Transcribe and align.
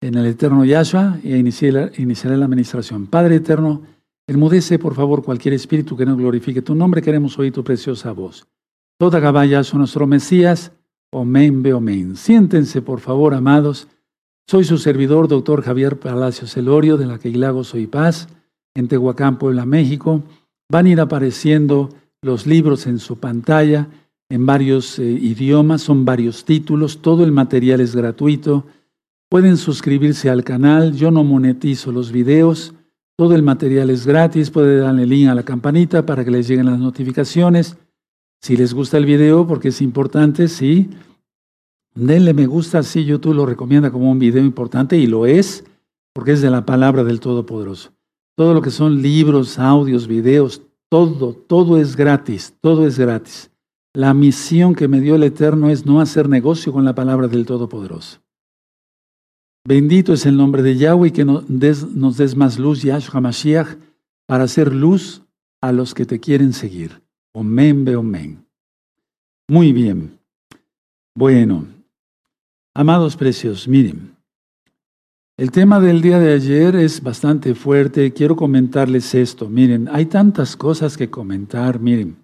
en 0.00 0.14
el 0.14 0.26
eterno 0.26 0.64
Yahshua 0.64 1.18
e 1.22 1.36
iniciaré, 1.36 2.36
la 2.36 2.44
administración. 2.44 3.06
Padre 3.06 3.36
eterno, 3.36 3.82
enmudece 4.26 4.78
por 4.78 4.94
favor 4.94 5.22
cualquier 5.22 5.54
espíritu 5.54 5.96
que 5.96 6.06
no 6.06 6.16
glorifique 6.16 6.62
tu 6.62 6.74
nombre, 6.74 7.02
queremos 7.02 7.38
oír 7.38 7.52
tu 7.52 7.62
preciosa 7.64 8.12
voz. 8.12 8.46
Toda 8.98 9.20
Gabaya 9.20 9.62
son 9.64 9.80
nuestro 9.80 10.06
Mesías, 10.06 10.72
Omen, 11.12 11.62
Beomen. 11.62 12.16
Siéntense 12.16 12.82
por 12.82 13.00
favor, 13.00 13.34
amados. 13.34 13.88
Soy 14.46 14.64
su 14.64 14.78
servidor, 14.78 15.28
doctor 15.28 15.62
Javier 15.62 15.98
Palacios 15.98 16.56
Elorio, 16.56 16.96
de 16.96 17.06
la 17.06 17.18
Queilago 17.18 17.64
Soy 17.64 17.86
Paz, 17.86 18.28
en 18.74 18.88
Tehuacán, 18.88 19.38
Puebla, 19.38 19.66
México. 19.66 20.22
Van 20.70 20.86
a 20.86 20.90
ir 20.90 21.00
apareciendo 21.00 21.90
los 22.22 22.46
libros 22.46 22.86
en 22.86 22.98
su 22.98 23.18
pantalla 23.18 23.88
en 24.30 24.46
varios 24.46 24.98
eh, 24.98 25.04
idiomas, 25.04 25.82
son 25.82 26.04
varios 26.04 26.44
títulos, 26.44 27.02
todo 27.02 27.24
el 27.24 27.32
material 27.32 27.80
es 27.80 27.94
gratuito. 27.94 28.64
Pueden 29.30 29.56
suscribirse 29.56 30.28
al 30.28 30.42
canal, 30.42 30.92
yo 30.92 31.12
no 31.12 31.22
monetizo 31.22 31.92
los 31.92 32.10
videos, 32.10 32.74
todo 33.16 33.36
el 33.36 33.44
material 33.44 33.88
es 33.88 34.04
gratis, 34.04 34.50
pueden 34.50 34.80
darle 34.80 35.06
link 35.06 35.28
a 35.28 35.36
la 35.36 35.44
campanita 35.44 36.04
para 36.04 36.24
que 36.24 36.32
les 36.32 36.48
lleguen 36.48 36.66
las 36.66 36.80
notificaciones. 36.80 37.78
Si 38.42 38.56
les 38.56 38.74
gusta 38.74 38.96
el 38.96 39.06
video, 39.06 39.46
porque 39.46 39.68
es 39.68 39.82
importante, 39.82 40.48
sí, 40.48 40.90
denle 41.94 42.34
me 42.34 42.48
gusta 42.48 42.82
si 42.82 43.04
YouTube 43.04 43.34
lo 43.34 43.46
recomienda 43.46 43.92
como 43.92 44.10
un 44.10 44.18
video 44.18 44.42
importante 44.42 44.96
y 44.96 45.06
lo 45.06 45.26
es, 45.26 45.64
porque 46.12 46.32
es 46.32 46.40
de 46.40 46.50
la 46.50 46.66
palabra 46.66 47.04
del 47.04 47.20
Todopoderoso. 47.20 47.92
Todo 48.36 48.52
lo 48.52 48.62
que 48.62 48.72
son 48.72 49.00
libros, 49.00 49.60
audios, 49.60 50.08
videos, 50.08 50.62
todo, 50.88 51.34
todo 51.34 51.78
es 51.78 51.94
gratis, 51.94 52.56
todo 52.60 52.84
es 52.84 52.98
gratis. 52.98 53.52
La 53.94 54.12
misión 54.12 54.74
que 54.74 54.88
me 54.88 55.00
dio 55.00 55.14
el 55.14 55.22
Eterno 55.22 55.70
es 55.70 55.86
no 55.86 56.00
hacer 56.00 56.28
negocio 56.28 56.72
con 56.72 56.84
la 56.84 56.96
palabra 56.96 57.28
del 57.28 57.46
Todopoderoso. 57.46 58.18
Bendito 59.70 60.12
es 60.12 60.26
el 60.26 60.36
nombre 60.36 60.64
de 60.64 60.76
Yahweh 60.76 61.12
que 61.12 61.24
nos 61.24 61.46
des, 62.16 62.36
más 62.36 62.58
luz, 62.58 62.82
Yahshua 62.82 63.20
Mashiach, 63.20 63.78
para 64.26 64.42
hacer 64.42 64.74
luz 64.74 65.22
a 65.60 65.70
los 65.70 65.94
que 65.94 66.04
te 66.04 66.18
quieren 66.18 66.52
seguir. 66.52 67.00
Omen, 67.32 67.84
be 67.84 67.94
omen. 67.94 68.44
Muy 69.48 69.72
bien. 69.72 70.18
Bueno, 71.14 71.68
amados 72.74 73.16
precios, 73.16 73.68
miren. 73.68 74.16
El 75.36 75.52
tema 75.52 75.78
del 75.78 76.02
día 76.02 76.18
de 76.18 76.32
ayer 76.32 76.74
es 76.74 77.00
bastante 77.00 77.54
fuerte. 77.54 78.12
Quiero 78.12 78.34
comentarles 78.34 79.14
esto. 79.14 79.48
Miren, 79.48 79.88
hay 79.92 80.06
tantas 80.06 80.56
cosas 80.56 80.96
que 80.96 81.10
comentar. 81.10 81.78
Miren, 81.78 82.16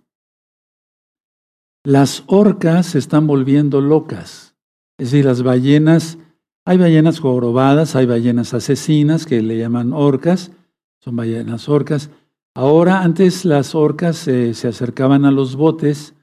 las 1.85 2.25
orcas 2.27 2.87
se 2.87 2.99
están 2.99 3.29
volviendo 3.29 3.81
locas. 3.81 4.57
Es 4.99 5.13
decir, 5.13 5.27
las 5.27 5.45
ballenas, 5.45 6.19
hay 6.67 6.79
ballenas 6.79 7.21
jorobadas, 7.21 7.95
hay 7.95 8.07
ballenas 8.07 8.53
asesinas 8.53 9.25
que 9.25 9.41
le 9.41 9.57
llaman 9.57 9.93
orcas, 9.93 10.51
son 10.99 11.15
ballenas 11.15 11.69
orcas. 11.69 12.11
Ahora, 12.57 13.03
antes 13.03 13.45
las 13.45 13.77
orcas 13.77 14.27
eh, 14.27 14.53
se 14.53 14.67
acercaban 14.67 15.25
a 15.25 15.31
los 15.31 15.55
botes 15.55 16.15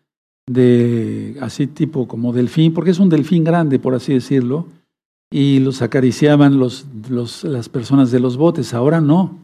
de 0.46 1.38
así 1.40 1.68
tipo 1.68 2.10
como 2.10 2.34
delfín, 2.34 2.74
porque 2.74 2.92
es 2.92 3.00
un 3.00 3.08
delfín 3.08 3.46
grande, 3.46 3.80
por 3.80 3.96
así 3.96 4.14
decirlo, 4.14 4.68
y 5.32 5.60
los 5.60 5.82
acariciaban 5.82 6.60
los, 6.60 6.86
las 7.44 7.70
personas 7.70 8.12
de 8.12 8.20
los 8.20 8.36
botes. 8.36 8.74
Ahora 8.74 9.00
no. 9.00 9.40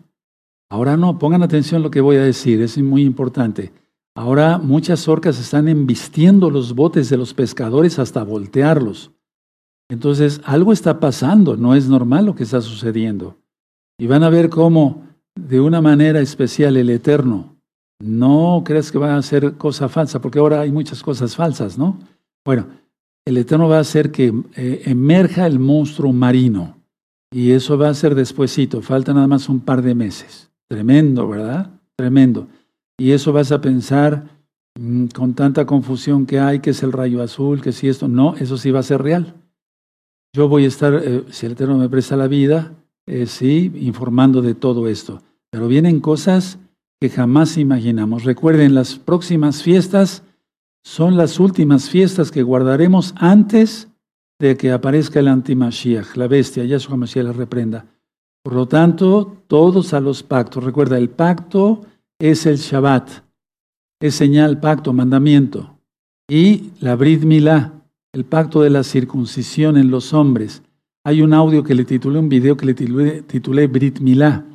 Ahora 0.69 0.97
no. 0.97 1.17
Pongan 1.17 1.43
atención 1.43 1.79
a 1.79 1.83
lo 1.83 1.91
que 1.91 2.01
voy 2.01 2.17
a 2.17 2.23
decir, 2.23 2.61
es 2.61 2.77
muy 2.77 3.03
importante. 3.03 3.71
Ahora 4.15 4.57
muchas 4.57 5.07
orcas 5.07 5.39
están 5.39 5.69
embistiendo 5.69 6.49
los 6.49 6.75
botes 6.75 7.09
de 7.09 7.15
los 7.15 7.33
pescadores 7.33 7.99
hasta 7.99 8.21
voltearlos. 8.23 9.11
Entonces, 9.89 10.39
algo 10.45 10.71
está 10.71 10.99
pasando, 10.99 11.57
no 11.57 11.75
es 11.75 11.87
normal 11.89 12.27
lo 12.27 12.35
que 12.35 12.43
está 12.43 12.61
sucediendo. 12.61 13.37
Y 13.99 14.07
van 14.07 14.23
a 14.23 14.29
ver 14.29 14.49
cómo, 14.49 15.03
de 15.35 15.59
una 15.59 15.81
manera 15.81 16.21
especial, 16.21 16.77
el 16.77 16.89
Eterno, 16.89 17.57
no 17.99 18.61
crees 18.65 18.91
que 18.91 18.99
va 18.99 19.15
a 19.15 19.17
hacer 19.17 19.55
cosa 19.55 19.89
falsa, 19.89 20.21
porque 20.21 20.39
ahora 20.39 20.61
hay 20.61 20.71
muchas 20.71 21.03
cosas 21.03 21.35
falsas, 21.35 21.77
¿no? 21.77 21.99
Bueno, 22.45 22.67
el 23.25 23.37
Eterno 23.37 23.67
va 23.67 23.77
a 23.77 23.81
hacer 23.81 24.11
que 24.11 24.33
eh, 24.55 24.83
emerja 24.85 25.45
el 25.45 25.59
monstruo 25.59 26.13
marino. 26.13 26.77
Y 27.31 27.51
eso 27.51 27.77
va 27.77 27.89
a 27.89 27.93
ser 27.93 28.15
despuesito, 28.15 28.81
falta 28.81 29.13
nada 29.13 29.27
más 29.27 29.49
un 29.49 29.59
par 29.59 29.81
de 29.81 29.93
meses. 29.93 30.49
Tremendo, 30.67 31.27
¿verdad? 31.27 31.69
Tremendo. 31.95 32.47
Y 32.97 33.11
eso 33.11 33.33
vas 33.33 33.51
a 33.51 33.61
pensar 33.61 34.29
mm, 34.79 35.07
con 35.07 35.33
tanta 35.33 35.65
confusión 35.65 36.25
que 36.25 36.39
hay, 36.39 36.59
que 36.59 36.71
es 36.71 36.81
el 36.81 36.91
rayo 36.91 37.21
azul, 37.21 37.61
que 37.61 37.71
si 37.71 37.87
esto, 37.87 38.07
no, 38.07 38.35
eso 38.35 38.57
sí 38.57 38.71
va 38.71 38.79
a 38.79 38.83
ser 38.83 39.01
real. 39.01 39.35
Yo 40.33 40.47
voy 40.47 40.65
a 40.65 40.67
estar, 40.67 40.93
eh, 40.93 41.23
si 41.29 41.45
el 41.45 41.53
Eterno 41.53 41.77
me 41.77 41.89
presta 41.89 42.15
la 42.15 42.27
vida, 42.27 42.73
eh, 43.07 43.25
sí, 43.25 43.71
informando 43.75 44.41
de 44.41 44.53
todo 44.53 44.87
esto. 44.87 45.21
Pero 45.49 45.67
vienen 45.67 45.99
cosas 45.99 46.59
que 46.99 47.09
jamás 47.09 47.57
imaginamos. 47.57 48.23
Recuerden, 48.23 48.75
las 48.75 48.97
próximas 48.97 49.63
fiestas 49.63 50.23
son 50.83 51.17
las 51.17 51.39
últimas 51.39 51.89
fiestas 51.89 52.31
que 52.31 52.43
guardaremos 52.43 53.13
antes 53.17 53.87
de 54.39 54.55
que 54.55 54.71
aparezca 54.71 55.19
el 55.19 55.27
antimashiach, 55.27 56.15
la 56.15 56.27
bestia, 56.27 56.63
Yahshua 56.63 56.97
Mashiach 56.97 57.25
la 57.25 57.33
reprenda. 57.33 57.85
Por 58.43 58.53
lo 58.53 58.67
tanto, 58.67 59.37
todos 59.47 59.93
a 59.93 59.99
los 59.99 60.23
pactos. 60.23 60.63
Recuerda, 60.63 60.97
el 60.97 61.09
pacto 61.09 61.81
es 62.19 62.45
el 62.45 62.57
Shabbat, 62.57 63.09
es 63.99 64.15
señal, 64.15 64.59
pacto, 64.59 64.93
mandamiento. 64.93 65.77
Y 66.29 66.71
la 66.79 66.95
Brit 66.95 67.23
Milá, 67.23 67.78
el 68.13 68.25
pacto 68.25 68.61
de 68.61 68.69
la 68.69 68.83
circuncisión 68.83 69.77
en 69.77 69.91
los 69.91 70.13
hombres. 70.13 70.63
Hay 71.03 71.21
un 71.21 71.33
audio 71.33 71.63
que 71.63 71.75
le 71.75 71.85
titulé, 71.85 72.19
un 72.19 72.29
video 72.29 72.57
que 72.57 72.65
le 72.65 72.73
titulé, 72.73 73.67
Brit 73.67 73.99
Milá. 73.99 74.45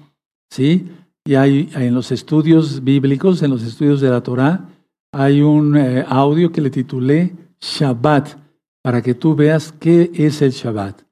¿sí? 0.51 0.89
Y 1.25 1.35
hay, 1.35 1.71
en 1.75 1.95
los 1.95 2.13
estudios 2.13 2.85
bíblicos, 2.85 3.43
en 3.43 3.51
los 3.51 3.63
estudios 3.63 4.01
de 4.01 4.11
la 4.11 4.23
Torá, 4.23 4.69
hay 5.13 5.41
un 5.41 5.77
eh, 5.77 6.05
audio 6.09 6.53
que 6.53 6.61
le 6.61 6.71
titulé 6.71 7.35
Shabbat, 7.61 8.37
para 8.83 9.01
que 9.01 9.15
tú 9.15 9.35
veas 9.35 9.73
qué 9.73 10.11
es 10.15 10.43
el 10.43 10.51
Shabbat. 10.51 11.03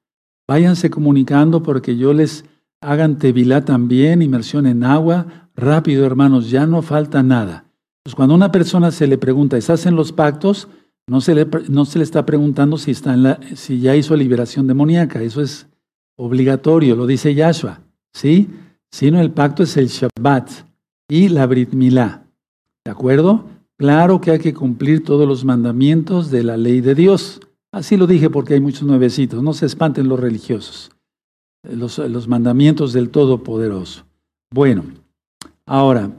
Váyanse 0.47 0.89
comunicando 0.89 1.63
porque 1.63 1.97
yo 1.97 2.13
les 2.13 2.45
hagan 2.81 3.17
tevilá 3.17 3.65
también, 3.65 4.21
inmersión 4.21 4.67
en 4.67 4.83
agua, 4.83 5.43
Rápido, 5.55 6.05
hermanos, 6.05 6.49
ya 6.49 6.65
no 6.65 6.81
falta 6.81 7.21
nada. 7.21 7.65
Pues 8.03 8.15
cuando 8.15 8.35
una 8.35 8.51
persona 8.51 8.91
se 8.91 9.07
le 9.07 9.17
pregunta, 9.17 9.57
¿estás 9.57 9.85
en 9.85 9.95
los 9.95 10.11
pactos? 10.11 10.67
No 11.07 11.21
se 11.21 11.35
le, 11.35 11.47
no 11.69 11.85
se 11.85 11.99
le 11.99 12.03
está 12.03 12.25
preguntando 12.25 12.77
si, 12.77 12.91
está 12.91 13.13
en 13.13 13.23
la, 13.23 13.39
si 13.55 13.79
ya 13.79 13.95
hizo 13.95 14.15
liberación 14.15 14.67
demoníaca. 14.67 15.21
Eso 15.21 15.41
es 15.41 15.67
obligatorio, 16.17 16.95
lo 16.95 17.05
dice 17.05 17.35
Yahshua. 17.35 17.81
¿Sí? 18.13 18.49
Sino 18.91 19.19
el 19.19 19.31
pacto 19.31 19.63
es 19.63 19.75
el 19.75 19.87
Shabbat 19.87 20.49
y 21.09 21.29
la 21.29 21.45
Brit 21.45 21.73
Milá. 21.73 22.25
¿De 22.85 22.91
acuerdo? 22.91 23.45
Claro 23.77 24.21
que 24.21 24.31
hay 24.31 24.39
que 24.39 24.53
cumplir 24.53 25.03
todos 25.03 25.27
los 25.27 25.43
mandamientos 25.43 26.29
de 26.31 26.43
la 26.43 26.57
ley 26.57 26.79
de 26.79 26.95
Dios. 26.95 27.41
Así 27.71 27.97
lo 27.97 28.07
dije 28.07 28.29
porque 28.29 28.53
hay 28.53 28.59
muchos 28.61 28.83
nuevecitos. 28.83 29.41
No 29.41 29.53
se 29.53 29.65
espanten 29.65 30.07
los 30.07 30.19
religiosos. 30.19 30.91
Los, 31.63 31.97
los 31.97 32.27
mandamientos 32.27 32.93
del 32.93 33.09
Todopoderoso. 33.09 34.05
Bueno. 34.53 34.83
Ahora, 35.65 36.11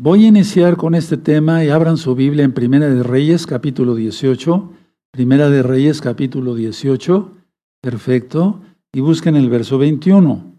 voy 0.00 0.24
a 0.24 0.28
iniciar 0.28 0.76
con 0.76 0.94
este 0.94 1.16
tema 1.16 1.64
y 1.64 1.70
abran 1.70 1.96
su 1.96 2.14
Biblia 2.14 2.44
en 2.44 2.52
Primera 2.52 2.88
de 2.88 3.02
Reyes, 3.02 3.46
capítulo 3.46 3.96
18. 3.96 4.72
Primera 5.10 5.50
de 5.50 5.62
Reyes, 5.62 6.00
capítulo 6.00 6.54
18. 6.54 7.32
Perfecto. 7.80 8.60
Y 8.92 9.00
busquen 9.00 9.34
el 9.34 9.50
verso 9.50 9.76
21. 9.78 10.54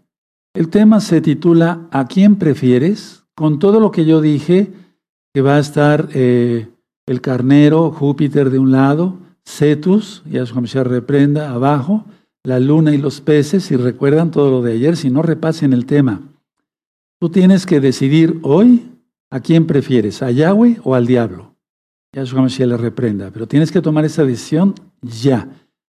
El 0.54 0.68
tema 0.68 1.00
se 1.00 1.20
titula 1.20 1.88
¿A 1.90 2.06
quién 2.06 2.36
prefieres? 2.36 3.24
Con 3.34 3.58
todo 3.58 3.80
lo 3.80 3.90
que 3.90 4.04
yo 4.04 4.20
dije, 4.20 4.72
que 5.32 5.40
va 5.40 5.56
a 5.56 5.60
estar 5.60 6.10
eh, 6.12 6.68
el 7.06 7.20
carnero, 7.22 7.90
Júpiter 7.92 8.50
de 8.50 8.58
un 8.58 8.72
lado, 8.72 9.18
Cetus, 9.46 10.22
y 10.30 10.36
se 10.68 10.84
reprenda, 10.84 11.50
abajo, 11.50 12.04
la 12.44 12.60
luna 12.60 12.94
y 12.94 12.98
los 12.98 13.20
peces, 13.22 13.70
y 13.70 13.76
recuerdan 13.76 14.30
todo 14.30 14.50
lo 14.50 14.62
de 14.62 14.72
ayer, 14.72 14.96
si 14.96 15.08
no 15.08 15.22
repasen 15.22 15.72
el 15.72 15.86
tema. 15.86 16.20
Tú 17.18 17.30
tienes 17.30 17.64
que 17.64 17.80
decidir 17.80 18.38
hoy 18.42 18.90
a 19.30 19.40
quién 19.40 19.66
prefieres, 19.66 20.22
a 20.22 20.30
Yahweh 20.30 20.80
o 20.84 20.94
al 20.94 21.06
diablo. 21.06 21.54
Yahshua 22.12 22.42
Mashiach 22.42 22.68
le 22.68 22.76
reprenda, 22.76 23.30
pero 23.30 23.46
tienes 23.46 23.70
que 23.70 23.80
tomar 23.80 24.04
esa 24.04 24.24
decisión 24.24 24.74
ya. 25.00 25.48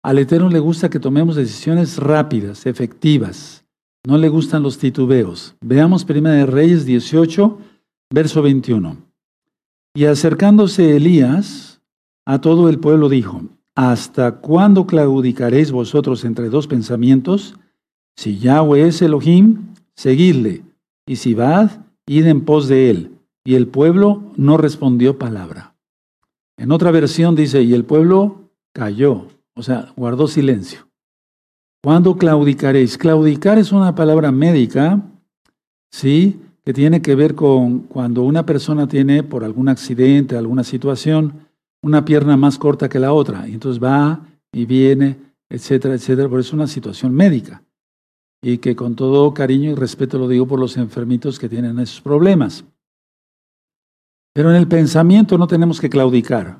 Al 0.02 0.18
Eterno 0.18 0.50
le 0.50 0.58
gusta 0.58 0.90
que 0.90 1.00
tomemos 1.00 1.36
decisiones 1.36 1.96
rápidas, 1.96 2.66
efectivas. 2.66 3.64
No 4.06 4.18
le 4.18 4.28
gustan 4.28 4.62
los 4.62 4.78
titubeos. 4.78 5.54
Veamos 5.60 6.04
1 6.08 6.28
de 6.28 6.46
Reyes 6.46 6.84
18, 6.84 7.58
verso 8.12 8.42
21. 8.42 8.96
Y 9.94 10.04
acercándose 10.04 10.96
Elías 10.96 11.80
a 12.26 12.40
todo 12.40 12.68
el 12.68 12.78
pueblo 12.78 13.08
dijo, 13.08 13.42
¿hasta 13.74 14.40
cuándo 14.40 14.86
claudicaréis 14.86 15.72
vosotros 15.72 16.24
entre 16.24 16.48
dos 16.50 16.66
pensamientos? 16.66 17.56
Si 18.16 18.38
Yahweh 18.38 18.88
es 18.88 19.00
Elohim, 19.02 19.74
seguidle 19.94 20.62
y 21.06 21.16
Sibad, 21.16 21.70
id 22.06 22.26
en 22.26 22.44
pos 22.44 22.68
de 22.68 22.90
él. 22.90 23.11
Y 23.44 23.54
el 23.54 23.66
pueblo 23.66 24.32
no 24.36 24.56
respondió 24.56 25.18
palabra. 25.18 25.74
En 26.56 26.70
otra 26.70 26.90
versión 26.90 27.34
dice, 27.34 27.62
y 27.62 27.74
el 27.74 27.84
pueblo 27.84 28.50
cayó, 28.72 29.26
o 29.54 29.62
sea, 29.62 29.92
guardó 29.96 30.28
silencio. 30.28 30.88
¿Cuándo 31.82 32.16
claudicaréis? 32.16 32.96
Claudicar 32.96 33.58
es 33.58 33.72
una 33.72 33.94
palabra 33.94 34.30
médica, 34.30 35.02
¿sí? 35.90 36.40
Que 36.64 36.72
tiene 36.72 37.02
que 37.02 37.16
ver 37.16 37.34
con 37.34 37.80
cuando 37.80 38.22
una 38.22 38.46
persona 38.46 38.86
tiene, 38.86 39.24
por 39.24 39.42
algún 39.42 39.68
accidente, 39.68 40.36
alguna 40.36 40.62
situación, 40.62 41.48
una 41.82 42.04
pierna 42.04 42.36
más 42.36 42.58
corta 42.58 42.88
que 42.88 43.00
la 43.00 43.12
otra. 43.12 43.48
Y 43.48 43.54
entonces 43.54 43.82
va 43.82 44.24
y 44.52 44.64
viene, 44.64 45.18
etcétera, 45.50 45.94
etcétera. 45.94 46.28
Por 46.28 46.38
eso 46.38 46.50
es 46.50 46.54
una 46.54 46.68
situación 46.68 47.12
médica. 47.12 47.64
Y 48.40 48.58
que 48.58 48.76
con 48.76 48.94
todo 48.94 49.34
cariño 49.34 49.72
y 49.72 49.74
respeto 49.74 50.18
lo 50.18 50.28
digo 50.28 50.46
por 50.46 50.60
los 50.60 50.76
enfermitos 50.76 51.40
que 51.40 51.48
tienen 51.48 51.80
esos 51.80 52.00
problemas. 52.00 52.64
Pero 54.32 54.50
en 54.50 54.56
el 54.56 54.68
pensamiento 54.68 55.36
no 55.36 55.46
tenemos 55.46 55.80
que 55.80 55.90
claudicar. 55.90 56.58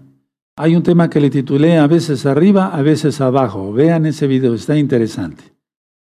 Hay 0.57 0.77
un 0.77 0.83
tema 0.83 1.09
que 1.09 1.21
le 1.21 1.31
titulé 1.31 1.79
a 1.79 1.87
veces 1.87 2.27
arriba, 2.27 2.69
a 2.69 2.83
veces 2.83 3.21
abajo. 3.21 3.73
Vean 3.73 4.05
ese 4.07 4.27
video, 4.27 4.55
está 4.55 4.77
interesante. 4.77 5.45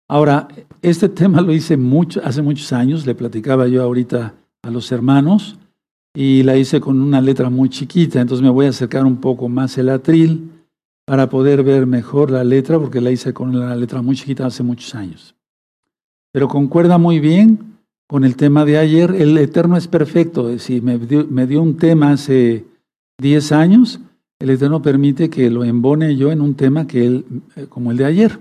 Ahora, 0.09 0.49
este 0.83 1.09
tema 1.09 1.41
lo 1.41 1.53
hice 1.53 1.79
hace 2.25 2.43
muchos 2.43 2.73
años, 2.73 3.07
le 3.07 3.15
platicaba 3.15 3.69
yo 3.69 3.83
ahorita 3.83 4.35
a 4.62 4.71
los 4.71 4.91
hermanos 4.91 5.59
y 6.15 6.43
la 6.43 6.57
hice 6.57 6.81
con 6.81 7.01
una 7.01 7.21
letra 7.21 7.51
muy 7.51 7.69
chiquita, 7.69 8.21
entonces 8.21 8.43
me 8.43 8.51
voy 8.51 8.67
a 8.67 8.71
acercar 8.71 9.05
un 9.05 9.19
poco 9.19 9.49
más 9.49 9.79
el 9.79 9.89
atril 9.89 10.51
para 11.05 11.29
poder 11.29 11.63
ver 11.63 11.87
mejor 11.87 12.31
la 12.31 12.43
letra, 12.43 12.79
porque 12.79 13.01
la 13.01 13.11
hice 13.11 13.33
con 13.33 13.59
la 13.59 13.77
letra 13.77 14.03
muy 14.03 14.17
chiquita 14.17 14.47
hace 14.47 14.63
muchos 14.63 14.95
años. 14.95 15.37
Pero 16.33 16.49
concuerda 16.49 16.99
muy 16.99 17.21
bien 17.21 17.69
con 18.11 18.25
el 18.25 18.35
tema 18.35 18.65
de 18.65 18.77
ayer, 18.77 19.15
el 19.15 19.39
Eterno 19.39 19.77
es 19.77 19.87
perfecto. 19.87 20.59
Si 20.59 20.81
me 20.81 20.99
dio, 20.99 21.29
me 21.31 21.47
dio 21.47 21.62
un 21.62 21.77
tema 21.77 22.11
hace 22.11 22.65
10 23.19 23.53
años, 23.53 24.01
el 24.41 24.51
Eterno 24.51 24.83
permite 24.83 25.31
que 25.31 25.49
lo 25.49 25.62
embone 25.62 26.17
yo 26.17 26.33
en 26.33 26.41
un 26.41 26.57
tema 26.57 26.89
que 26.89 27.07
él, 27.07 27.25
eh, 27.55 27.67
como 27.69 27.93
el 27.93 27.99
de 27.99 28.07
ayer. 28.07 28.41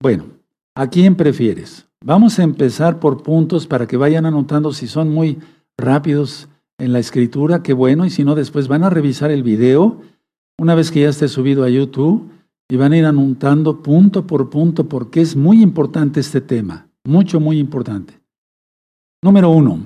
Bueno, 0.00 0.24
¿a 0.74 0.86
quién 0.86 1.16
prefieres? 1.16 1.86
Vamos 2.02 2.38
a 2.38 2.44
empezar 2.44 2.98
por 2.98 3.22
puntos 3.22 3.66
para 3.66 3.86
que 3.86 3.98
vayan 3.98 4.24
anotando 4.24 4.72
si 4.72 4.86
son 4.86 5.10
muy 5.10 5.36
rápidos 5.76 6.48
en 6.78 6.94
la 6.94 6.98
escritura, 6.98 7.62
qué 7.62 7.74
bueno, 7.74 8.06
y 8.06 8.10
si 8.10 8.24
no, 8.24 8.34
después 8.34 8.68
van 8.68 8.84
a 8.84 8.90
revisar 8.90 9.30
el 9.30 9.42
video 9.42 10.00
una 10.58 10.74
vez 10.74 10.90
que 10.90 11.02
ya 11.02 11.10
esté 11.10 11.28
subido 11.28 11.64
a 11.64 11.68
YouTube 11.68 12.30
y 12.70 12.76
van 12.76 12.94
a 12.94 12.96
ir 12.96 13.04
anotando 13.04 13.82
punto 13.82 14.26
por 14.26 14.48
punto 14.48 14.88
porque 14.88 15.20
es 15.20 15.36
muy 15.36 15.60
importante 15.60 16.20
este 16.20 16.40
tema, 16.40 16.88
mucho, 17.04 17.38
muy 17.38 17.58
importante. 17.58 18.21
Número 19.24 19.50
uno, 19.50 19.78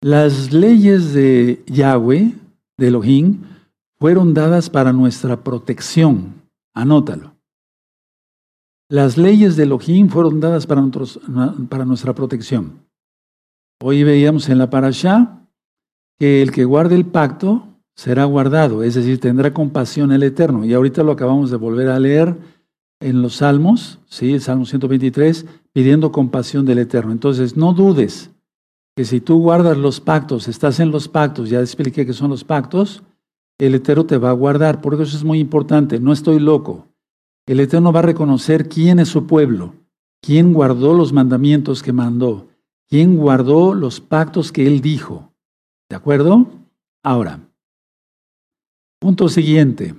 las 0.00 0.54
leyes 0.54 1.12
de 1.12 1.62
Yahweh, 1.66 2.34
de 2.78 2.88
Elohim, 2.88 3.42
fueron 3.98 4.32
dadas 4.32 4.70
para 4.70 4.90
nuestra 4.90 5.44
protección. 5.44 6.32
Anótalo. 6.72 7.34
Las 8.88 9.18
leyes 9.18 9.56
de 9.56 9.64
Elohim 9.64 10.08
fueron 10.08 10.40
dadas 10.40 10.66
para, 10.66 10.82
para 11.68 11.84
nuestra 11.84 12.14
protección. 12.14 12.86
Hoy 13.82 14.02
veíamos 14.02 14.48
en 14.48 14.56
la 14.56 14.70
parashá 14.70 15.46
que 16.18 16.40
el 16.40 16.50
que 16.50 16.64
guarde 16.64 16.94
el 16.94 17.04
pacto 17.04 17.66
será 17.96 18.24
guardado, 18.24 18.82
es 18.82 18.94
decir, 18.94 19.20
tendrá 19.20 19.52
compasión 19.52 20.10
el 20.10 20.22
Eterno. 20.22 20.64
Y 20.64 20.72
ahorita 20.72 21.02
lo 21.02 21.12
acabamos 21.12 21.50
de 21.50 21.58
volver 21.58 21.88
a 21.88 22.00
leer 22.00 22.34
en 23.00 23.20
los 23.20 23.36
Salmos, 23.36 23.98
¿sí? 24.06 24.32
el 24.32 24.40
Salmo 24.40 24.64
123, 24.64 25.44
pidiendo 25.74 26.12
compasión 26.12 26.64
del 26.64 26.78
Eterno. 26.78 27.12
Entonces, 27.12 27.54
no 27.54 27.74
dudes 27.74 28.30
que 28.98 29.04
si 29.04 29.20
tú 29.20 29.38
guardas 29.38 29.78
los 29.78 30.00
pactos, 30.00 30.48
estás 30.48 30.80
en 30.80 30.90
los 30.90 31.06
pactos, 31.06 31.48
ya 31.48 31.60
expliqué 31.60 32.04
que 32.04 32.12
son 32.12 32.30
los 32.30 32.42
pactos, 32.42 33.04
el 33.56 33.76
Eterno 33.76 34.06
te 34.06 34.18
va 34.18 34.30
a 34.30 34.32
guardar. 34.32 34.80
Por 34.80 34.94
eso 34.94 35.16
es 35.16 35.22
muy 35.22 35.38
importante, 35.38 36.00
no 36.00 36.12
estoy 36.12 36.40
loco. 36.40 36.88
El 37.46 37.60
Eterno 37.60 37.92
va 37.92 38.00
a 38.00 38.10
reconocer 38.10 38.68
quién 38.68 38.98
es 38.98 39.06
su 39.06 39.24
pueblo, 39.24 39.74
quién 40.20 40.52
guardó 40.52 40.94
los 40.94 41.12
mandamientos 41.12 41.80
que 41.80 41.92
mandó, 41.92 42.48
quién 42.88 43.16
guardó 43.16 43.72
los 43.72 44.00
pactos 44.00 44.50
que 44.50 44.66
él 44.66 44.80
dijo. 44.80 45.32
¿De 45.88 45.94
acuerdo? 45.94 46.48
Ahora, 47.04 47.38
punto 48.98 49.28
siguiente. 49.28 49.94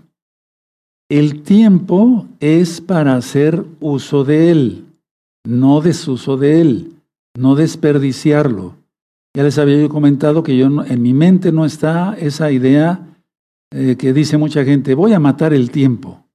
El 1.07 1.43
tiempo 1.43 2.27
es 2.41 2.81
para 2.81 3.15
hacer 3.15 3.63
uso 3.79 4.25
de 4.25 4.51
él, 4.51 4.85
no 5.45 5.79
desuso 5.79 6.35
de 6.35 6.59
él, 6.59 6.95
no 7.33 7.55
desperdiciarlo. 7.55 8.77
Ya 9.35 9.43
les 9.43 9.57
había 9.57 9.79
yo 9.79 9.89
comentado 9.89 10.43
que 10.43 10.57
yo 10.57 10.65
en 10.65 11.01
mi 11.01 11.13
mente 11.13 11.51
no 11.51 11.65
está 11.65 12.15
esa 12.17 12.51
idea 12.51 13.09
eh, 13.71 13.95
que 13.97 14.13
dice 14.13 14.37
mucha 14.37 14.63
gente, 14.63 14.95
voy 14.95 15.13
a 15.13 15.19
matar 15.19 15.53
el 15.53 15.69
tiempo. 15.69 16.25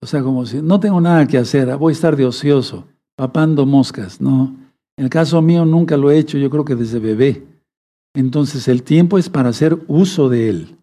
O 0.00 0.06
sea, 0.06 0.22
como 0.22 0.46
si 0.46 0.62
no 0.62 0.78
tengo 0.80 1.00
nada 1.00 1.26
que 1.26 1.38
hacer, 1.38 1.76
voy 1.76 1.92
a 1.92 1.94
estar 1.94 2.16
de 2.16 2.26
ocioso, 2.26 2.86
papando 3.16 3.66
moscas. 3.66 4.20
No, 4.20 4.56
en 4.96 5.04
el 5.04 5.10
caso 5.10 5.42
mío 5.42 5.64
nunca 5.64 5.96
lo 5.96 6.10
he 6.10 6.18
hecho, 6.18 6.38
yo 6.38 6.50
creo 6.50 6.64
que 6.64 6.76
desde 6.76 6.98
bebé. 6.98 7.44
Entonces 8.14 8.68
el 8.68 8.82
tiempo 8.82 9.18
es 9.18 9.28
para 9.28 9.48
hacer 9.48 9.78
uso 9.88 10.28
de 10.28 10.48
él. 10.48 10.76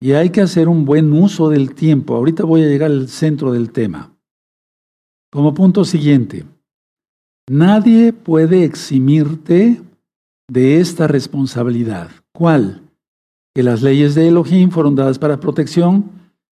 Y 0.00 0.12
hay 0.12 0.30
que 0.30 0.40
hacer 0.40 0.68
un 0.68 0.84
buen 0.84 1.12
uso 1.12 1.48
del 1.48 1.74
tiempo. 1.74 2.16
Ahorita 2.16 2.44
voy 2.44 2.62
a 2.62 2.66
llegar 2.66 2.90
al 2.90 3.08
centro 3.08 3.52
del 3.52 3.70
tema. 3.70 4.12
Como 5.30 5.54
punto 5.54 5.84
siguiente, 5.84 6.44
nadie 7.48 8.12
puede 8.12 8.64
eximirte 8.64 9.80
de 10.48 10.80
esta 10.80 11.06
responsabilidad. 11.06 12.10
¿Cuál? 12.32 12.82
que 13.54 13.62
las 13.62 13.82
leyes 13.82 14.14
de 14.14 14.28
Elohim 14.28 14.70
fueron 14.70 14.94
dadas 14.94 15.18
para 15.18 15.40
protección 15.40 16.10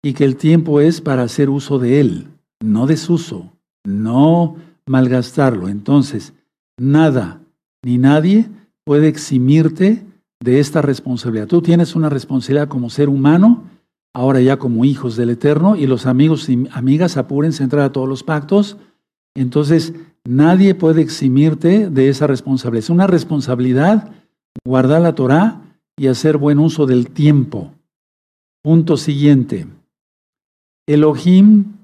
y 0.02 0.12
que 0.12 0.25
el 0.25 0.37
tiempo 0.37 0.81
es 0.81 1.00
para 1.00 1.23
hacer 1.23 1.49
uso 1.49 1.79
de 1.79 2.00
él, 2.00 2.29
no 2.61 2.87
desuso, 2.87 3.52
no 3.84 4.56
malgastarlo. 4.87 5.69
Entonces, 5.69 6.34
nada 6.79 7.40
ni 7.84 7.99
nadie 7.99 8.49
puede 8.84 9.08
eximirte 9.08 10.05
de 10.40 10.61
esta 10.61 10.82
responsabilidad. 10.82 11.46
Tú 11.46 11.62
tienes 11.62 11.94
una 11.94 12.08
responsabilidad 12.08 12.69
como 12.69 12.90
ser 12.90 13.08
humano, 13.08 13.64
ahora 14.12 14.40
ya 14.40 14.58
como 14.58 14.84
hijos 14.84 15.17
del 15.17 15.31
Eterno, 15.31 15.76
y 15.76 15.87
los 15.87 16.06
amigos 16.06 16.49
y 16.49 16.69
amigas 16.73 17.17
apúrense 17.17 17.62
a 17.62 17.64
entrar 17.64 17.84
a 17.84 17.93
todos 17.93 18.08
los 18.08 18.23
pactos. 18.23 18.76
Entonces, 19.34 19.94
nadie 20.26 20.74
puede 20.74 21.02
eximirte 21.02 21.90
de 21.90 22.08
esa 22.08 22.26
responsabilidad. 22.26 22.84
Es 22.84 22.90
una 22.90 23.06
responsabilidad 23.06 24.12
guardar 24.64 25.02
la 25.02 25.14
Torah 25.14 25.62
y 25.96 26.06
hacer 26.06 26.38
buen 26.38 26.58
uso 26.58 26.86
del 26.86 27.10
tiempo. 27.10 27.72
Punto 28.62 28.96
siguiente. 28.96 29.66
Elohim 30.86 31.76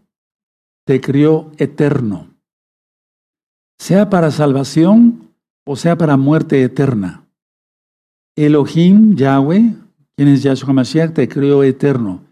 te 0.87 1.00
crió 1.00 1.52
eterno, 1.58 2.29
sea 3.79 4.11
para 4.11 4.30
salvación 4.30 5.35
o 5.66 5.76
sea 5.76 5.97
para 5.97 6.16
muerte 6.16 6.62
eterna. 6.62 7.26
Elohim, 8.37 9.14
Yahweh, 9.14 9.75
quien 10.16 10.28
es 10.28 10.42
Yahshua 10.42 10.73
Mashiach, 10.73 11.12
te 11.12 11.28
crió 11.28 11.62
eterno, 11.62 12.25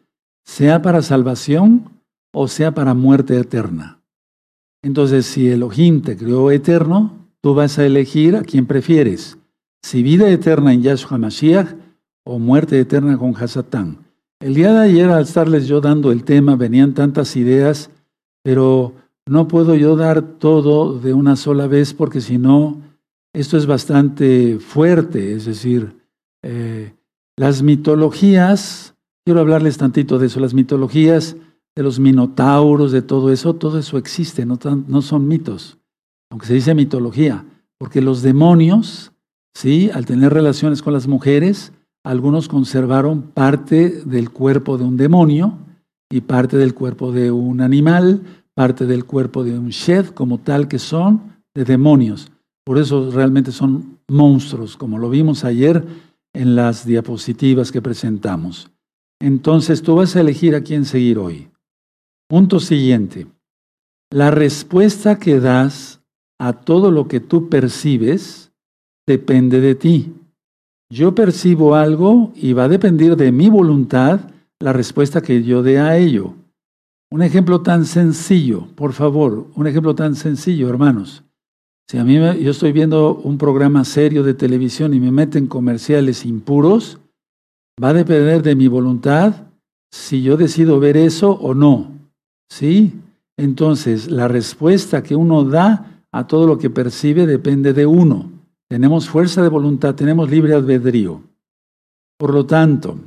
sea 0.44 0.80
para 0.80 1.02
salvación 1.02 2.00
o 2.32 2.48
sea 2.48 2.72
para 2.72 2.94
muerte 2.94 3.38
eterna. 3.38 3.95
Entonces, 4.82 5.26
si 5.26 5.48
Elohim 5.48 6.02
te 6.02 6.16
crió 6.16 6.50
eterno, 6.50 7.28
tú 7.40 7.54
vas 7.54 7.78
a 7.78 7.86
elegir 7.86 8.36
a 8.36 8.42
quien 8.42 8.66
prefieres 8.66 9.38
si 9.86 10.02
vida 10.02 10.28
eterna 10.28 10.72
en 10.72 10.82
Yahshua 10.82 11.16
Mashiach 11.16 11.76
o 12.24 12.40
muerte 12.40 12.80
eterna 12.80 13.16
con 13.16 13.36
Hasatán. 13.36 13.98
El 14.40 14.54
día 14.54 14.72
de 14.72 14.80
ayer, 14.80 15.08
al 15.10 15.22
estarles 15.22 15.68
yo 15.68 15.80
dando 15.80 16.10
el 16.10 16.24
tema, 16.24 16.56
venían 16.56 16.92
tantas 16.92 17.36
ideas, 17.36 17.90
pero 18.42 18.94
no 19.26 19.46
puedo 19.46 19.76
yo 19.76 19.94
dar 19.94 20.22
todo 20.22 20.98
de 20.98 21.14
una 21.14 21.36
sola 21.36 21.68
vez 21.68 21.94
porque 21.94 22.20
si 22.20 22.36
no, 22.36 22.82
esto 23.32 23.56
es 23.56 23.66
bastante 23.66 24.58
fuerte. 24.58 25.34
Es 25.34 25.44
decir, 25.44 25.94
eh, 26.42 26.92
las 27.36 27.62
mitologías, 27.62 28.94
quiero 29.24 29.38
hablarles 29.38 29.78
tantito 29.78 30.18
de 30.18 30.26
eso, 30.26 30.40
las 30.40 30.52
mitologías 30.52 31.36
de 31.76 31.82
los 31.82 32.00
minotauros, 32.00 32.90
de 32.90 33.02
todo 33.02 33.30
eso, 33.30 33.54
todo 33.54 33.78
eso 33.78 33.98
existe, 33.98 34.44
no, 34.46 35.02
son 35.02 35.28
mitos, 35.28 35.78
aunque 36.30 36.46
se 36.46 36.54
dice 36.54 36.74
mitología, 36.74 37.44
porque 37.78 38.00
los 38.00 38.22
demonios 38.22 39.12
¿sí? 39.56 39.90
Al 39.94 40.04
tener 40.04 40.34
relaciones 40.34 40.82
con 40.82 40.92
las 40.92 41.08
mujeres, 41.08 41.72
algunos 42.04 42.46
conservaron 42.46 43.22
parte 43.22 44.02
del 44.04 44.30
cuerpo 44.30 44.76
de 44.76 44.84
un 44.84 44.98
demonio 44.98 45.56
y 46.10 46.20
parte 46.20 46.58
del 46.58 46.74
cuerpo 46.74 47.10
de 47.10 47.30
un 47.30 47.62
animal, 47.62 48.22
parte 48.54 48.84
del 48.84 49.06
cuerpo 49.06 49.44
de 49.44 49.58
un 49.58 49.70
shed, 49.70 50.08
como 50.08 50.38
tal 50.38 50.68
que 50.68 50.78
son 50.78 51.38
de 51.54 51.64
demonios. 51.64 52.30
Por 52.66 52.76
eso 52.76 53.10
realmente 53.10 53.50
son 53.50 53.98
monstruos, 54.08 54.76
como 54.76 54.98
lo 54.98 55.08
vimos 55.08 55.42
ayer 55.42 55.82
en 56.34 56.54
las 56.54 56.84
diapositivas 56.84 57.72
que 57.72 57.80
presentamos. 57.80 58.70
Entonces 59.20 59.80
tú 59.80 59.94
vas 59.94 60.16
a 60.16 60.20
elegir 60.20 60.54
a 60.54 60.60
quién 60.60 60.84
seguir 60.84 61.16
hoy. 61.16 61.48
Punto 62.28 62.58
siguiente. 62.58 63.28
La 64.10 64.32
respuesta 64.32 65.20
que 65.20 65.38
das 65.38 66.00
a 66.40 66.54
todo 66.54 66.90
lo 66.90 67.06
que 67.06 67.20
tú 67.20 67.48
percibes 67.48 68.50
depende 69.06 69.60
de 69.60 69.76
ti. 69.76 70.12
Yo 70.90 71.14
percibo 71.14 71.76
algo 71.76 72.32
y 72.34 72.52
va 72.52 72.64
a 72.64 72.68
depender 72.68 73.16
de 73.16 73.30
mi 73.30 73.48
voluntad 73.48 74.32
la 74.58 74.72
respuesta 74.72 75.22
que 75.22 75.44
yo 75.44 75.62
dé 75.62 75.78
a 75.78 75.96
ello. 75.98 76.34
Un 77.12 77.22
ejemplo 77.22 77.62
tan 77.62 77.84
sencillo, 77.84 78.66
por 78.74 78.92
favor, 78.92 79.46
un 79.54 79.68
ejemplo 79.68 79.94
tan 79.94 80.16
sencillo, 80.16 80.68
hermanos. 80.68 81.22
Si 81.88 81.98
a 81.98 82.04
mí 82.04 82.14
yo 82.14 82.50
estoy 82.50 82.72
viendo 82.72 83.14
un 83.14 83.38
programa 83.38 83.84
serio 83.84 84.24
de 84.24 84.34
televisión 84.34 84.94
y 84.94 84.98
me 84.98 85.12
meten 85.12 85.46
comerciales 85.46 86.26
impuros, 86.26 86.98
va 87.82 87.90
a 87.90 87.94
depender 87.94 88.42
de 88.42 88.56
mi 88.56 88.66
voluntad 88.66 89.46
si 89.92 90.22
yo 90.22 90.36
decido 90.36 90.80
ver 90.80 90.96
eso 90.96 91.30
o 91.30 91.54
no. 91.54 91.95
¿Sí? 92.50 92.92
Entonces, 93.36 94.10
la 94.10 94.28
respuesta 94.28 95.02
que 95.02 95.16
uno 95.16 95.44
da 95.44 96.04
a 96.12 96.26
todo 96.26 96.46
lo 96.46 96.58
que 96.58 96.70
percibe 96.70 97.26
depende 97.26 97.72
de 97.72 97.86
uno. 97.86 98.30
Tenemos 98.68 99.08
fuerza 99.08 99.42
de 99.42 99.48
voluntad, 99.48 99.94
tenemos 99.94 100.30
libre 100.30 100.54
albedrío. 100.54 101.22
Por 102.18 102.32
lo 102.32 102.46
tanto, 102.46 102.98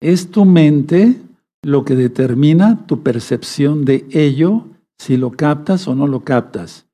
es 0.00 0.30
tu 0.30 0.44
mente 0.44 1.20
lo 1.62 1.84
que 1.84 1.96
determina 1.96 2.86
tu 2.86 3.02
percepción 3.02 3.84
de 3.84 4.06
ello, 4.12 4.64
si 4.98 5.16
lo 5.16 5.32
captas 5.32 5.88
o 5.88 5.94
no 5.94 6.06
lo 6.06 6.20
captas. 6.20 6.86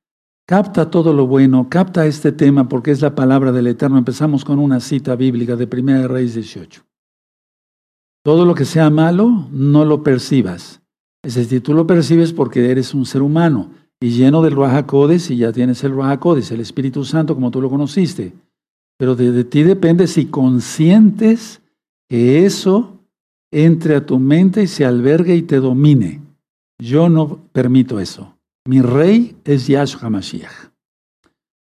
Capta 0.45 0.89
todo 0.89 1.13
lo 1.13 1.27
bueno, 1.27 1.67
capta 1.69 2.05
este 2.05 2.31
tema 2.31 2.67
porque 2.67 2.91
es 2.91 3.01
la 3.01 3.15
palabra 3.15 3.51
del 3.51 3.67
Eterno. 3.67 3.97
Empezamos 3.97 4.43
con 4.43 4.59
una 4.59 4.79
cita 4.81 5.15
bíblica 5.15 5.55
de 5.55 5.69
1 5.71 6.07
Reyes 6.07 6.33
18. 6.35 6.83
Todo 8.25 8.45
lo 8.45 8.55
que 8.55 8.65
sea 8.65 8.89
malo, 8.89 9.47
no 9.51 9.85
lo 9.85 10.03
percibas. 10.03 10.82
Es 11.23 11.35
decir, 11.35 11.63
tú 11.63 11.73
lo 11.73 11.87
percibes 11.87 12.33
porque 12.33 12.69
eres 12.69 12.93
un 12.93 13.05
ser 13.05 13.21
humano 13.21 13.71
y 14.01 14.09
lleno 14.09 14.41
del 14.41 14.53
Ruajacodes 14.53 15.31
y 15.31 15.37
ya 15.37 15.53
tienes 15.53 15.81
el 15.85 15.93
Ruajacodes, 15.93 16.51
el 16.51 16.59
Espíritu 16.59 17.05
Santo 17.05 17.33
como 17.33 17.49
tú 17.49 17.61
lo 17.61 17.69
conociste. 17.69 18.33
Pero 18.97 19.15
de, 19.15 19.43
ti 19.45 19.63
depende 19.63 20.07
si 20.07 20.25
consientes 20.25 21.61
que 22.09 22.45
eso 22.45 22.99
entre 23.51 23.95
a 23.95 24.05
tu 24.05 24.19
mente 24.19 24.63
y 24.63 24.67
se 24.67 24.83
albergue 24.83 25.35
y 25.35 25.43
te 25.43 25.61
domine. 25.61 26.21
Yo 26.79 27.07
no 27.07 27.39
permito 27.53 27.99
eso. 27.99 28.35
Mi 28.67 28.81
rey 28.81 29.37
es 29.45 29.67
Yahshua 29.67 30.09
Mashiach. 30.09 30.71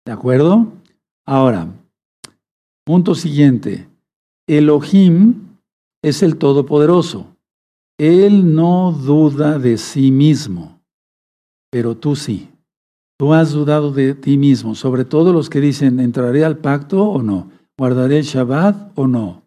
¿De 0.06 0.12
acuerdo? 0.12 0.72
Ahora, 1.26 1.68
punto 2.84 3.14
siguiente. 3.14 3.88
Elohim 4.48 5.58
es 6.02 6.22
el 6.22 6.36
Todopoderoso. 6.36 7.29
Él 8.00 8.54
no 8.54 8.92
duda 8.92 9.58
de 9.58 9.76
sí 9.76 10.10
mismo, 10.10 10.80
pero 11.70 11.98
tú 11.98 12.16
sí. 12.16 12.48
Tú 13.18 13.34
has 13.34 13.52
dudado 13.52 13.92
de 13.92 14.14
ti 14.14 14.38
mismo, 14.38 14.74
sobre 14.74 15.04
todo 15.04 15.34
los 15.34 15.50
que 15.50 15.60
dicen, 15.60 16.00
¿entraré 16.00 16.42
al 16.42 16.56
pacto 16.56 17.04
o 17.04 17.22
no? 17.22 17.50
¿Guardaré 17.76 18.20
el 18.20 18.24
Shabbat 18.24 18.98
o 18.98 19.06
no? 19.06 19.42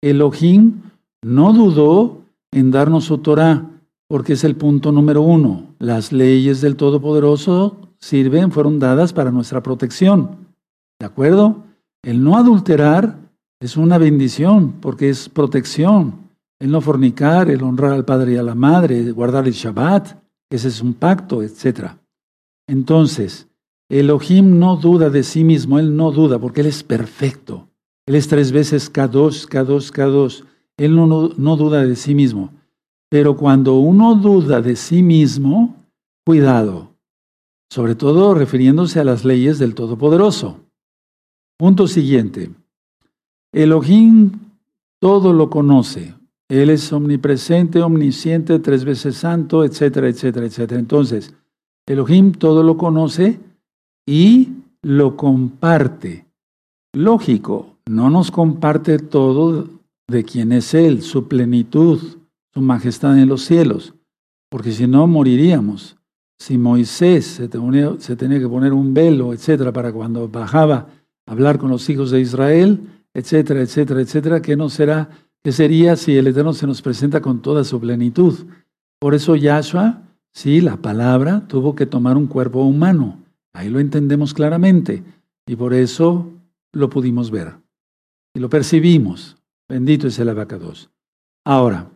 Elohim 0.00 0.82
no 1.20 1.52
dudó 1.52 2.20
en 2.52 2.70
darnos 2.70 3.06
su 3.06 3.18
Torah, 3.18 3.68
porque 4.08 4.34
es 4.34 4.44
el 4.44 4.54
punto 4.54 4.92
número 4.92 5.22
uno. 5.22 5.74
Las 5.80 6.12
leyes 6.12 6.60
del 6.60 6.76
Todopoderoso 6.76 7.76
sirven, 7.98 8.52
fueron 8.52 8.78
dadas 8.78 9.12
para 9.12 9.32
nuestra 9.32 9.64
protección. 9.64 10.46
¿De 11.00 11.06
acuerdo? 11.06 11.64
El 12.04 12.22
no 12.22 12.36
adulterar 12.36 13.18
es 13.58 13.76
una 13.76 13.98
bendición, 13.98 14.74
porque 14.80 15.08
es 15.08 15.28
protección 15.28 16.19
el 16.60 16.70
no 16.70 16.80
fornicar, 16.80 17.50
el 17.50 17.62
honrar 17.62 17.92
al 17.92 18.04
padre 18.04 18.34
y 18.34 18.36
a 18.36 18.42
la 18.42 18.54
madre, 18.54 19.10
guardar 19.10 19.48
el 19.48 19.54
Shabbat, 19.54 20.22
ese 20.50 20.68
es 20.68 20.82
un 20.82 20.94
pacto, 20.94 21.42
etc. 21.42 21.92
Entonces, 22.68 23.48
Elohim 23.88 24.58
no 24.58 24.76
duda 24.76 25.10
de 25.10 25.22
sí 25.22 25.42
mismo, 25.42 25.78
él 25.78 25.96
no 25.96 26.12
duda 26.12 26.38
porque 26.38 26.60
él 26.60 26.68
es 26.68 26.84
perfecto. 26.84 27.68
Él 28.06 28.14
es 28.14 28.28
tres 28.28 28.52
veces 28.52 28.92
K2, 28.92 29.48
K2, 29.48 29.92
K2. 29.92 30.44
Él 30.76 30.94
no, 30.94 31.06
no 31.36 31.56
duda 31.56 31.84
de 31.84 31.96
sí 31.96 32.14
mismo. 32.14 32.52
Pero 33.08 33.36
cuando 33.36 33.78
uno 33.78 34.14
duda 34.14 34.60
de 34.60 34.76
sí 34.76 35.02
mismo, 35.02 35.76
cuidado, 36.24 36.94
sobre 37.70 37.94
todo 37.94 38.34
refiriéndose 38.34 39.00
a 39.00 39.04
las 39.04 39.24
leyes 39.24 39.58
del 39.58 39.74
Todopoderoso. 39.74 40.60
Punto 41.56 41.86
siguiente. 41.86 42.50
Elohim 43.52 44.32
todo 45.00 45.32
lo 45.32 45.50
conoce. 45.50 46.19
Él 46.50 46.68
es 46.68 46.92
omnipresente, 46.92 47.80
omnisciente, 47.80 48.58
tres 48.58 48.84
veces 48.84 49.16
santo, 49.16 49.64
etcétera, 49.64 50.08
etcétera, 50.08 50.46
etcétera. 50.46 50.80
Entonces, 50.80 51.32
Elohim 51.86 52.32
todo 52.32 52.64
lo 52.64 52.76
conoce 52.76 53.38
y 54.04 54.48
lo 54.82 55.16
comparte. 55.16 56.26
Lógico, 56.92 57.76
no 57.86 58.10
nos 58.10 58.32
comparte 58.32 58.98
todo 58.98 59.68
de 60.08 60.24
quién 60.24 60.50
es 60.50 60.74
Él, 60.74 61.02
su 61.02 61.28
plenitud, 61.28 62.00
su 62.52 62.60
majestad 62.60 63.16
en 63.16 63.28
los 63.28 63.42
cielos, 63.42 63.94
porque 64.50 64.72
si 64.72 64.88
no 64.88 65.06
moriríamos. 65.06 65.96
Si 66.40 66.58
Moisés 66.58 67.26
se 67.26 67.48
tenía, 67.48 67.96
que 68.40 68.48
poner 68.48 68.72
un 68.72 68.92
velo, 68.92 69.32
etcétera, 69.34 69.72
para 69.72 69.92
cuando 69.92 70.26
bajaba 70.26 70.88
a 71.26 71.32
hablar 71.32 71.58
con 71.58 71.70
los 71.70 71.88
hijos 71.90 72.10
de 72.10 72.20
Israel, 72.20 72.80
etcétera, 73.14 73.60
etcétera, 73.60 74.00
etcétera, 74.00 74.42
que 74.42 74.56
no 74.56 74.68
será 74.68 75.10
¿Qué 75.42 75.52
sería 75.52 75.96
si 75.96 76.16
el 76.16 76.26
Eterno 76.26 76.52
se 76.52 76.66
nos 76.66 76.82
presenta 76.82 77.22
con 77.22 77.40
toda 77.40 77.64
su 77.64 77.80
plenitud? 77.80 78.46
Por 78.98 79.14
eso 79.14 79.36
Yahshua, 79.36 80.02
sí, 80.34 80.60
la 80.60 80.76
palabra, 80.76 81.46
tuvo 81.48 81.74
que 81.74 81.86
tomar 81.86 82.18
un 82.18 82.26
cuerpo 82.26 82.62
humano. 82.62 83.18
Ahí 83.54 83.70
lo 83.70 83.80
entendemos 83.80 84.34
claramente. 84.34 85.02
Y 85.46 85.56
por 85.56 85.72
eso 85.72 86.30
lo 86.72 86.90
pudimos 86.90 87.30
ver. 87.30 87.54
Y 88.34 88.40
lo 88.40 88.50
percibimos. 88.50 89.38
Bendito 89.68 90.08
es 90.08 90.18
el 90.18 90.28
abacados. 90.28 90.90
Ahora, 91.46 91.90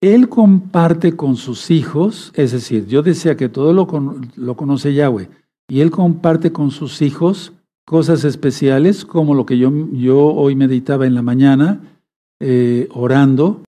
él 0.00 0.30
comparte 0.30 1.14
con 1.14 1.36
sus 1.36 1.70
hijos, 1.70 2.32
es 2.34 2.52
decir, 2.52 2.86
yo 2.86 3.02
decía 3.02 3.36
que 3.36 3.50
todo 3.50 3.74
lo, 3.74 3.86
lo 4.36 4.56
conoce 4.56 4.94
Yahweh, 4.94 5.28
y 5.68 5.80
él 5.80 5.90
comparte 5.90 6.52
con 6.52 6.70
sus 6.70 7.02
hijos 7.02 7.52
cosas 7.84 8.24
especiales, 8.24 9.04
como 9.04 9.34
lo 9.34 9.46
que 9.46 9.58
yo, 9.58 9.72
yo 9.92 10.18
hoy 10.26 10.54
meditaba 10.54 11.06
en 11.06 11.14
la 11.14 11.22
mañana, 11.22 11.80
eh, 12.40 12.88
orando. 12.92 13.62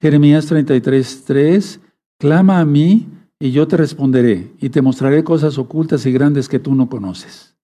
Jeremías 0.00 0.46
33, 0.46 1.24
3, 1.24 1.80
clama 2.18 2.60
a 2.60 2.64
mí 2.64 3.08
y 3.40 3.50
yo 3.50 3.66
te 3.66 3.76
responderé 3.76 4.52
y 4.60 4.70
te 4.70 4.82
mostraré 4.82 5.24
cosas 5.24 5.58
ocultas 5.58 6.06
y 6.06 6.12
grandes 6.12 6.48
que 6.48 6.58
tú 6.58 6.74
no 6.74 6.88
conoces. 6.88 7.56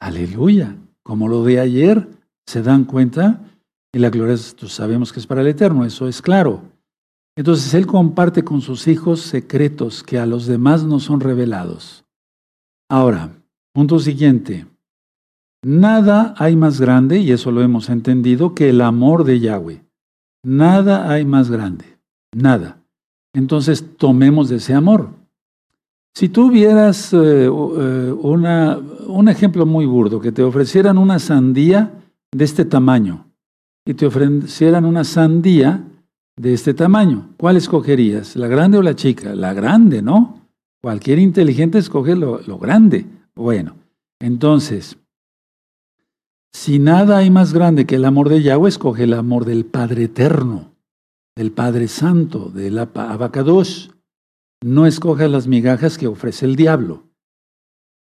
Aleluya. 0.00 0.76
Como 1.02 1.28
lo 1.28 1.44
de 1.44 1.60
ayer, 1.60 2.08
¿se 2.46 2.62
dan 2.62 2.84
cuenta? 2.84 3.40
Y 3.92 3.98
la 3.98 4.10
gloria 4.10 4.36
sabemos 4.36 5.12
que 5.12 5.20
es 5.20 5.26
para 5.26 5.40
el 5.40 5.46
eterno, 5.46 5.84
eso 5.84 6.08
es 6.08 6.20
claro. 6.20 6.62
Entonces 7.36 7.72
Él 7.74 7.86
comparte 7.86 8.42
con 8.42 8.60
sus 8.60 8.88
hijos 8.88 9.20
secretos 9.20 10.02
que 10.02 10.18
a 10.18 10.26
los 10.26 10.46
demás 10.46 10.84
no 10.84 10.98
son 11.00 11.20
revelados. 11.20 12.04
Ahora, 12.90 13.30
punto 13.72 13.98
siguiente. 13.98 14.66
Nada 15.66 16.32
hay 16.38 16.54
más 16.54 16.80
grande, 16.80 17.18
y 17.18 17.32
eso 17.32 17.50
lo 17.50 17.60
hemos 17.60 17.90
entendido, 17.90 18.54
que 18.54 18.68
el 18.68 18.80
amor 18.80 19.24
de 19.24 19.40
Yahweh. 19.40 19.82
Nada 20.44 21.10
hay 21.10 21.24
más 21.24 21.50
grande. 21.50 21.86
Nada. 22.32 22.78
Entonces 23.34 23.84
tomemos 23.96 24.48
de 24.48 24.58
ese 24.58 24.74
amor. 24.74 25.08
Si 26.14 26.28
tú 26.28 26.52
vieras 26.52 27.12
eh, 27.12 27.46
eh, 27.46 27.48
una, 27.48 28.78
un 29.08 29.28
ejemplo 29.28 29.66
muy 29.66 29.86
burdo, 29.86 30.20
que 30.20 30.30
te 30.30 30.44
ofrecieran 30.44 30.98
una 30.98 31.18
sandía 31.18 31.90
de 32.30 32.44
este 32.44 32.64
tamaño 32.64 33.26
y 33.84 33.94
te 33.94 34.06
ofrecieran 34.06 34.84
una 34.84 35.02
sandía 35.02 35.82
de 36.36 36.54
este 36.54 36.74
tamaño, 36.74 37.30
¿cuál 37.38 37.56
escogerías? 37.56 38.36
¿La 38.36 38.46
grande 38.46 38.78
o 38.78 38.82
la 38.82 38.94
chica? 38.94 39.34
La 39.34 39.52
grande, 39.52 40.00
¿no? 40.00 40.42
Cualquier 40.80 41.18
inteligente 41.18 41.78
escoge 41.78 42.14
lo, 42.14 42.40
lo 42.46 42.56
grande. 42.56 43.04
Bueno, 43.34 43.74
entonces, 44.20 44.96
si 46.56 46.78
nada 46.78 47.18
hay 47.18 47.28
más 47.28 47.52
grande 47.52 47.84
que 47.84 47.96
el 47.96 48.06
amor 48.06 48.30
de 48.30 48.42
Yahweh, 48.42 48.70
escoge 48.70 49.04
el 49.04 49.12
amor 49.12 49.44
del 49.44 49.66
Padre 49.66 50.04
Eterno, 50.04 50.72
del 51.36 51.52
Padre 51.52 51.86
Santo, 51.86 52.48
del 52.48 52.78
Abacadosh. 52.78 53.90
No 54.64 54.86
escoge 54.86 55.28
las 55.28 55.46
migajas 55.46 55.98
que 55.98 56.06
ofrece 56.06 56.46
el 56.46 56.56
diablo. 56.56 57.04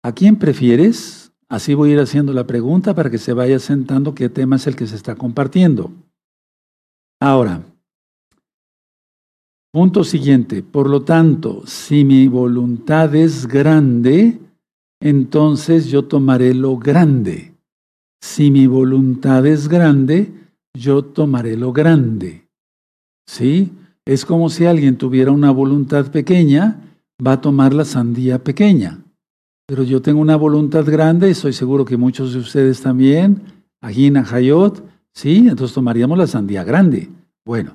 ¿A 0.03 0.13
quién 0.13 0.37
prefieres? 0.37 1.31
Así 1.51 1.75
voy 1.75 1.91
a 1.91 1.93
ir 1.93 2.01
haciendo 2.01 2.33
la 2.33 2.47
pregunta 2.47 2.95
para 2.95 3.11
que 3.11 3.19
se 3.19 3.35
vaya 3.35 3.59
sentando 3.59 4.15
qué 4.15 4.31
tema 4.31 4.57
es 4.57 4.67
el 4.67 4.77
que 4.77 4.87
se 4.87 4.97
está 4.97 5.15
compartiendo. 5.15 5.93
Ahora, 7.21 7.63
punto 9.75 10.05
siguiente. 10.05 10.63
Por 10.63 10.89
lo 10.89 11.03
tanto, 11.03 11.67
si 11.67 12.03
mi 12.03 12.27
voluntad 12.29 13.15
es 13.15 13.47
grande, 13.47 14.41
entonces 15.01 15.89
yo 15.89 16.07
tomaré 16.07 16.55
lo 16.55 16.79
grande. 16.79 17.58
Si 18.21 18.51
mi 18.51 18.67
voluntad 18.67 19.47
es 19.47 19.69
grande, 19.69 20.33
yo 20.75 21.05
tomaré 21.05 21.57
lo 21.57 21.73
grande. 21.73 22.49
¿Sí? 23.27 23.73
Es 24.05 24.25
como 24.25 24.49
si 24.49 24.67
alguien 24.67 24.97
tuviera 24.97 25.31
una 25.31 25.51
voluntad 25.51 26.11
pequeña, 26.11 26.81
va 27.25 27.33
a 27.33 27.41
tomar 27.41 27.75
la 27.75 27.85
sandía 27.85 28.43
pequeña. 28.43 29.05
Pero 29.67 29.83
yo 29.83 30.01
tengo 30.01 30.21
una 30.21 30.37
voluntad 30.37 30.85
grande, 30.85 31.29
y 31.29 31.33
estoy 31.33 31.53
seguro 31.53 31.85
que 31.85 31.97
muchos 31.97 32.33
de 32.33 32.39
ustedes 32.39 32.81
también, 32.81 33.43
aquí 33.83 34.07
en 34.07 34.17
Ajayot, 34.17 34.83
¿sí? 35.13 35.47
Entonces 35.49 35.75
tomaríamos 35.75 36.17
la 36.17 36.27
sandía 36.27 36.65
grande. 36.65 37.11
Bueno, 37.45 37.75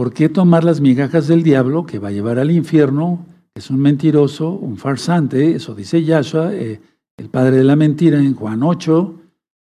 ¿Por 0.00 0.14
qué 0.14 0.30
tomar 0.30 0.64
las 0.64 0.80
migajas 0.80 1.28
del 1.28 1.42
diablo 1.42 1.84
que 1.84 1.98
va 1.98 2.08
a 2.08 2.10
llevar 2.12 2.38
al 2.38 2.50
infierno? 2.50 3.26
Es 3.54 3.68
un 3.68 3.80
mentiroso, 3.80 4.50
un 4.50 4.78
farsante, 4.78 5.56
eso 5.56 5.74
dice 5.74 6.02
Yahshua, 6.02 6.54
eh, 6.54 6.80
el 7.18 7.28
padre 7.28 7.58
de 7.58 7.64
la 7.64 7.76
mentira 7.76 8.18
en 8.18 8.34
Juan 8.34 8.62
8, 8.62 9.19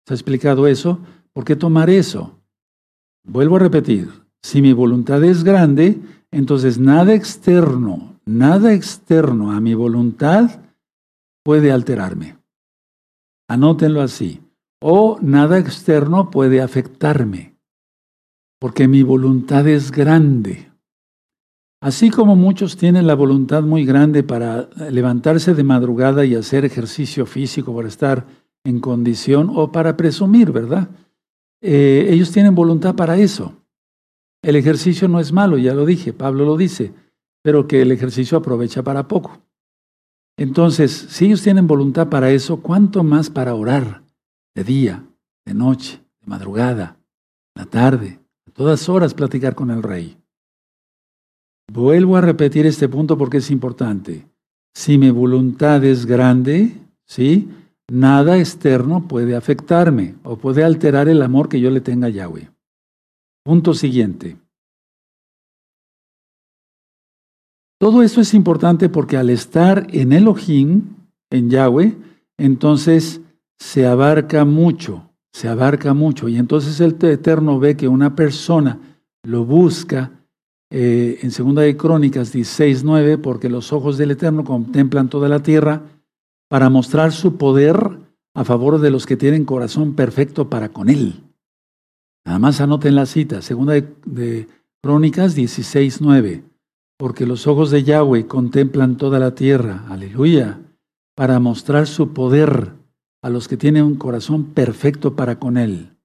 se 0.07 0.13
ha 0.13 0.15
explicado 0.15 0.67
eso. 0.67 0.99
¿Por 1.33 1.43
qué 1.43 1.57
tomar 1.57 1.89
eso? 1.89 2.39
Vuelvo 3.25 3.57
a 3.57 3.59
repetir, 3.59 4.09
si 4.41 4.61
mi 4.61 4.71
voluntad 4.71 5.21
es 5.25 5.43
grande, 5.43 5.99
entonces 6.31 6.79
nada 6.79 7.13
externo, 7.13 8.17
nada 8.25 8.73
externo 8.73 9.51
a 9.51 9.59
mi 9.59 9.73
voluntad 9.73 10.61
puede 11.43 11.73
alterarme. 11.73 12.37
Anótenlo 13.49 14.01
así. 14.01 14.41
O 14.79 15.17
nada 15.21 15.57
externo 15.57 16.29
puede 16.29 16.61
afectarme, 16.61 17.57
porque 18.59 18.87
mi 18.87 19.03
voluntad 19.03 19.67
es 19.67 19.91
grande. 19.91 20.71
Así 21.81 22.11
como 22.11 22.35
muchos 22.35 22.77
tienen 22.77 23.07
la 23.07 23.15
voluntad 23.15 23.63
muy 23.63 23.85
grande 23.85 24.23
para 24.23 24.69
levantarse 24.89 25.53
de 25.53 25.63
madrugada 25.63 26.23
y 26.25 26.35
hacer 26.35 26.63
ejercicio 26.63 27.25
físico 27.25 27.75
para 27.75 27.87
estar 27.87 28.46
en 28.67 28.81
condición 28.81 29.49
o 29.55 29.71
para 29.71 29.95
presumir, 29.95 30.51
¿verdad? 30.51 30.89
Eh, 31.61 32.07
ellos 32.09 32.33
tienen 32.33 32.53
voluntad 32.53 32.95
para 32.95 33.17
eso. 33.17 33.53
El 34.43 34.57
ejercicio 34.57 35.07
no 35.07 35.21
es 35.21 35.31
malo, 35.31 35.57
ya 35.57 35.73
lo 35.73 35.85
dije, 35.85 36.11
Pablo 36.11 36.43
lo 36.43 36.57
dice, 36.57 36.93
pero 37.41 37.65
que 37.65 37.81
el 37.81 37.93
ejercicio 37.93 38.37
aprovecha 38.37 38.83
para 38.83 39.07
poco. 39.07 39.41
Entonces, 40.37 40.91
si 40.91 41.27
ellos 41.27 41.41
tienen 41.41 41.65
voluntad 41.65 42.09
para 42.09 42.29
eso, 42.31 42.61
¿cuánto 42.61 43.05
más 43.05 43.29
para 43.29 43.55
orar 43.55 44.03
de 44.53 44.65
día, 44.65 45.05
de 45.45 45.53
noche, 45.53 46.03
de 46.19 46.27
madrugada, 46.27 46.99
la 47.55 47.65
tarde, 47.65 48.19
a 48.45 48.51
todas 48.51 48.89
horas 48.89 49.13
platicar 49.13 49.55
con 49.55 49.71
el 49.71 49.81
rey? 49.81 50.17
Vuelvo 51.71 52.17
a 52.17 52.21
repetir 52.21 52.65
este 52.65 52.89
punto 52.89 53.17
porque 53.17 53.37
es 53.37 53.49
importante. 53.49 54.27
Si 54.73 54.97
mi 54.97 55.09
voluntad 55.09 55.83
es 55.85 56.05
grande, 56.05 56.73
¿sí? 57.05 57.49
Nada 57.89 58.37
externo 58.37 59.07
puede 59.07 59.35
afectarme 59.35 60.15
o 60.23 60.37
puede 60.37 60.63
alterar 60.63 61.07
el 61.07 61.21
amor 61.21 61.47
que 61.47 61.61
yo 61.61 61.69
le 61.69 61.79
tenga 61.79 62.07
a 62.07 62.09
Yahweh. 62.09 62.51
Punto 63.45 63.73
siguiente. 63.73 64.37
Todo 67.79 68.03
esto 68.03 68.19
es 68.19 68.33
importante 68.33 68.89
porque 68.89 69.15
al 69.15 69.29
estar 69.29 69.87
en 69.91 70.11
Elohim, 70.11 70.95
en 71.29 71.49
Yahweh, 71.49 71.95
entonces 72.37 73.21
se 73.57 73.85
abarca 73.85 74.43
mucho, 74.43 75.09
se 75.31 75.47
abarca 75.47 75.93
mucho. 75.93 76.27
Y 76.27 76.37
entonces 76.37 76.81
el 76.81 76.97
Eterno 76.99 77.59
ve 77.59 77.77
que 77.77 77.87
una 77.87 78.15
persona 78.15 78.79
lo 79.23 79.45
busca 79.45 80.11
eh, 80.69 81.19
en 81.21 81.31
Segunda 81.31 81.61
de 81.61 81.77
Crónicas 81.77 82.33
16, 82.33 82.83
9, 82.83 83.17
porque 83.19 83.47
los 83.47 83.71
ojos 83.71 83.97
del 83.97 84.11
Eterno 84.11 84.43
contemplan 84.43 85.07
toda 85.07 85.29
la 85.29 85.41
tierra 85.41 85.83
para 86.49 86.69
mostrar 86.69 87.11
su 87.11 87.37
poder 87.37 87.99
a 88.33 88.43
favor 88.43 88.79
de 88.79 88.91
los 88.91 89.05
que 89.05 89.17
tienen 89.17 89.45
corazón 89.45 89.95
perfecto 89.95 90.49
para 90.49 90.69
con 90.69 90.89
Él. 90.89 91.23
Nada 92.25 92.39
más 92.39 92.61
anoten 92.61 92.95
la 92.95 93.05
cita, 93.05 93.41
segunda 93.41 93.73
de, 93.73 94.47
Crónicas 94.83 95.33
16, 95.33 96.01
9. 96.01 96.43
Porque 96.97 97.25
los 97.25 97.47
ojos 97.47 97.71
de 97.71 97.83
Yahweh 97.83 98.27
contemplan 98.27 98.97
toda 98.97 99.19
la 99.19 99.33
tierra, 99.33 99.85
aleluya, 99.89 100.59
para 101.15 101.39
mostrar 101.39 101.87
su 101.87 102.13
poder 102.13 102.73
a 103.21 103.29
los 103.29 103.47
que 103.47 103.57
tienen 103.57 103.83
un 103.83 103.95
corazón 103.95 104.45
perfecto 104.45 105.15
para 105.15 105.39
con 105.39 105.57
Él. 105.57 105.97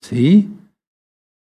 ¿Sí? 0.00 0.48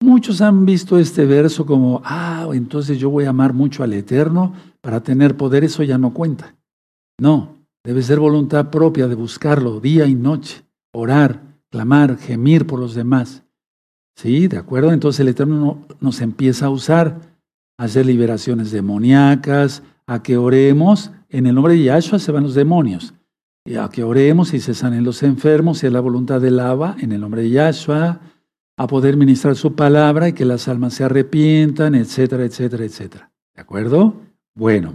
Muchos 0.01 0.43
han 0.43 0.67
visto 0.67 0.99
este 0.99 1.25
verso 1.25 1.65
como, 1.65 2.03
ah, 2.05 2.47
entonces 2.53 2.99
yo 2.99 3.11
voy 3.11 3.25
a 3.25 3.31
amar 3.31 3.55
mucho 3.55 3.83
al 3.83 3.95
Eterno 3.95 4.55
para 4.81 5.03
tener 5.03 5.37
poder, 5.37 5.65
eso 5.65 5.83
ya 5.83 5.99
no 5.99 6.13
cuenta. 6.13 6.55
No, 7.19 7.56
debe 7.87 8.03
ser 8.03 8.19
voluntad 8.19 8.71
propia 8.71 9.07
de 9.07 9.15
buscarlo 9.15 9.79
día 9.79 10.07
y 10.07 10.15
noche, 10.17 10.65
orar, 10.93 11.41
clamar, 11.71 12.19
gemir 12.19 12.67
por 12.67 12.81
los 12.81 12.97
demás. 12.97 13.45
Sí, 14.17 14.49
de 14.49 14.59
acuerdo. 14.59 14.93
Entonces 14.93 15.21
el 15.21 15.29
Eterno 15.29 15.87
nos 16.01 16.21
empieza 16.21 16.67
a 16.67 16.71
usar, 16.71 17.21
a 17.79 17.85
hacer 17.85 18.05
liberaciones 18.05 18.73
demoníacas, 18.73 19.85
a 20.05 20.21
que 20.21 20.37
oremos. 20.37 21.13
En 21.29 21.47
el 21.47 21.55
nombre 21.55 21.75
de 21.75 21.85
Yahshua 21.85 22.19
se 22.19 22.33
van 22.33 22.43
los 22.43 22.55
demonios. 22.55 23.15
Y 23.65 23.77
a 23.77 23.89
que 23.89 24.03
oremos 24.03 24.53
y 24.53 24.59
se 24.59 24.75
sanen 24.75 25.05
los 25.05 25.23
enfermos, 25.23 25.83
y 25.83 25.87
es 25.87 25.93
la 25.93 26.01
voluntad 26.01 26.41
del 26.41 26.59
Abba, 26.59 26.97
en 26.99 27.13
el 27.13 27.21
nombre 27.21 27.43
de 27.43 27.51
Yahshua, 27.51 28.21
a 28.77 28.87
poder 28.89 29.17
ministrar 29.17 29.55
su 29.55 29.77
palabra 29.77 30.29
y 30.29 30.33
que 30.33 30.45
las 30.45 30.67
almas 30.67 30.95
se 30.95 31.05
arrepientan, 31.05 31.95
etcétera, 31.95 32.45
etcétera, 32.45 32.85
etcétera. 32.85 33.31
¿De 33.55 33.63
acuerdo? 33.63 34.15
Bueno, 34.55 34.95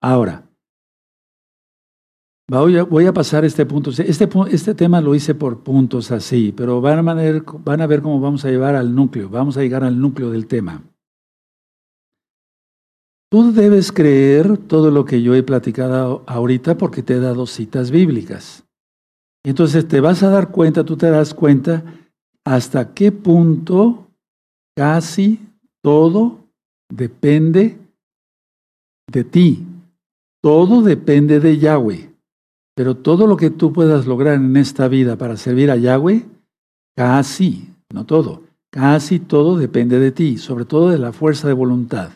ahora, 0.00 0.47
Voy 2.50 3.06
a, 3.06 3.12
pasar 3.12 3.44
este 3.44 3.66
punto. 3.66 3.90
Este, 3.90 4.26
este, 4.50 4.74
tema 4.74 5.02
lo 5.02 5.14
hice 5.14 5.34
por 5.34 5.62
puntos 5.62 6.10
así, 6.10 6.50
pero 6.56 6.80
van 6.80 7.06
a, 7.06 7.14
ver, 7.14 7.42
van 7.62 7.82
a 7.82 7.86
ver 7.86 8.00
cómo 8.00 8.20
vamos 8.20 8.42
a 8.46 8.48
llevar 8.48 8.74
al 8.74 8.94
núcleo. 8.94 9.28
Vamos 9.28 9.58
a 9.58 9.60
llegar 9.60 9.84
al 9.84 10.00
núcleo 10.00 10.30
del 10.30 10.46
tema. 10.46 10.82
Tú 13.30 13.52
debes 13.52 13.92
creer 13.92 14.56
todo 14.56 14.90
lo 14.90 15.04
que 15.04 15.20
yo 15.20 15.34
he 15.34 15.42
platicado 15.42 16.24
ahorita 16.26 16.78
porque 16.78 17.02
te 17.02 17.14
he 17.14 17.20
dado 17.20 17.44
citas 17.44 17.90
bíblicas. 17.90 18.64
Entonces 19.44 19.86
te 19.86 20.00
vas 20.00 20.22
a 20.22 20.30
dar 20.30 20.50
cuenta, 20.50 20.84
tú 20.84 20.96
te 20.96 21.10
das 21.10 21.34
cuenta 21.34 21.84
hasta 22.46 22.94
qué 22.94 23.12
punto 23.12 24.08
casi 24.74 25.38
todo 25.82 26.46
depende 26.90 27.78
de 29.12 29.24
ti. 29.24 29.66
Todo 30.42 30.80
depende 30.80 31.40
de 31.40 31.58
Yahweh. 31.58 32.17
Pero 32.78 32.94
todo 32.94 33.26
lo 33.26 33.36
que 33.36 33.50
tú 33.50 33.72
puedas 33.72 34.06
lograr 34.06 34.34
en 34.34 34.56
esta 34.56 34.86
vida 34.86 35.16
para 35.16 35.36
servir 35.36 35.68
a 35.72 35.74
Yahweh, 35.74 36.24
casi, 36.96 37.74
no 37.92 38.06
todo, 38.06 38.44
casi 38.70 39.18
todo 39.18 39.56
depende 39.56 39.98
de 39.98 40.12
ti, 40.12 40.38
sobre 40.38 40.64
todo 40.64 40.90
de 40.90 40.98
la 40.98 41.12
fuerza 41.12 41.48
de 41.48 41.54
voluntad. 41.54 42.10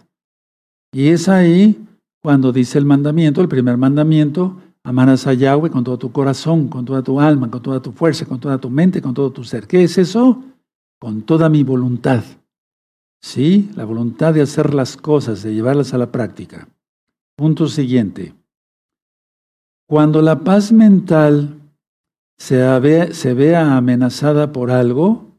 Y 0.92 1.09
es 1.09 1.29
ahí 1.29 1.85
cuando 2.22 2.53
dice 2.53 2.79
el 2.79 2.85
mandamiento, 2.85 3.40
el 3.40 3.48
primer 3.48 3.77
mandamiento, 3.77 4.57
amarás 4.85 5.27
a 5.27 5.35
Yahweh 5.35 5.68
con 5.68 5.83
todo 5.83 5.98
tu 5.98 6.12
corazón, 6.12 6.68
con 6.68 6.85
toda 6.85 7.03
tu 7.03 7.18
alma, 7.18 7.51
con 7.51 7.61
toda 7.61 7.83
tu 7.83 7.90
fuerza, 7.90 8.25
con 8.25 8.38
toda 8.38 8.59
tu 8.59 8.70
mente, 8.70 9.03
con 9.03 9.14
todo 9.14 9.33
tu 9.33 9.42
ser. 9.42 9.66
¿Qué 9.66 9.83
es 9.83 9.98
eso? 9.98 10.44
Con 11.01 11.22
toda 11.22 11.48
mi 11.48 11.64
voluntad. 11.64 12.22
Sí, 13.20 13.68
la 13.75 13.85
voluntad 13.85 14.33
de 14.33 14.42
hacer 14.42 14.75
las 14.75 14.96
cosas, 14.96 15.42
de 15.42 15.55
llevarlas 15.55 15.92
a 15.92 15.98
la 15.98 16.12
práctica. 16.12 16.68
Punto 17.35 17.66
siguiente. 17.66 18.33
Cuando 19.92 20.22
la 20.22 20.40
paz 20.40 20.72
mental 20.72 21.61
se, 22.38 23.35
vea 23.35 23.76
amenazada 23.76 24.50
por 24.50 24.70
algo, 24.70 25.37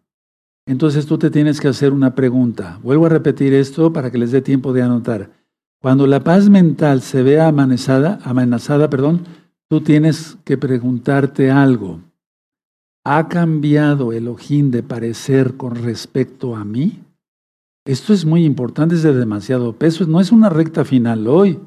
entonces 0.67 1.07
tú 1.07 1.17
te 1.17 1.31
tienes 1.31 1.59
que 1.59 1.69
hacer 1.69 1.91
una 1.91 2.13
pregunta. 2.13 2.79
Vuelvo 2.83 3.07
a 3.07 3.09
repetir 3.09 3.55
esto 3.55 3.91
para 3.91 4.11
que 4.11 4.19
les 4.19 4.31
dé 4.31 4.43
tiempo 4.43 4.71
de 4.71 4.83
anotar. 4.83 5.31
Cuando 5.81 6.05
la 6.05 6.23
paz 6.23 6.49
mental 6.49 7.01
se 7.01 7.23
vea 7.23 7.47
amenazada, 7.47 8.19
amenazada, 8.23 8.91
perdón, 8.91 9.25
tú 9.71 9.81
tienes 9.81 10.37
que 10.43 10.55
preguntarte 10.55 11.49
algo. 11.49 12.01
¿Ha 13.03 13.29
cambiado 13.29 14.13
el 14.13 14.27
ojín 14.27 14.69
de 14.69 14.83
parecer 14.83 15.57
con 15.57 15.73
respecto 15.73 16.55
a 16.55 16.63
mí? 16.63 16.99
Esto 17.85 18.13
es 18.13 18.23
muy 18.23 18.45
importante, 18.45 18.93
es 18.93 19.01
de 19.01 19.15
demasiado 19.15 19.73
peso. 19.73 20.05
No 20.05 20.21
es 20.21 20.31
una 20.31 20.49
recta 20.49 20.85
final 20.85 21.27
hoy, 21.27 21.59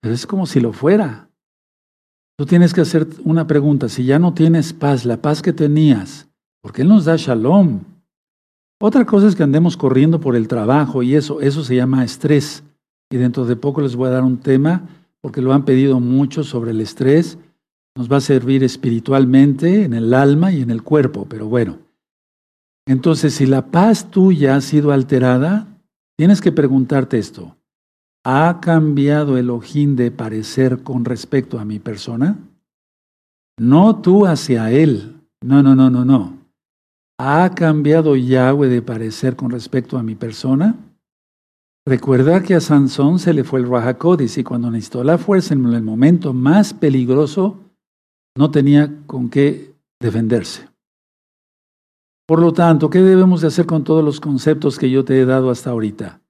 pero 0.00 0.14
es 0.14 0.26
como 0.26 0.46
si 0.46 0.58
lo 0.58 0.72
fuera. 0.72 1.28
Tú 2.42 2.46
tienes 2.46 2.74
que 2.74 2.80
hacer 2.80 3.06
una 3.22 3.46
pregunta. 3.46 3.88
Si 3.88 4.04
ya 4.04 4.18
no 4.18 4.34
tienes 4.34 4.72
paz, 4.72 5.04
la 5.04 5.18
paz 5.18 5.42
que 5.42 5.52
tenías, 5.52 6.26
porque 6.60 6.82
Él 6.82 6.88
nos 6.88 7.04
da 7.04 7.14
shalom. 7.14 7.82
Otra 8.80 9.06
cosa 9.06 9.28
es 9.28 9.36
que 9.36 9.44
andemos 9.44 9.76
corriendo 9.76 10.18
por 10.18 10.34
el 10.34 10.48
trabajo 10.48 11.04
y 11.04 11.14
eso, 11.14 11.40
eso 11.40 11.62
se 11.62 11.76
llama 11.76 12.02
estrés. 12.02 12.64
Y 13.12 13.16
dentro 13.16 13.44
de 13.44 13.54
poco 13.54 13.80
les 13.80 13.94
voy 13.94 14.08
a 14.08 14.14
dar 14.14 14.24
un 14.24 14.38
tema, 14.38 14.88
porque 15.20 15.40
lo 15.40 15.52
han 15.52 15.64
pedido 15.64 16.00
mucho 16.00 16.42
sobre 16.42 16.72
el 16.72 16.80
estrés. 16.80 17.38
Nos 17.94 18.10
va 18.10 18.16
a 18.16 18.20
servir 18.20 18.64
espiritualmente 18.64 19.84
en 19.84 19.94
el 19.94 20.12
alma 20.12 20.50
y 20.50 20.62
en 20.62 20.72
el 20.72 20.82
cuerpo, 20.82 21.26
pero 21.28 21.46
bueno. 21.46 21.78
Entonces, 22.88 23.34
si 23.34 23.46
la 23.46 23.66
paz 23.66 24.10
tuya 24.10 24.56
ha 24.56 24.60
sido 24.62 24.90
alterada, 24.90 25.78
tienes 26.16 26.40
que 26.40 26.50
preguntarte 26.50 27.20
esto. 27.20 27.54
¿Ha 28.24 28.60
cambiado 28.60 29.36
el 29.36 29.50
ojín 29.50 29.96
de 29.96 30.12
parecer 30.12 30.82
con 30.84 31.04
respecto 31.04 31.58
a 31.58 31.64
mi 31.64 31.80
persona? 31.80 32.38
No 33.58 34.00
tú 34.00 34.26
hacia 34.26 34.70
él. 34.70 35.20
No, 35.42 35.62
no, 35.62 35.74
no, 35.74 35.90
no, 35.90 36.04
no. 36.04 36.38
¿Ha 37.18 37.50
cambiado 37.54 38.14
Yahweh 38.14 38.68
de 38.68 38.80
parecer 38.80 39.34
con 39.34 39.50
respecto 39.50 39.98
a 39.98 40.02
mi 40.02 40.14
persona? 40.14 40.76
Recuerda 41.84 42.44
que 42.44 42.54
a 42.54 42.60
Sansón 42.60 43.18
se 43.18 43.34
le 43.34 43.42
fue 43.42 43.58
el 43.58 43.68
Rahakodis 43.68 44.38
y 44.38 44.44
cuando 44.44 44.70
necesitó 44.70 45.02
la 45.02 45.18
fuerza 45.18 45.54
en 45.54 45.66
el 45.66 45.82
momento 45.82 46.32
más 46.32 46.72
peligroso, 46.72 47.58
no 48.36 48.52
tenía 48.52 49.02
con 49.06 49.28
qué 49.28 49.74
defenderse. 50.00 50.68
Por 52.26 52.40
lo 52.40 52.52
tanto, 52.52 52.88
¿qué 52.88 53.02
debemos 53.02 53.40
de 53.40 53.48
hacer 53.48 53.66
con 53.66 53.82
todos 53.82 54.04
los 54.04 54.20
conceptos 54.20 54.78
que 54.78 54.90
yo 54.90 55.04
te 55.04 55.20
he 55.20 55.24
dado 55.24 55.50
hasta 55.50 55.70
ahorita? 55.70 56.21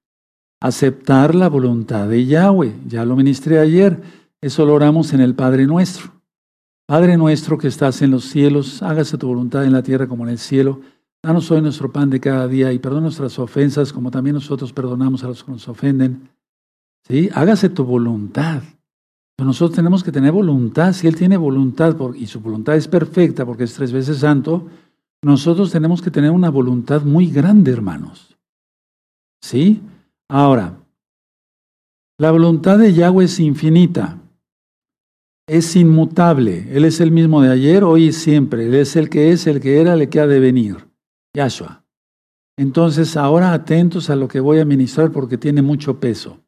Aceptar 0.62 1.35
la 1.35 1.48
voluntad 1.48 2.09
de 2.09 2.25
Yahweh. 2.25 2.72
Ya 2.87 3.05
lo 3.05 3.16
ministré 3.16 3.59
ayer. 3.59 4.01
Eso 4.40 4.64
lo 4.64 4.75
oramos 4.75 5.12
en 5.12 5.20
el 5.20 5.35
Padre 5.35 5.66
nuestro. 5.66 6.12
Padre 6.87 7.16
nuestro 7.16 7.59
que 7.59 7.66
estás 7.66 8.01
en 8.01 8.12
los 8.12 8.25
cielos, 8.25 8.81
hágase 8.83 9.18
tu 9.18 9.27
voluntad 9.27 9.64
en 9.64 9.72
la 9.72 9.83
tierra 9.83 10.07
como 10.07 10.25
en 10.25 10.31
el 10.31 10.38
cielo. 10.38 10.81
Danos 11.20 11.51
hoy 11.51 11.62
nuestro 11.62 11.90
pan 11.90 12.11
de 12.11 12.20
cada 12.20 12.46
día 12.46 12.72
y 12.72 12.79
perdona 12.79 13.03
nuestras 13.03 13.38
ofensas 13.40 13.92
como 13.92 14.11
también 14.11 14.35
nosotros 14.35 14.72
perdonamos 14.72 15.25
a 15.25 15.29
los 15.29 15.42
que 15.42 15.51
nos 15.51 15.68
ofenden. 15.68 16.29
¿Sí? 17.09 17.29
Hágase 17.35 17.68
tu 17.68 17.85
voluntad. 17.85 18.62
nosotros 19.38 19.75
tenemos 19.75 20.05
que 20.05 20.12
tener 20.12 20.31
voluntad. 20.31 20.92
Si 20.92 21.09
Él 21.09 21.16
tiene 21.16 21.37
voluntad 21.37 21.96
y 22.14 22.27
su 22.29 22.40
voluntad 22.40 22.77
es 22.77 22.87
perfecta 22.87 23.44
porque 23.44 23.64
es 23.64 23.75
tres 23.75 23.90
veces 23.90 24.18
santo, 24.18 24.68
nosotros 25.22 25.72
tenemos 25.72 26.01
que 26.03 26.12
tener 26.12 26.31
una 26.31 26.51
voluntad 26.51 27.03
muy 27.03 27.27
grande, 27.27 27.72
hermanos. 27.72 28.37
¿Sí? 29.40 29.81
Ahora, 30.28 30.78
la 32.18 32.30
voluntad 32.30 32.78
de 32.78 32.92
Yahweh 32.92 33.24
es 33.24 33.40
infinita 33.40 34.22
es 35.46 35.76
inmutable. 35.76 36.66
Él 36.74 36.85
es 36.85 37.00
el 37.00 37.11
mismo 37.11 37.42
de 37.42 37.50
ayer, 37.50 37.85
hoy 37.85 38.06
y 38.06 38.12
siempre. 38.12 38.66
Él 38.66 38.74
es 38.74 38.96
el 38.96 39.11
que 39.11 39.32
es, 39.32 39.46
el 39.46 39.61
que 39.61 39.80
era, 39.80 39.94
el 39.94 40.08
que 40.08 40.20
ha 40.20 40.26
de 40.26 40.40
venir. 40.40 40.88
Yahshua. 41.35 41.85
Entonces, 42.56 43.16
ahora 43.16 43.52
atentos 43.52 44.11
a 44.11 44.16
lo 44.16 44.28
que 44.28 44.40
voy 44.40 44.61
a 44.61 44.64
ministrar 44.64 45.11
porque 45.11 45.38
tiene 45.38 45.62
mucho 45.62 45.98
peso. 46.00 46.38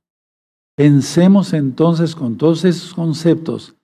Pensemos 0.77 1.53
entonces 1.53 2.15
con 2.15 2.37
todos 2.37 2.65
esos 2.65 2.95
conceptos 2.95 3.77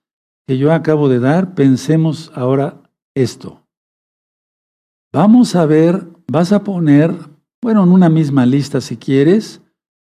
que 0.47 0.57
yo 0.57 0.73
acabo 0.73 1.07
de 1.07 1.19
dar, 1.19 1.55
pensemos 1.55 2.31
ahora 2.35 2.81
esto. 3.15 3.61
Vamos 5.13 5.55
a 5.55 5.65
ver, 5.65 6.07
vas 6.27 6.51
a 6.51 6.63
poner, 6.63 7.13
bueno, 7.61 7.83
en 7.83 7.91
una 7.91 8.09
misma 8.09 8.45
lista 8.45 8.81
si 8.81 8.97
quieres, 8.97 9.60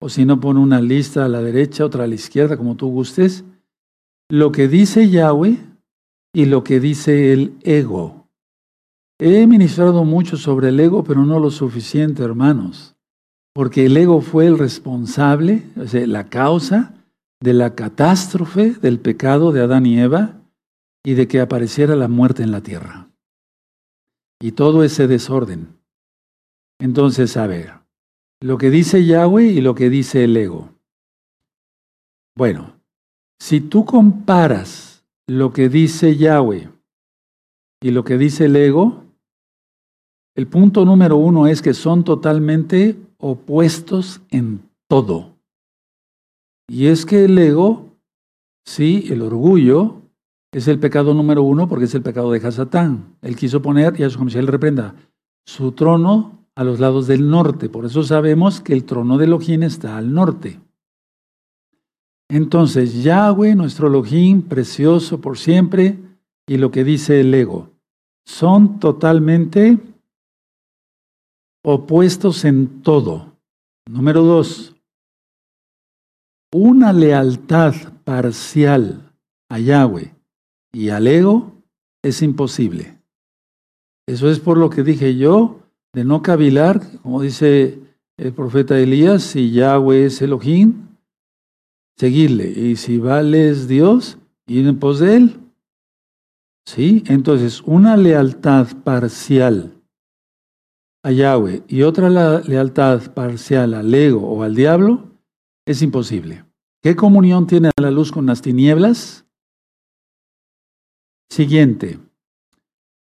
o 0.06 0.10
si 0.10 0.24
no, 0.24 0.40
pon 0.40 0.58
una 0.58 0.82
lista 0.82 1.26
a 1.26 1.28
la 1.28 1.42
derecha, 1.42 1.84
otra 1.84 2.04
a 2.04 2.08
la 2.08 2.14
izquierda, 2.14 2.58
como 2.58 2.76
tú 2.76 2.90
gustes 2.90 3.44
lo 4.30 4.52
que 4.52 4.68
dice 4.68 5.10
Yahweh 5.10 5.58
y 6.32 6.46
lo 6.46 6.64
que 6.64 6.80
dice 6.80 7.34
el 7.34 7.58
ego. 7.64 8.28
He 9.20 9.48
ministrado 9.48 10.04
mucho 10.04 10.38
sobre 10.38 10.70
el 10.70 10.80
ego, 10.80 11.04
pero 11.04 11.26
no 11.26 11.40
lo 11.40 11.50
suficiente, 11.50 12.22
hermanos, 12.22 12.96
porque 13.52 13.88
el 13.88 13.98
ego 13.98 14.22
fue 14.22 14.46
el 14.46 14.60
responsable, 14.60 15.64
o 15.76 15.88
sea, 15.88 16.06
la 16.06 16.30
causa 16.30 16.94
de 17.42 17.54
la 17.56 17.74
catástrofe 17.74 18.74
del 18.74 19.00
pecado 19.00 19.52
de 19.52 19.62
Adán 19.62 19.88
y 19.88 20.00
Eva 20.00 20.40
y 21.04 21.16
de 21.16 21.28
que 21.28 21.40
apareciera 21.40 21.96
la 21.96 22.10
muerte 22.10 22.44
en 22.44 22.52
la 22.52 22.62
tierra. 22.62 23.10
Y 24.40 24.52
todo 24.52 24.84
ese 24.84 25.08
desorden. 25.08 25.80
Entonces, 26.80 27.38
a 27.38 27.48
ver, 27.48 27.85
lo 28.42 28.58
que 28.58 28.70
dice 28.70 29.06
Yahweh 29.06 29.52
y 29.52 29.62
lo 29.62 29.76
que 29.76 29.90
dice 29.90 30.24
el 30.24 30.36
ego. 30.38 30.70
Bueno, 32.38 32.76
si 33.40 33.62
tú 33.62 33.86
comparas 33.86 35.06
lo 35.28 35.54
que 35.54 35.70
dice 35.70 36.18
Yahweh 36.18 36.70
y 37.82 37.92
lo 37.92 38.04
que 38.04 38.18
dice 38.18 38.46
el 38.46 38.56
ego, 38.56 39.04
el 40.36 40.48
punto 40.48 40.84
número 40.84 41.16
uno 41.16 41.48
es 41.48 41.62
que 41.62 41.74
son 41.74 42.04
totalmente 42.04 42.98
opuestos 43.18 44.22
en 44.30 44.70
todo. 44.90 45.38
Y 46.68 46.88
es 46.88 47.06
que 47.06 47.26
el 47.26 47.38
ego, 47.38 47.98
sí, 48.66 49.06
el 49.10 49.22
orgullo, 49.22 50.02
es 50.52 50.68
el 50.68 50.80
pecado 50.80 51.14
número 51.14 51.44
uno 51.44 51.68
porque 51.68 51.86
es 51.86 51.96
el 51.96 52.02
pecado 52.02 52.32
de 52.32 52.46
Hasatán. 52.46 53.18
Él 53.22 53.36
quiso 53.36 53.62
poner, 53.62 54.00
y 54.00 54.04
a 54.04 54.10
su 54.10 54.22
él 54.24 54.48
reprenda, 54.48 54.96
su 55.46 55.72
trono 55.74 56.45
a 56.56 56.64
los 56.64 56.80
lados 56.80 57.08
del 57.08 57.30
norte. 57.30 57.70
Por 57.70 57.86
eso 57.86 58.04
sabemos 58.04 58.62
que 58.62 58.74
el 58.74 58.86
trono 58.86 59.18
de 59.18 59.26
Elohim 59.26 59.64
está 59.64 59.98
al 59.98 60.14
norte. 60.14 60.60
Entonces, 62.30 63.04
Yahweh, 63.04 63.56
nuestro 63.56 63.88
Elohim, 63.88 64.42
precioso 64.42 65.22
por 65.22 65.38
siempre, 65.38 66.00
y 66.48 66.58
lo 66.58 66.72
que 66.72 66.84
dice 66.84 67.22
el 67.22 67.34
ego, 67.34 67.72
son 68.26 68.80
totalmente 68.80 69.78
opuestos 71.64 72.46
en 72.46 72.82
todo. 72.82 73.34
Número 73.88 74.24
dos, 74.24 74.76
una 76.54 76.94
lealtad 76.94 77.76
parcial 78.04 79.12
a 79.50 79.60
Yahweh 79.60 80.16
y 80.72 80.90
al 80.90 81.08
ego 81.08 81.52
es 82.04 82.22
imposible. 82.22 83.00
Eso 84.08 84.30
es 84.30 84.40
por 84.40 84.58
lo 84.58 84.70
que 84.70 84.84
dije 84.84 85.16
yo, 85.16 85.65
de 85.96 86.04
no 86.04 86.22
cavilar, 86.22 86.82
como 87.02 87.22
dice 87.22 87.80
el 88.18 88.34
profeta 88.34 88.78
Elías, 88.78 89.24
si 89.24 89.52
Yahweh 89.52 90.08
es 90.08 90.22
Elohim, 90.22 90.90
seguirle. 91.96 92.50
Y 92.50 92.76
si 92.76 92.98
vales 92.98 93.70
Dios, 93.70 94.18
ir 94.46 94.68
en 94.68 94.78
pos 94.78 95.00
de 95.00 95.16
Él. 95.16 95.40
¿Sí? 96.66 97.02
Entonces, 97.08 97.62
una 97.62 97.96
lealtad 97.96 98.68
parcial 98.84 99.72
a 101.02 101.12
Yahweh 101.14 101.64
y 101.68 101.84
otra 101.84 102.10
lealtad 102.42 103.14
parcial 103.14 103.74
al 103.74 103.94
ego 103.94 104.28
o 104.28 104.44
al 104.44 104.54
diablo 104.54 105.12
es 105.66 105.82
imposible. 105.82 106.44
¿Qué 106.84 106.98
comunión 106.98 107.48
tiene 107.48 107.72
la 107.80 107.92
luz 107.92 108.12
con 108.12 108.26
las 108.26 108.42
tinieblas? 108.42 109.26
Siguiente. 111.30 112.00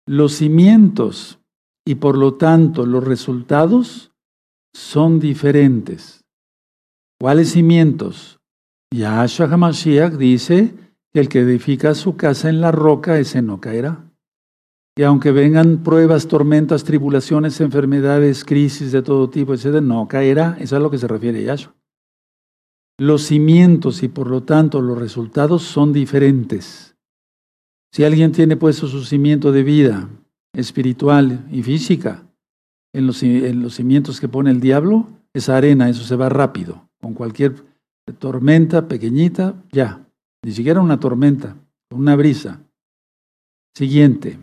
Los 0.07 0.33
cimientos 0.33 1.40
y 1.87 1.97
por 1.97 2.17
lo 2.17 2.35
tanto 2.35 2.87
los 2.87 3.05
resultados 3.05 4.13
son 4.75 5.21
diferentes. 5.21 6.25
¿Cuáles 7.21 7.53
cimientos? 7.53 8.39
Yahshua 8.93 9.47
HaMashiach 9.47 10.15
dice 10.15 10.75
que 11.13 11.21
el 11.21 11.29
que 11.29 11.41
edifica 11.41 11.95
su 11.95 12.17
casa 12.17 12.49
en 12.49 12.61
la 12.61 12.73
roca, 12.73 13.19
ese 13.19 13.43
no 13.43 13.61
caerá. 13.61 14.11
Y 14.97 15.03
aunque 15.03 15.33
vengan 15.33 15.83
pruebas, 15.83 16.29
tormentas, 16.29 16.85
tribulaciones, 16.85 17.61
enfermedades, 17.61 18.45
crisis 18.45 18.93
de 18.93 19.03
todo 19.03 19.31
tipo, 19.31 19.55
etc., 19.55 19.81
no 19.81 20.09
caerá. 20.09 20.57
Eso 20.57 20.65
es 20.65 20.73
a 20.75 20.79
lo 20.81 20.91
que 20.91 20.99
se 20.99 21.09
refiere 21.09 21.43
Yahshua. 21.43 21.75
Los 22.99 23.23
cimientos 23.23 24.03
y 24.03 24.09
por 24.09 24.29
lo 24.29 24.43
tanto 24.43 24.83
los 24.83 24.99
resultados 24.99 25.63
son 25.63 25.93
diferentes. 25.93 26.97
Si 27.93 28.05
alguien 28.05 28.33
tiene 28.33 28.57
puesto 28.57 28.87
su 28.89 29.05
cimiento 29.05 29.53
de 29.53 29.63
vida 29.63 30.09
espiritual 30.55 31.47
y 31.51 31.63
física 31.63 32.25
en 32.93 33.07
los, 33.07 33.23
en 33.23 33.63
los 33.63 33.75
cimientos 33.75 34.21
que 34.21 34.29
pone 34.29 34.51
el 34.51 34.61
diablo, 34.61 35.09
esa 35.33 35.57
arena, 35.57 35.89
eso 35.89 36.03
se 36.03 36.17
va 36.17 36.29
rápido, 36.29 36.89
con 37.01 37.15
cualquier 37.15 37.55
tormenta 38.19 38.89
pequeñita, 38.89 39.55
ya, 39.71 40.05
ni 40.45 40.51
siquiera 40.53 40.81
una 40.81 40.99
tormenta, 40.99 41.57
una 41.91 42.17
brisa. 42.17 42.61
Siguiente. 43.77 44.39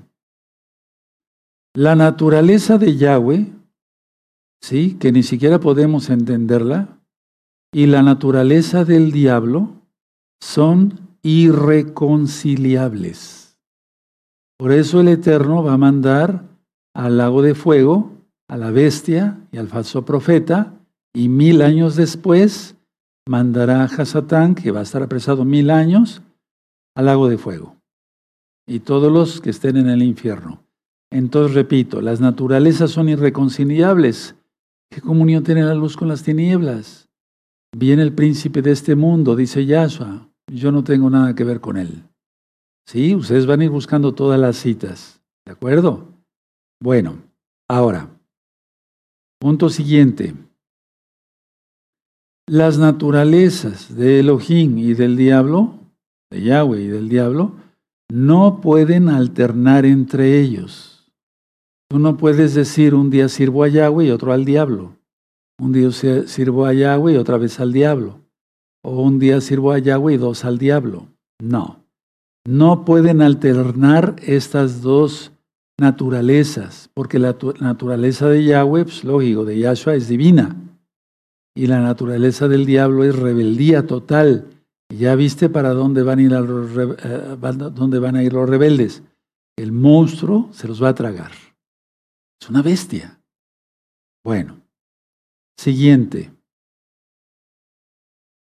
La 1.75 1.95
naturaleza 1.95 2.77
de 2.77 2.95
Yahweh, 2.95 3.51
sí, 4.61 4.95
que 4.99 5.11
ni 5.11 5.23
siquiera 5.23 5.59
podemos 5.59 6.09
entenderla, 6.09 6.99
y 7.73 7.87
la 7.87 8.01
naturaleza 8.01 8.85
del 8.85 9.11
diablo 9.11 9.73
son 10.39 11.17
irreconciliables. 11.21 13.46
Por 14.57 14.71
eso 14.71 15.01
el 15.01 15.07
Eterno 15.07 15.63
va 15.63 15.73
a 15.73 15.77
mandar 15.77 16.43
al 16.95 17.17
lago 17.17 17.41
de 17.41 17.53
fuego, 17.53 18.11
a 18.47 18.57
la 18.57 18.71
bestia 18.71 19.39
y 19.51 19.57
al 19.57 19.67
falso 19.67 20.03
profeta, 20.03 20.73
y 21.13 21.29
mil 21.29 21.61
años 21.61 21.95
después 21.95 22.75
mandará 23.27 23.81
a 23.81 23.85
Hasatán, 23.85 24.55
que 24.55 24.71
va 24.71 24.79
a 24.79 24.83
estar 24.83 25.03
apresado 25.03 25.45
mil 25.45 25.69
años, 25.69 26.21
al 26.95 27.05
lago 27.05 27.29
de 27.29 27.37
fuego. 27.37 27.75
Y 28.67 28.79
todos 28.79 29.11
los 29.11 29.41
que 29.41 29.51
estén 29.51 29.77
en 29.77 29.89
el 29.89 30.01
infierno. 30.01 30.63
Entonces, 31.11 31.55
repito, 31.55 32.01
las 32.01 32.19
naturalezas 32.19 32.91
son 32.91 33.09
irreconciliables. 33.09 34.35
¿Qué 34.89 35.01
comunión 35.01 35.43
tiene 35.43 35.63
la 35.63 35.75
luz 35.75 35.95
con 35.95 36.07
las 36.07 36.23
tinieblas? 36.23 37.09
Viene 37.75 38.01
el 38.01 38.13
príncipe 38.13 38.61
de 38.61 38.71
este 38.71 38.95
mundo, 38.95 39.35
dice 39.35 39.65
Yahshua. 39.65 40.27
Yo 40.51 40.71
no 40.71 40.83
tengo 40.83 41.09
nada 41.09 41.35
que 41.35 41.43
ver 41.43 41.59
con 41.59 41.77
él. 41.77 42.03
Sí, 42.87 43.13
ustedes 43.15 43.45
van 43.45 43.59
a 43.59 43.65
ir 43.65 43.69
buscando 43.69 44.13
todas 44.13 44.39
las 44.39 44.55
citas. 44.55 45.21
¿De 45.45 45.51
acuerdo? 45.51 46.07
Bueno, 46.81 47.17
ahora, 47.67 48.09
punto 49.39 49.69
siguiente. 49.69 50.33
Las 52.47 52.77
naturalezas 52.77 53.93
de 53.93 54.21
Elohim 54.21 54.77
y 54.77 54.93
del 54.93 55.17
diablo, 55.17 55.79
de 56.31 56.43
Yahweh 56.43 56.81
y 56.81 56.87
del 56.87 57.09
diablo, 57.09 57.55
no 58.09 58.61
pueden 58.61 59.09
alternar 59.09 59.85
entre 59.85 60.39
ellos. 60.39 61.11
Tú 61.89 61.99
no 61.99 62.15
puedes 62.15 62.53
decir 62.53 62.95
un 62.95 63.09
día 63.09 63.27
sirvo 63.27 63.65
a 63.65 63.67
Yahweh 63.67 64.05
y 64.05 64.11
otro 64.11 64.31
al 64.31 64.45
diablo. 64.45 64.95
Un 65.59 65.73
día 65.73 65.91
sirvo 65.91 66.65
a 66.65 66.73
Yahweh 66.73 67.13
y 67.13 67.17
otra 67.17 67.37
vez 67.37 67.59
al 67.59 67.73
diablo. 67.73 68.21
O 68.81 69.01
un 69.01 69.19
día 69.19 69.41
sirvo 69.41 69.73
a 69.73 69.79
Yahweh 69.79 70.13
y 70.13 70.17
dos 70.17 70.45
al 70.45 70.57
diablo. 70.57 71.07
No. 71.41 71.86
No 72.47 72.85
pueden 72.85 73.21
alternar 73.21 74.15
estas 74.23 74.81
dos 74.81 75.33
naturalezas, 75.77 76.89
porque 76.93 77.19
la 77.19 77.35
naturaleza 77.59 78.29
de 78.29 78.45
Yahweh, 78.45 78.85
pues 78.85 79.03
lógico, 79.03 79.43
de 79.43 79.59
Yahshua 79.59 79.95
es 79.95 80.07
divina 80.07 80.55
Y 81.53 81.67
la 81.67 81.81
naturaleza 81.81 82.47
del 82.47 82.65
diablo 82.65 83.03
es 83.03 83.17
rebeldía 83.17 83.85
total. 83.85 84.47
ya 84.87 85.15
viste 85.15 85.49
para 85.49 85.73
dónde 85.73 86.03
van 86.03 86.19
a 86.19 86.21
ir 86.21 86.31
los, 86.31 86.71
eh, 86.77 87.35
dónde 87.73 87.99
van 87.99 88.15
a 88.15 88.23
ir 88.23 88.31
los 88.31 88.49
rebeldes. 88.49 89.03
El 89.57 89.73
monstruo 89.73 90.47
se 90.53 90.69
los 90.69 90.81
va 90.81 90.87
a 90.87 90.95
tragar. 90.95 91.33
Es 92.41 92.49
una 92.49 92.61
bestia. 92.61 93.19
Bueno, 94.23 94.61
siguiente. 95.57 96.31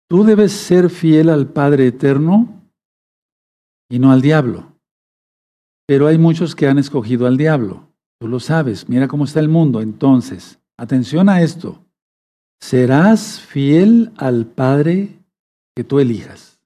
Tú 0.08 0.24
debes 0.24 0.52
ser 0.52 0.88
fiel 0.88 1.28
al 1.28 1.48
Padre 1.48 1.88
Eterno 1.88 2.59
y 3.90 3.98
no 3.98 4.12
al 4.12 4.22
diablo. 4.22 4.72
Pero 5.86 6.06
hay 6.06 6.16
muchos 6.16 6.54
que 6.54 6.66
han 6.66 6.78
escogido 6.78 7.26
al 7.26 7.36
diablo. 7.36 7.92
Tú 8.18 8.28
lo 8.28 8.40
sabes, 8.40 8.88
mira 8.88 9.08
cómo 9.08 9.24
está 9.24 9.40
el 9.40 9.50
mundo. 9.50 9.82
Entonces, 9.82 10.58
atención 10.78 11.28
a 11.28 11.42
esto. 11.42 11.84
Serás 12.60 13.40
fiel 13.40 14.12
al 14.16 14.46
Padre 14.46 15.18
que 15.76 15.84
tú 15.84 16.00
elijas. 16.00 16.58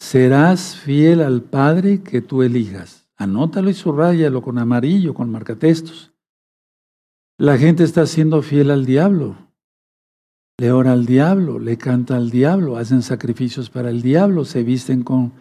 Serás 0.00 0.74
fiel 0.74 1.20
al 1.20 1.42
Padre 1.42 2.02
que 2.02 2.20
tú 2.20 2.42
elijas. 2.42 3.08
Anótalo 3.16 3.70
y 3.70 3.74
subrayalo 3.74 4.42
con 4.42 4.58
amarillo, 4.58 5.14
con 5.14 5.30
marcatextos. 5.30 6.12
La 7.38 7.56
gente 7.56 7.84
está 7.84 8.06
siendo 8.06 8.42
fiel 8.42 8.72
al 8.72 8.84
diablo 8.84 9.36
le 10.62 10.70
ora 10.70 10.92
al 10.92 11.06
diablo, 11.06 11.58
le 11.58 11.76
canta 11.76 12.16
al 12.16 12.30
diablo, 12.30 12.76
hacen 12.76 13.02
sacrificios 13.02 13.68
para 13.68 13.90
el 13.90 14.00
diablo, 14.00 14.44
se 14.44 14.62
visten 14.62 15.02
con 15.02 15.32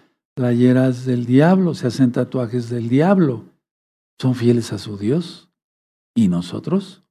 playeras 0.42 1.06
del 1.06 1.28
diablo, 1.28 1.76
se 1.76 1.86
hacen 1.86 2.12
tatuajes 2.12 2.68
del 2.68 2.90
diablo. 2.90 3.44
Son 4.20 4.34
fieles 4.34 4.74
a 4.74 4.80
su 4.80 4.98
Dios. 4.98 5.52
¿Y 6.16 6.30
nosotros? 6.30 7.04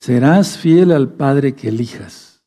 Serás 0.00 0.56
fiel 0.56 0.92
al 0.92 1.12
Padre 1.12 1.56
que 1.56 1.70
elijas. 1.70 2.44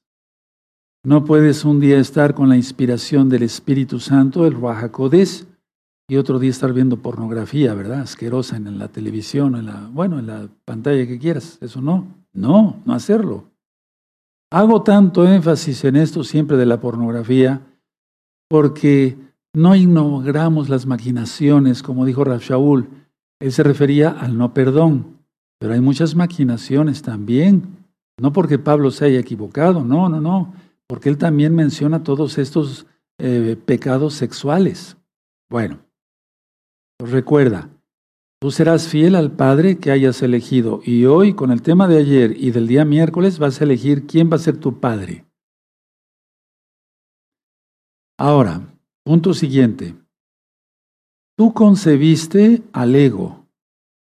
No 1.04 1.26
puedes 1.26 1.66
un 1.66 1.82
día 1.82 2.00
estar 2.00 2.34
con 2.34 2.48
la 2.48 2.56
inspiración 2.56 3.28
del 3.28 3.44
Espíritu 3.44 4.00
Santo, 4.00 4.48
el 4.48 4.54
Ruajacodes, 4.54 5.48
y 6.08 6.16
otro 6.16 6.40
día 6.40 6.52
estar 6.52 6.72
viendo 6.72 7.02
pornografía, 7.02 7.74
¿verdad? 7.74 8.00
Asquerosa 8.00 8.56
en 8.56 8.80
la 8.80 8.88
televisión, 8.88 9.58
en 9.58 9.66
la, 9.66 9.90
bueno, 9.92 10.18
en 10.18 10.28
la 10.28 10.48
pantalla 10.64 11.06
que 11.06 11.20
quieras. 11.20 11.58
Eso 11.60 11.82
no. 11.82 12.08
No, 12.32 12.82
no 12.86 12.94
hacerlo. 12.94 13.52
Hago 14.50 14.82
tanto 14.82 15.28
énfasis 15.28 15.84
en 15.84 15.98
esto 15.98 16.24
siempre 16.24 16.56
de 16.56 16.68
la 16.68 16.80
pornografía 16.80 17.66
porque 18.48 19.29
no 19.54 19.76
ignoramos 19.76 20.70
las 20.70 20.86
maquinaciones, 20.86 21.84
como 21.84 22.06
dijo 22.06 22.24
Raf 22.24 22.44
Shaul. 22.44 22.90
Él 23.40 23.52
se 23.52 23.64
refería 23.64 24.10
al 24.10 24.38
no 24.38 24.54
perdón, 24.54 25.20
pero 25.60 25.74
hay 25.74 25.82
muchas 25.82 26.16
maquinaciones 26.16 27.02
también. 27.02 27.86
No 28.20 28.34
porque 28.34 28.60
Pablo 28.60 28.92
se 28.92 29.06
haya 29.06 29.20
equivocado, 29.20 29.84
no, 29.84 30.10
no, 30.10 30.20
no, 30.20 30.54
porque 30.88 31.10
él 31.10 31.18
también 31.18 31.56
menciona 31.56 32.04
todos 32.04 32.38
estos 32.38 32.86
eh, 33.18 33.58
pecados 33.66 34.14
sexuales. 34.14 34.98
Bueno, 35.50 35.80
recuerda, 37.00 37.70
Tú 38.42 38.52
serás 38.52 38.88
fiel 38.88 39.16
al 39.16 39.34
Padre 39.34 39.80
que 39.80 39.92
hayas 39.92 40.22
elegido. 40.22 40.80
Y 40.86 41.04
hoy, 41.06 41.34
con 41.34 41.52
el 41.52 41.62
tema 41.62 41.90
de 41.90 41.98
ayer 41.98 42.38
y 42.38 42.52
del 42.52 42.68
día 42.68 42.86
miércoles, 42.86 43.38
vas 43.38 43.60
a 43.60 43.66
elegir 43.66 44.08
quién 44.08 44.32
va 44.32 44.38
a 44.38 44.40
ser 44.40 44.58
tu 44.58 44.80
Padre. 44.80 45.26
Ahora, 48.18 48.69
punto 49.10 49.34
siguiente. 49.34 49.96
Tú 51.36 51.52
concebiste 51.52 52.62
al 52.74 52.94
ego, 52.94 53.48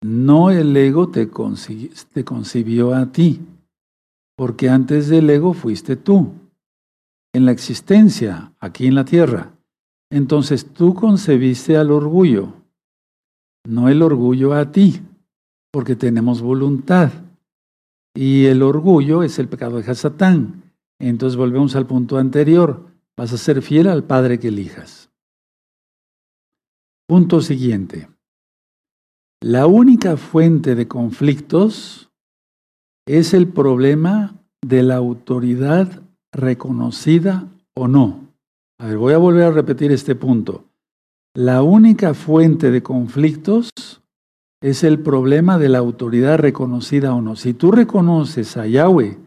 no 0.03 0.51
el 0.51 0.77
ego 0.77 1.11
te, 1.11 1.31
concibió 1.31 2.93
a 2.93 3.13
ti, 3.13 3.41
porque 4.37 4.69
antes 4.69 5.07
del 5.07 5.31
ego 5.31 5.53
fuiste 5.53 5.95
tú, 5.95 6.33
en 7.33 7.45
la 7.45 7.53
existencia, 7.53 8.53
aquí 8.59 8.89
en 8.89 8.97
la 8.97 9.05
tierra. 9.05 9.53
Entonces 10.11 10.67
tú 10.67 10.93
concebiste 10.93 11.77
al 11.77 11.93
orgullo 11.93 12.55
no 13.65 13.89
el 13.89 14.03
orgullo 14.03 14.55
a 14.55 14.73
ti, 14.73 15.03
porque 15.71 15.95
tenemos 15.95 16.43
voluntad. 16.43 17.13
Y 18.13 18.47
el 18.47 18.61
orgullo 18.61 19.23
es 19.23 19.39
el 19.39 19.47
pecado 19.47 19.77
de 19.81 19.89
Hasatán. 19.89 20.65
Entonces 20.99 21.37
volvemos 21.37 21.77
al 21.77 21.87
punto 21.87 22.19
anterior. 22.19 22.96
Vas 23.19 23.33
a 23.33 23.39
ser 23.39 23.63
fiel 23.63 23.87
al 23.89 24.05
Padre 24.05 24.39
que 24.39 24.49
elijas. 24.49 25.11
Punto 27.09 27.41
siguiente. 27.41 28.09
La 29.43 29.67
única 29.67 30.17
fuente 30.17 30.75
de 30.75 30.89
conflictos 30.89 32.11
es 33.07 33.33
el 33.33 33.49
problema 33.49 34.35
de 34.63 34.83
la 34.83 34.97
autoridad 34.97 36.03
reconocida 36.33 37.49
o 37.75 37.87
no. 37.89 38.33
A 38.81 38.87
ver, 38.89 38.99
voy 38.99 39.13
a 39.15 39.19
volver 39.19 39.45
a 39.45 39.51
repetir 39.51 39.93
este 39.93 40.15
punto. 40.15 40.65
La 41.35 41.63
única 41.63 42.13
fuente 42.13 42.71
de 42.71 42.83
conflictos 42.83 43.71
es 44.63 44.85
el 44.85 45.01
problema 45.01 45.59
de 45.59 45.69
la 45.69 45.79
autoridad 45.79 46.39
reconocida 46.39 47.15
o 47.15 47.21
no. 47.21 47.37
Si 47.37 47.55
tú 47.55 47.71
reconoces 47.71 48.57
a 48.57 48.67
Yahweh, 48.67 49.19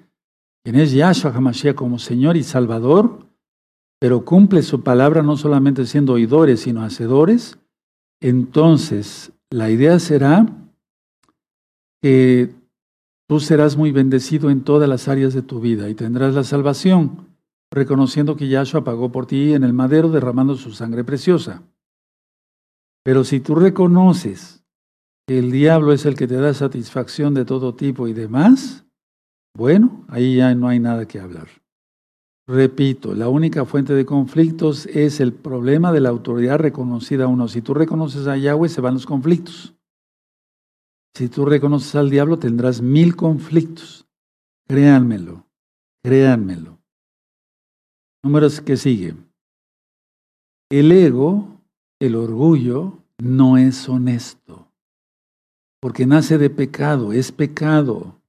quien 0.63 0.75
es 0.75 0.91
Yahshua 0.91 1.31
HaMashiach 1.31 1.75
como 1.75 1.97
Señor 1.97 2.35
y 2.35 2.43
Salvador, 2.43 3.28
pero 3.99 4.23
cumple 4.23 4.63
su 4.63 4.81
palabra 4.81 5.21
no 5.21 5.35
solamente 5.35 5.85
siendo 5.85 6.13
oidores, 6.13 6.61
sino 6.61 6.83
hacedores, 6.83 7.59
entonces 8.21 9.31
la 9.49 9.69
idea 9.69 9.99
será 9.99 10.45
que 12.01 12.55
tú 13.27 13.39
serás 13.39 13.75
muy 13.75 13.91
bendecido 13.91 14.49
en 14.49 14.63
todas 14.63 14.87
las 14.87 15.07
áreas 15.07 15.33
de 15.33 15.41
tu 15.41 15.59
vida 15.59 15.89
y 15.89 15.95
tendrás 15.95 16.33
la 16.33 16.43
salvación, 16.43 17.27
reconociendo 17.71 18.35
que 18.35 18.47
Yahshua 18.47 18.83
pagó 18.83 19.11
por 19.11 19.25
ti 19.25 19.53
en 19.53 19.63
el 19.63 19.73
madero 19.73 20.09
derramando 20.09 20.55
su 20.55 20.71
sangre 20.71 21.03
preciosa. 21.03 21.61
Pero 23.03 23.23
si 23.23 23.39
tú 23.39 23.55
reconoces 23.55 24.63
que 25.27 25.39
el 25.39 25.51
diablo 25.51 25.93
es 25.93 26.05
el 26.05 26.15
que 26.15 26.27
te 26.27 26.35
da 26.35 26.53
satisfacción 26.53 27.33
de 27.33 27.45
todo 27.45 27.75
tipo 27.75 28.07
y 28.07 28.13
demás, 28.13 28.85
bueno, 29.55 30.05
ahí 30.07 30.37
ya 30.37 30.55
no 30.55 30.67
hay 30.67 30.79
nada 30.79 31.07
que 31.07 31.19
hablar. 31.19 31.47
Repito, 32.49 33.13
la 33.13 33.29
única 33.29 33.63
fuente 33.63 33.93
de 33.93 34.07
conflictos 34.07 34.87
es 34.87 35.19
el 35.19 35.33
problema 35.33 35.91
de 35.91 35.99
la 35.99 36.09
autoridad 36.09 36.57
reconocida 36.57 37.25
a 37.25 37.27
uno. 37.27 37.47
Si 37.47 37.61
tú 37.61 37.75
reconoces 37.75 38.25
a 38.25 38.37
Yahweh, 38.37 38.69
se 38.69 38.81
van 38.81 38.95
los 38.95 39.05
conflictos. 39.05 39.75
Si 41.15 41.29
tú 41.29 41.45
reconoces 41.45 41.93
al 41.93 42.09
diablo, 42.09 42.39
tendrás 42.39 42.81
mil 42.81 43.15
conflictos. 43.15 44.07
Créanmelo, 44.67 45.45
créanmelo. 46.03 46.79
Números 48.23 48.61
que 48.61 48.77
siguen. 48.77 49.31
El 50.71 50.91
ego 50.91 51.59
el 51.99 52.15
orgullo 52.15 52.97
no 53.19 53.57
es 53.57 53.87
honesto, 53.87 54.71
porque 55.79 56.07
nace 56.07 56.39
de 56.39 56.49
pecado, 56.49 57.13
es 57.13 57.31
pecado. 57.31 58.19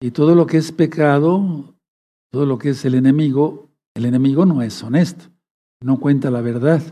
Y 0.00 0.10
todo 0.10 0.34
lo 0.34 0.46
que 0.46 0.56
es 0.56 0.72
pecado, 0.72 1.76
todo 2.32 2.44
lo 2.44 2.58
que 2.58 2.70
es 2.70 2.84
el 2.84 2.96
enemigo, 2.96 3.67
el 3.98 4.04
enemigo 4.04 4.46
no 4.46 4.62
es 4.62 4.80
honesto, 4.84 5.24
no 5.82 5.98
cuenta 5.98 6.30
la 6.30 6.40
verdad. 6.40 6.82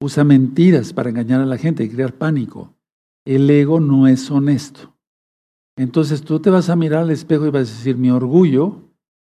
Usa 0.00 0.24
mentiras 0.24 0.94
para 0.94 1.10
engañar 1.10 1.42
a 1.42 1.46
la 1.46 1.58
gente 1.58 1.84
y 1.84 1.90
crear 1.90 2.14
pánico. 2.14 2.74
El 3.26 3.48
ego 3.50 3.78
no 3.78 4.08
es 4.08 4.30
honesto. 4.30 4.96
Entonces 5.76 6.22
tú 6.22 6.40
te 6.40 6.48
vas 6.48 6.70
a 6.70 6.76
mirar 6.76 7.02
al 7.02 7.10
espejo 7.10 7.46
y 7.46 7.50
vas 7.50 7.70
a 7.70 7.76
decir, 7.76 7.98
mi 7.98 8.10
orgullo 8.10 8.80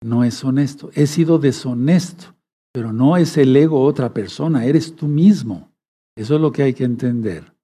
no 0.03 0.23
es 0.23 0.43
honesto, 0.43 0.89
he 0.95 1.05
sido 1.05 1.38
deshonesto. 1.38 2.35
Pero 2.73 2.91
no 2.91 3.17
es 3.17 3.38
el 3.38 3.55
ego 3.55 3.83
otra 3.83 4.11
persona, 4.11 4.65
eres 4.65 4.95
tú 4.95 5.07
mismo. 5.07 5.71
Eso 6.17 6.35
es 6.35 6.41
lo 6.41 6.51
que 6.51 6.63
hay 6.63 6.73
que 6.73 6.85
entender. 6.85 7.55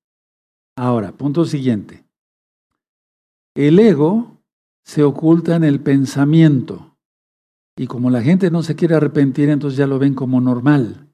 Ahora, 0.78 1.12
punto 1.12 1.46
siguiente. 1.46 2.06
El 3.56 3.80
ego 3.80 4.38
se 4.86 5.04
oculta 5.04 5.56
en 5.56 5.64
el 5.64 5.80
pensamiento. 5.80 6.91
Y 7.78 7.88
como 7.88 8.10
la 8.10 8.22
gente 8.22 8.52
no 8.52 8.64
se 8.64 8.76
quiere 8.76 8.96
arrepentir, 8.96 9.50
entonces 9.50 9.78
ya 9.78 9.88
lo 9.88 10.00
ven 10.00 10.14
como 10.14 10.42
normal. 10.42 11.08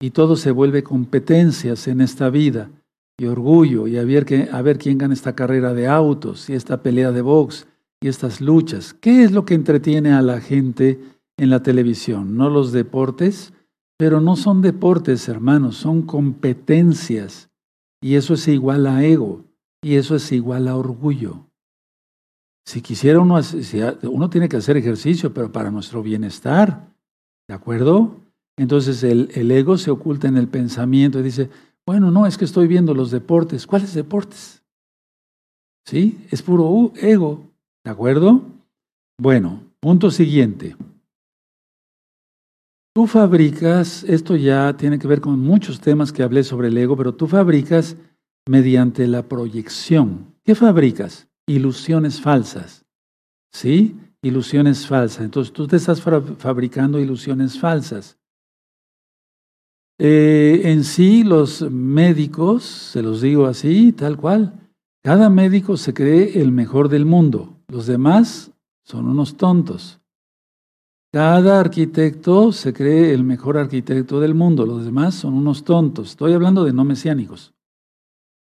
Y 0.00 0.10
todo 0.10 0.36
se 0.36 0.50
vuelve 0.50 0.82
competencias 0.82 1.88
en 1.88 2.00
esta 2.00 2.30
vida. 2.30 2.70
Y 3.18 3.26
orgullo, 3.26 3.86
y 3.86 3.98
a 3.98 4.04
ver, 4.04 4.48
a 4.50 4.62
ver 4.62 4.78
quién 4.78 4.98
gana 4.98 5.14
esta 5.14 5.34
carrera 5.34 5.74
de 5.74 5.86
autos, 5.86 6.48
y 6.48 6.54
esta 6.54 6.82
pelea 6.82 7.12
de 7.12 7.20
box, 7.20 7.66
y 8.02 8.08
estas 8.08 8.40
luchas. 8.40 8.94
¿Qué 8.94 9.24
es 9.24 9.32
lo 9.32 9.44
que 9.44 9.54
entretiene 9.54 10.12
a 10.12 10.22
la 10.22 10.40
gente 10.40 10.98
en 11.40 11.48
la 11.48 11.62
televisión, 11.62 12.36
no 12.36 12.50
los 12.50 12.70
deportes, 12.70 13.54
pero 13.96 14.20
no 14.20 14.36
son 14.36 14.60
deportes, 14.60 15.26
hermanos, 15.26 15.76
son 15.76 16.02
competencias. 16.02 17.48
Y 18.02 18.16
eso 18.16 18.34
es 18.34 18.46
igual 18.46 18.86
a 18.86 19.04
ego, 19.04 19.44
y 19.82 19.94
eso 19.94 20.16
es 20.16 20.32
igual 20.32 20.68
a 20.68 20.76
orgullo. 20.76 21.49
Si 22.70 22.82
quisiera 22.82 23.18
uno, 23.18 23.40
uno 24.04 24.30
tiene 24.30 24.48
que 24.48 24.56
hacer 24.56 24.76
ejercicio, 24.76 25.34
pero 25.34 25.50
para 25.50 25.72
nuestro 25.72 26.04
bienestar, 26.04 26.94
¿de 27.48 27.54
acuerdo? 27.54 28.14
Entonces 28.56 29.02
el, 29.02 29.28
el 29.34 29.50
ego 29.50 29.76
se 29.76 29.90
oculta 29.90 30.28
en 30.28 30.36
el 30.36 30.46
pensamiento 30.46 31.18
y 31.18 31.24
dice, 31.24 31.50
bueno, 31.84 32.12
no, 32.12 32.28
es 32.28 32.38
que 32.38 32.44
estoy 32.44 32.68
viendo 32.68 32.94
los 32.94 33.10
deportes. 33.10 33.66
¿Cuáles 33.66 33.92
deportes? 33.92 34.62
¿Sí? 35.84 36.24
Es 36.30 36.42
puro 36.42 36.92
ego, 36.94 37.42
¿de 37.82 37.90
acuerdo? 37.90 38.40
Bueno, 39.20 39.64
punto 39.80 40.12
siguiente. 40.12 40.76
Tú 42.94 43.08
fabricas, 43.08 44.04
esto 44.04 44.36
ya 44.36 44.76
tiene 44.76 45.00
que 45.00 45.08
ver 45.08 45.20
con 45.20 45.40
muchos 45.40 45.80
temas 45.80 46.12
que 46.12 46.22
hablé 46.22 46.44
sobre 46.44 46.68
el 46.68 46.78
ego, 46.78 46.96
pero 46.96 47.16
tú 47.16 47.26
fabricas 47.26 47.96
mediante 48.48 49.08
la 49.08 49.24
proyección. 49.24 50.36
¿Qué 50.44 50.54
fabricas? 50.54 51.29
Ilusiones 51.50 52.20
falsas. 52.20 52.84
¿Sí? 53.52 53.98
Ilusiones 54.22 54.86
falsas. 54.86 55.24
Entonces 55.24 55.52
tú 55.52 55.66
te 55.66 55.76
estás 55.76 56.00
fabricando 56.00 57.00
ilusiones 57.00 57.58
falsas. 57.58 58.18
Eh, 59.98 60.62
en 60.64 60.84
sí, 60.84 61.24
los 61.24 61.62
médicos, 61.70 62.62
se 62.64 63.02
los 63.02 63.20
digo 63.20 63.46
así, 63.46 63.92
tal 63.92 64.16
cual, 64.16 64.70
cada 65.02 65.28
médico 65.28 65.76
se 65.76 65.92
cree 65.92 66.40
el 66.40 66.52
mejor 66.52 66.88
del 66.88 67.04
mundo. 67.04 67.58
Los 67.68 67.86
demás 67.86 68.52
son 68.84 69.08
unos 69.08 69.36
tontos. 69.36 70.00
Cada 71.12 71.58
arquitecto 71.58 72.52
se 72.52 72.72
cree 72.72 73.12
el 73.12 73.24
mejor 73.24 73.58
arquitecto 73.58 74.20
del 74.20 74.34
mundo. 74.34 74.64
Los 74.64 74.84
demás 74.84 75.16
son 75.16 75.34
unos 75.34 75.64
tontos. 75.64 76.10
Estoy 76.10 76.32
hablando 76.32 76.64
de 76.64 76.72
no 76.72 76.84
mesiánicos. 76.84 77.52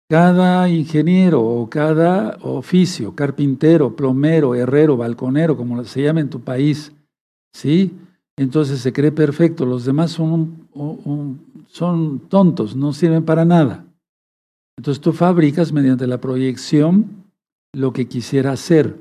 Cada 0.09 0.69
ingeniero 0.69 1.41
o 1.41 1.69
cada 1.69 2.37
oficio, 2.41 3.15
carpintero, 3.15 3.95
plomero, 3.95 4.53
herrero, 4.53 4.97
balconero, 4.97 5.57
como 5.57 5.83
se 5.83 6.03
llama 6.03 6.19
en 6.19 6.29
tu 6.29 6.41
país, 6.41 6.91
¿sí? 7.53 7.91
entonces 8.37 8.81
se 8.81 8.93
cree 8.93 9.11
perfecto, 9.11 9.65
los 9.65 9.85
demás 9.85 10.11
son, 10.11 10.67
son 11.67 12.19
tontos, 12.29 12.75
no 12.75 12.93
sirven 12.93 13.23
para 13.23 13.45
nada. 13.45 13.85
Entonces 14.77 15.01
tú 15.01 15.13
fabricas 15.13 15.71
mediante 15.71 16.05
la 16.05 16.19
proyección 16.19 17.23
lo 17.73 17.93
que 17.93 18.07
quisiera 18.07 18.51
hacer, 18.51 18.97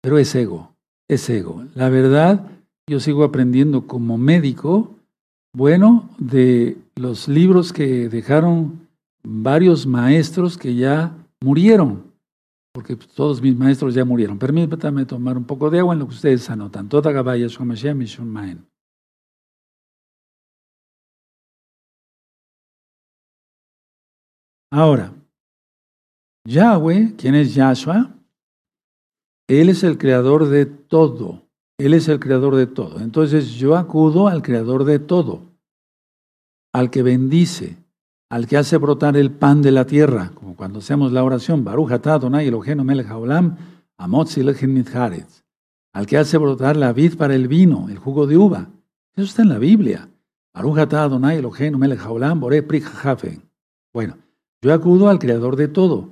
pero 0.00 0.18
es 0.18 0.34
ego, 0.34 0.72
es 1.08 1.28
ego. 1.28 1.64
La 1.74 1.88
verdad, 1.88 2.46
yo 2.88 3.00
sigo 3.00 3.24
aprendiendo 3.24 3.86
como 3.86 4.18
médico, 4.18 4.94
bueno, 5.52 6.08
de 6.18 6.76
los 6.94 7.26
libros 7.26 7.72
que 7.72 8.08
dejaron 8.08 8.79
varios 9.22 9.86
maestros 9.86 10.56
que 10.56 10.74
ya 10.74 11.16
murieron 11.40 12.10
porque 12.72 12.96
todos 12.96 13.42
mis 13.42 13.56
maestros 13.56 13.94
ya 13.94 14.04
murieron. 14.04 14.38
Permítanme 14.38 15.04
tomar 15.04 15.36
un 15.36 15.44
poco 15.44 15.70
de 15.70 15.80
agua 15.80 15.94
en 15.94 16.00
lo 16.00 16.08
que 16.08 16.14
ustedes 16.14 16.48
anotan. 16.50 16.88
Ahora, 24.72 25.12
Yahweh, 26.46 27.16
¿quién 27.16 27.34
es 27.34 27.54
Yahshua? 27.54 28.14
Él 29.48 29.68
es 29.68 29.82
el 29.82 29.98
creador 29.98 30.46
de 30.46 30.64
todo. 30.64 31.42
Él 31.76 31.94
es 31.94 32.06
el 32.08 32.20
creador 32.20 32.54
de 32.54 32.68
todo. 32.68 33.00
Entonces 33.00 33.50
yo 33.54 33.76
acudo 33.76 34.28
al 34.28 34.42
creador 34.42 34.84
de 34.84 35.00
todo, 35.00 35.50
al 36.72 36.90
que 36.90 37.02
bendice, 37.02 37.79
al 38.30 38.46
que 38.46 38.56
hace 38.56 38.76
brotar 38.76 39.16
el 39.16 39.32
pan 39.32 39.60
de 39.60 39.72
la 39.72 39.84
tierra, 39.84 40.30
como 40.34 40.54
cuando 40.54 40.78
hacemos 40.78 41.10
la 41.12 41.24
oración, 41.24 41.64
Baruch 41.64 41.90
atah 41.90 42.14
Adonai 42.14 42.46
Eloheinu 42.46 42.84
melech 42.84 43.08
haolam, 43.08 43.56
al 45.92 46.06
que 46.06 46.16
hace 46.16 46.38
brotar 46.38 46.76
la 46.76 46.92
vid 46.92 47.16
para 47.16 47.34
el 47.34 47.48
vino, 47.48 47.88
el 47.88 47.98
jugo 47.98 48.28
de 48.28 48.36
uva. 48.38 48.70
Eso 49.16 49.26
está 49.26 49.42
en 49.42 49.48
la 49.48 49.58
Biblia. 49.58 50.08
Baruch 50.54 50.78
atah 50.78 51.04
Adonai 51.04 51.38
Eloheinu 51.38 51.76
melech 51.76 51.98
haolam, 51.98 52.40
Bueno, 53.92 54.16
yo 54.62 54.72
acudo 54.72 55.08
al 55.08 55.18
creador 55.18 55.56
de 55.56 55.66
todo. 55.66 56.10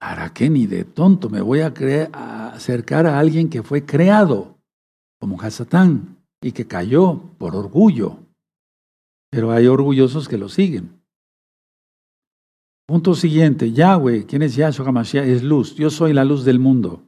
¿Para 0.00 0.32
qué 0.32 0.48
ni 0.48 0.66
de 0.66 0.84
tonto 0.84 1.28
me 1.28 1.42
voy 1.42 1.60
a, 1.60 1.74
a 2.12 2.52
acercar 2.52 3.06
a 3.06 3.18
alguien 3.18 3.50
que 3.50 3.62
fue 3.62 3.84
creado, 3.84 4.56
como 5.20 5.38
Hasatán, 5.42 6.16
y 6.40 6.52
que 6.52 6.66
cayó 6.66 7.20
por 7.36 7.54
orgullo? 7.54 8.27
Pero 9.30 9.50
hay 9.50 9.66
orgullosos 9.66 10.28
que 10.28 10.38
lo 10.38 10.48
siguen. 10.48 10.98
Punto 12.86 13.14
siguiente, 13.14 13.72
Yahweh, 13.72 14.24
¿quién 14.26 14.42
es 14.42 14.56
Yahshua? 14.56 15.02
Es 15.02 15.42
luz, 15.42 15.74
yo 15.76 15.90
soy 15.90 16.14
la 16.14 16.24
luz 16.24 16.44
del 16.44 16.58
mundo. 16.58 17.02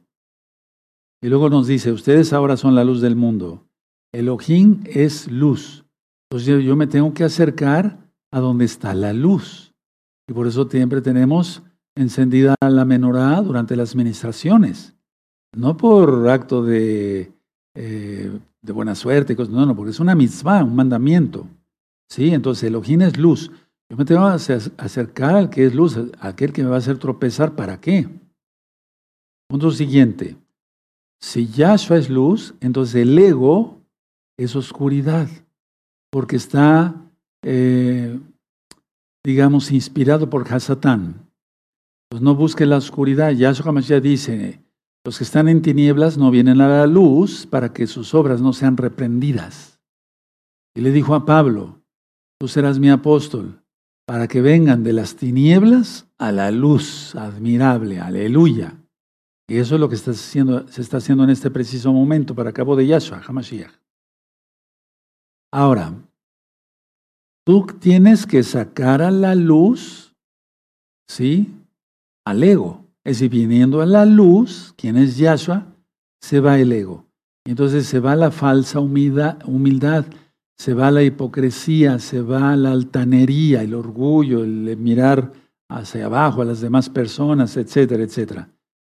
Y 1.23 1.27
luego 1.27 1.49
nos 1.49 1.67
dice, 1.67 1.91
ustedes 1.91 2.33
ahora 2.33 2.57
son 2.57 2.75
la 2.75 2.83
luz 2.83 3.01
del 3.01 3.15
mundo. 3.15 3.65
Elohim 4.11 4.83
es 4.85 5.31
luz. 5.31 5.85
Entonces 6.29 6.63
yo 6.63 6.75
me 6.75 6.87
tengo 6.87 7.13
que 7.13 7.23
acercar 7.23 7.97
a 8.31 8.39
donde 8.39 8.65
está 8.65 8.93
la 8.93 9.13
luz. 9.13 9.73
Y 10.27 10.33
por 10.33 10.47
eso 10.47 10.67
siempre 10.69 11.01
tenemos 11.01 11.63
encendida 11.95 12.55
la 12.61 12.85
menorá 12.85 13.41
durante 13.41 13.75
las 13.75 13.95
ministraciones. 13.95 14.95
No 15.55 15.77
por 15.77 16.29
acto 16.29 16.63
de, 16.63 17.33
eh, 17.75 18.31
de 18.61 18.71
buena 18.71 18.95
suerte, 18.95 19.35
no, 19.49 19.65
no, 19.65 19.75
porque 19.75 19.91
es 19.91 19.99
una 19.99 20.15
mitzvah, 20.15 20.63
un 20.63 20.75
mandamiento. 20.75 21.47
¿Sí? 22.11 22.33
Entonces 22.33 22.65
Elohim 22.65 23.03
es 23.03 23.17
luz. 23.17 23.51
Yo 23.89 23.95
me 23.95 24.03
tengo 24.03 24.21
que 24.21 24.59
acercar 24.77 25.35
al 25.35 25.49
que 25.49 25.65
es 25.65 25.73
luz, 25.73 25.97
aquel 26.19 26.51
que 26.51 26.61
me 26.61 26.69
va 26.69 26.75
a 26.75 26.79
hacer 26.79 26.97
tropezar. 26.97 27.55
¿Para 27.55 27.79
qué? 27.79 28.09
Punto 29.47 29.71
siguiente. 29.71 30.35
Si 31.21 31.47
Yahshua 31.47 31.97
es 31.97 32.09
luz, 32.09 32.53
entonces 32.59 32.95
el 32.95 33.17
ego 33.17 33.79
es 34.37 34.57
oscuridad, 34.57 35.29
porque 36.11 36.35
está, 36.35 36.95
eh, 37.43 38.19
digamos, 39.23 39.71
inspirado 39.71 40.29
por 40.29 40.51
Hasatán. 40.53 41.29
Pues 42.09 42.21
no 42.21 42.35
busque 42.35 42.65
la 42.65 42.75
oscuridad. 42.75 43.31
Yahshua 43.31 43.79
ya 43.79 44.01
dice, 44.01 44.61
los 45.05 45.17
que 45.17 45.23
están 45.23 45.47
en 45.47 45.61
tinieblas 45.61 46.17
no 46.17 46.29
vienen 46.29 46.59
a 46.59 46.67
la 46.67 46.87
luz 46.87 47.45
para 47.45 47.71
que 47.71 47.87
sus 47.87 48.13
obras 48.13 48.41
no 48.41 48.51
sean 48.51 48.75
reprendidas. 48.75 49.79
Y 50.75 50.81
le 50.81 50.91
dijo 50.91 51.15
a 51.15 51.25
Pablo, 51.25 51.80
tú 52.41 52.47
serás 52.47 52.79
mi 52.79 52.89
apóstol, 52.89 53.61
para 54.07 54.27
que 54.27 54.41
vengan 54.41 54.81
de 54.81 54.93
las 54.93 55.15
tinieblas 55.15 56.07
a 56.17 56.31
la 56.31 56.49
luz 56.49 57.13
admirable, 57.13 57.99
aleluya. 57.99 58.81
Y 59.47 59.57
eso 59.57 59.75
es 59.75 59.79
lo 59.79 59.87
que 59.87 59.93
está 59.93 60.09
haciendo, 60.09 60.67
se 60.67 60.81
está 60.81 60.97
haciendo 60.97 61.23
en 61.23 61.29
este 61.29 61.51
preciso 61.51 61.93
momento 61.93 62.33
para 62.33 62.51
cabo 62.51 62.75
de 62.75 62.87
Yahshua, 62.87 63.21
Hamashiach. 63.23 63.71
Ahora, 65.53 65.93
tú 67.45 67.67
tienes 67.79 68.25
que 68.25 68.41
sacar 68.41 69.03
a 69.03 69.11
la 69.11 69.35
luz, 69.35 70.15
¿sí? 71.07 71.53
Al 72.25 72.41
ego. 72.41 72.87
Es 73.03 73.19
decir, 73.19 73.29
viniendo 73.29 73.81
a 73.81 73.85
la 73.85 74.07
luz, 74.07 74.73
quien 74.77 74.97
es 74.97 75.15
Yahshua, 75.15 75.67
se 76.19 76.39
va 76.39 76.57
el 76.57 76.71
ego. 76.71 77.05
Entonces 77.45 77.85
se 77.85 77.99
va 77.99 78.15
la 78.15 78.31
falsa 78.31 78.79
humildad, 78.79 79.37
humildad 79.45 80.07
se 80.61 80.75
va 80.75 80.91
la 80.91 81.01
hipocresía, 81.01 81.97
se 81.97 82.21
va 82.21 82.55
la 82.55 82.71
altanería, 82.71 83.63
el 83.63 83.73
orgullo, 83.73 84.43
el 84.43 84.77
mirar 84.77 85.33
hacia 85.67 86.05
abajo 86.05 86.43
a 86.43 86.45
las 86.45 86.61
demás 86.61 86.87
personas, 86.87 87.57
etcétera, 87.57 88.03
etcétera. 88.03 88.47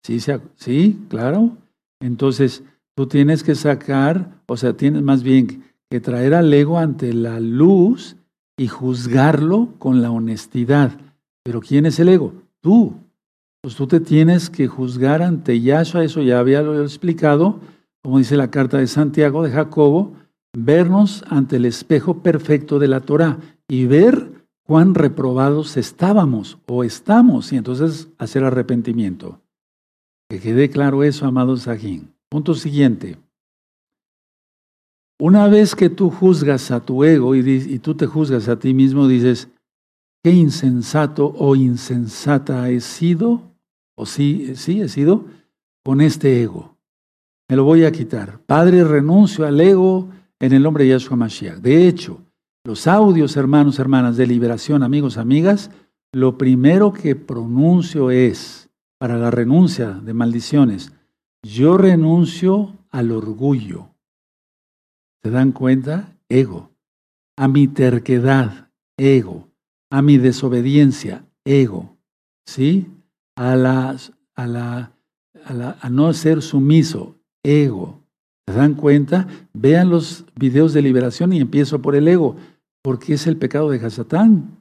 ¿Sí, 0.02 0.18
sí, 0.56 0.98
claro. 1.08 1.56
Entonces, 2.00 2.64
tú 2.96 3.06
tienes 3.06 3.44
que 3.44 3.54
sacar, 3.54 4.42
o 4.46 4.56
sea, 4.56 4.72
tienes 4.72 5.02
más 5.02 5.22
bien 5.22 5.62
que 5.88 6.00
traer 6.00 6.34
al 6.34 6.52
ego 6.52 6.80
ante 6.80 7.12
la 7.12 7.38
luz 7.38 8.16
y 8.56 8.66
juzgarlo 8.66 9.68
con 9.78 10.02
la 10.02 10.10
honestidad. 10.10 10.90
Pero 11.44 11.60
¿quién 11.60 11.86
es 11.86 12.00
el 12.00 12.08
ego? 12.08 12.32
Tú. 12.60 12.94
Pues 13.60 13.76
tú 13.76 13.86
te 13.86 14.00
tienes 14.00 14.50
que 14.50 14.66
juzgar 14.66 15.22
ante 15.22 15.60
Yahshua, 15.60 16.02
eso 16.02 16.22
ya 16.22 16.40
había 16.40 16.62
explicado, 16.82 17.60
como 18.02 18.18
dice 18.18 18.36
la 18.36 18.50
carta 18.50 18.78
de 18.78 18.88
Santiago, 18.88 19.44
de 19.44 19.52
Jacobo, 19.52 20.16
vernos 20.52 21.24
ante 21.28 21.56
el 21.56 21.64
espejo 21.64 22.22
perfecto 22.22 22.78
de 22.78 22.88
la 22.88 23.00
Torah 23.00 23.38
y 23.68 23.86
ver 23.86 24.46
cuán 24.64 24.94
reprobados 24.94 25.76
estábamos 25.76 26.58
o 26.66 26.84
estamos 26.84 27.52
y 27.52 27.56
entonces 27.56 28.08
hacer 28.18 28.44
arrepentimiento. 28.44 29.40
Que 30.28 30.40
quede 30.40 30.70
claro 30.70 31.02
eso, 31.02 31.26
amado 31.26 31.56
Sajín. 31.56 32.14
Punto 32.28 32.54
siguiente. 32.54 33.18
Una 35.18 35.46
vez 35.48 35.74
que 35.74 35.90
tú 35.90 36.10
juzgas 36.10 36.70
a 36.70 36.80
tu 36.80 37.04
ego 37.04 37.34
y, 37.34 37.40
y, 37.40 37.78
tú 37.78 37.94
te 37.94 38.06
juzgas 38.06 38.48
a 38.48 38.58
ti 38.58 38.74
mismo, 38.74 39.06
dices, 39.06 39.48
qué 40.22 40.30
insensato 40.30 41.34
o 41.36 41.54
insensata 41.54 42.68
he 42.70 42.80
sido, 42.80 43.42
o 43.94 44.06
sí, 44.06 44.56
sí 44.56 44.80
he 44.80 44.88
sido, 44.88 45.26
con 45.84 46.00
este 46.00 46.42
ego. 46.42 46.76
Me 47.48 47.56
lo 47.56 47.64
voy 47.64 47.84
a 47.84 47.92
quitar. 47.92 48.40
Padre, 48.46 48.82
renuncio 48.82 49.46
al 49.46 49.60
ego 49.60 50.08
en 50.42 50.52
el 50.52 50.62
nombre 50.64 50.82
de 50.82 50.90
Yahshua 50.90 51.16
Mashiach. 51.16 51.58
De 51.58 51.86
hecho, 51.86 52.20
los 52.64 52.88
audios, 52.88 53.36
hermanos, 53.36 53.78
hermanas, 53.78 54.16
de 54.16 54.26
liberación, 54.26 54.82
amigos, 54.82 55.16
amigas, 55.16 55.70
lo 56.12 56.36
primero 56.36 56.92
que 56.92 57.14
pronuncio 57.14 58.10
es, 58.10 58.68
para 58.98 59.16
la 59.18 59.30
renuncia 59.30 59.90
de 59.90 60.12
maldiciones, 60.14 60.92
yo 61.44 61.78
renuncio 61.78 62.76
al 62.90 63.12
orgullo. 63.12 63.90
¿Se 65.22 65.30
dan 65.30 65.52
cuenta? 65.52 66.16
Ego. 66.28 66.70
A 67.36 67.46
mi 67.46 67.68
terquedad, 67.68 68.68
ego. 68.96 69.48
A 69.90 70.02
mi 70.02 70.18
desobediencia, 70.18 71.24
ego. 71.44 71.96
¿Sí? 72.46 72.90
A, 73.36 73.52
a, 73.52 73.56
la, 73.56 73.96
a, 74.34 74.46
la, 74.46 75.78
a 75.80 75.88
no 75.88 76.12
ser 76.12 76.42
sumiso, 76.42 77.14
ego. 77.44 78.01
¿Se 78.52 78.58
dan 78.58 78.74
cuenta? 78.74 79.26
Vean 79.54 79.88
los 79.88 80.26
videos 80.34 80.74
de 80.74 80.82
liberación 80.82 81.32
y 81.32 81.40
empiezo 81.40 81.80
por 81.80 81.96
el 81.96 82.06
ego, 82.06 82.36
porque 82.82 83.14
es 83.14 83.26
el 83.26 83.38
pecado 83.38 83.70
de 83.70 83.84
Hasatán. 83.84 84.58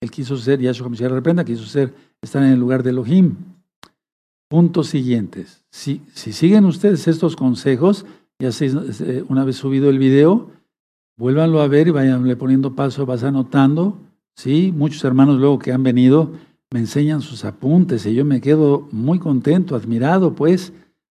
Él 0.00 0.10
quiso 0.10 0.36
ser, 0.36 0.60
Yahshua 0.60 0.88
Mashiach 0.88 1.12
reprenda, 1.12 1.44
quiso 1.44 1.64
ser, 1.64 1.94
estar 2.20 2.42
en 2.42 2.50
el 2.50 2.58
lugar 2.58 2.82
de 2.82 2.90
Elohim. 2.90 3.36
Puntos 4.50 4.88
siguientes. 4.88 5.64
Si, 5.70 6.02
si 6.12 6.32
siguen 6.32 6.64
ustedes 6.64 7.06
estos 7.06 7.36
consejos, 7.36 8.04
ya 8.40 8.50
una 9.28 9.44
vez 9.44 9.56
subido 9.56 9.88
el 9.88 10.00
video, 10.00 10.50
vuélvanlo 11.16 11.60
a 11.60 11.68
ver 11.68 11.86
y 11.86 11.92
vayanle 11.92 12.34
poniendo 12.34 12.74
paso, 12.74 13.06
vas 13.06 13.22
anotando. 13.22 13.96
Sí, 14.34 14.74
muchos 14.76 15.04
hermanos 15.04 15.38
luego 15.38 15.60
que 15.60 15.72
han 15.72 15.84
venido 15.84 16.32
me 16.72 16.80
enseñan 16.80 17.20
sus 17.20 17.44
apuntes 17.44 18.06
y 18.06 18.14
yo 18.14 18.24
me 18.24 18.40
quedo 18.40 18.88
muy 18.90 19.20
contento, 19.20 19.76
admirado, 19.76 20.34
pues, 20.34 20.72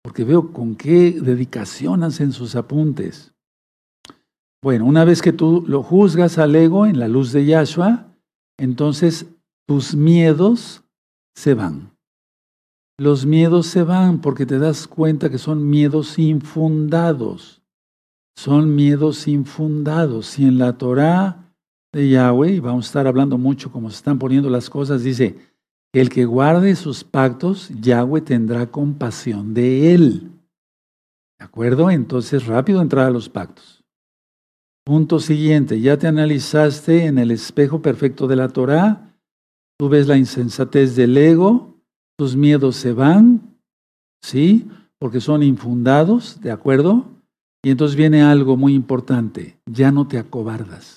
porque 0.07 0.23
veo 0.23 0.53
con 0.53 0.77
qué 0.77 1.11
dedicación 1.21 2.05
hacen 2.05 2.31
sus 2.31 2.55
apuntes. 2.55 3.35
Bueno, 4.63 4.85
una 4.85 5.05
vez 5.05 5.21
que 5.21 5.33
tú 5.33 5.65
lo 5.67 5.83
juzgas 5.83 6.39
al 6.39 6.55
ego 6.55 6.87
en 6.87 7.01
la 7.01 7.09
luz 7.09 7.33
de 7.33 7.45
Yahshua, 7.45 8.07
entonces 8.57 9.27
tus 9.67 9.97
miedos 9.97 10.85
se 11.35 11.55
van. 11.55 11.91
Los 12.97 13.27
miedos 13.27 13.67
se 13.67 13.83
van 13.83 14.21
porque 14.21 14.47
te 14.47 14.61
das 14.61 14.87
cuenta 14.87 15.29
que 15.29 15.39
son 15.39 15.69
miedos 15.69 16.21
infundados. 16.21 17.61
Son 18.37 18.77
miedos 18.77 19.27
infundados. 19.27 20.27
Si 20.27 20.45
en 20.45 20.59
la 20.59 20.79
Torah 20.79 21.53
de 21.93 22.11
Yahweh, 22.11 22.53
y 22.53 22.61
vamos 22.61 22.85
a 22.85 22.91
estar 22.91 23.07
hablando 23.09 23.39
mucho 23.39 23.73
como 23.73 23.91
se 23.91 23.97
están 23.97 24.21
poniendo 24.21 24.51
las 24.51 24.71
cosas, 24.71 25.03
dice, 25.03 25.37
el 26.01 26.11
que 26.11 26.27
guarde 26.27 26.77
sus 26.77 27.05
pactos, 27.05 27.71
Yahweh 27.81 28.21
tendrá 28.21 28.67
compasión 28.67 29.55
de 29.55 29.95
él. 29.95 30.31
¿De 31.39 31.45
acuerdo? 31.45 31.91
Entonces, 31.91 32.47
rápido 32.47 32.83
entrar 32.83 33.07
a 33.07 33.11
los 33.11 33.31
pactos. 33.31 33.83
Punto 34.85 35.21
siguiente, 35.21 35.81
ya 35.81 35.99
te 35.99 36.07
analizaste 36.07 37.07
en 37.07 37.19
el 37.19 37.31
espejo 37.31 37.81
perfecto 37.81 38.27
de 38.27 38.37
la 38.37 38.49
Torah, 38.49 39.19
tú 39.79 39.89
ves 39.89 40.07
la 40.07 40.17
insensatez 40.17 40.95
del 40.97 41.17
ego, 41.17 41.75
tus 42.19 42.37
miedos 42.37 42.77
se 42.77 42.93
van, 42.93 43.57
¿sí? 44.23 44.69
Porque 44.99 45.21
son 45.21 45.43
infundados, 45.43 46.41
¿de 46.41 46.51
acuerdo? 46.51 47.07
Y 47.65 47.71
entonces 47.71 47.97
viene 47.97 48.23
algo 48.23 48.57
muy 48.57 48.75
importante, 48.75 49.59
ya 49.67 49.91
no 49.91 50.07
te 50.07 50.19
acobardas 50.19 50.96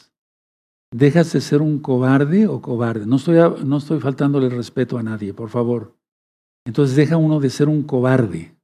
dejas 0.92 1.32
de 1.34 1.42
ser 1.42 1.62
un 1.62 1.80
cobarde 1.80 2.48
o 2.48 2.62
cobarde. 2.62 3.06
No 3.06 3.18
estoy, 3.18 3.38
no 3.66 3.78
estoy 3.78 4.00
faltándole 4.00 4.50
respeto 4.50 4.98
a 4.98 5.04
nadie, 5.04 5.34
por 5.34 5.50
favor. 5.50 5.96
Entonces 6.66 6.96
deja 6.96 7.18
uno 7.18 7.40
de 7.40 7.50
ser 7.50 7.70
un 7.70 7.84
cobarde. 7.84 8.56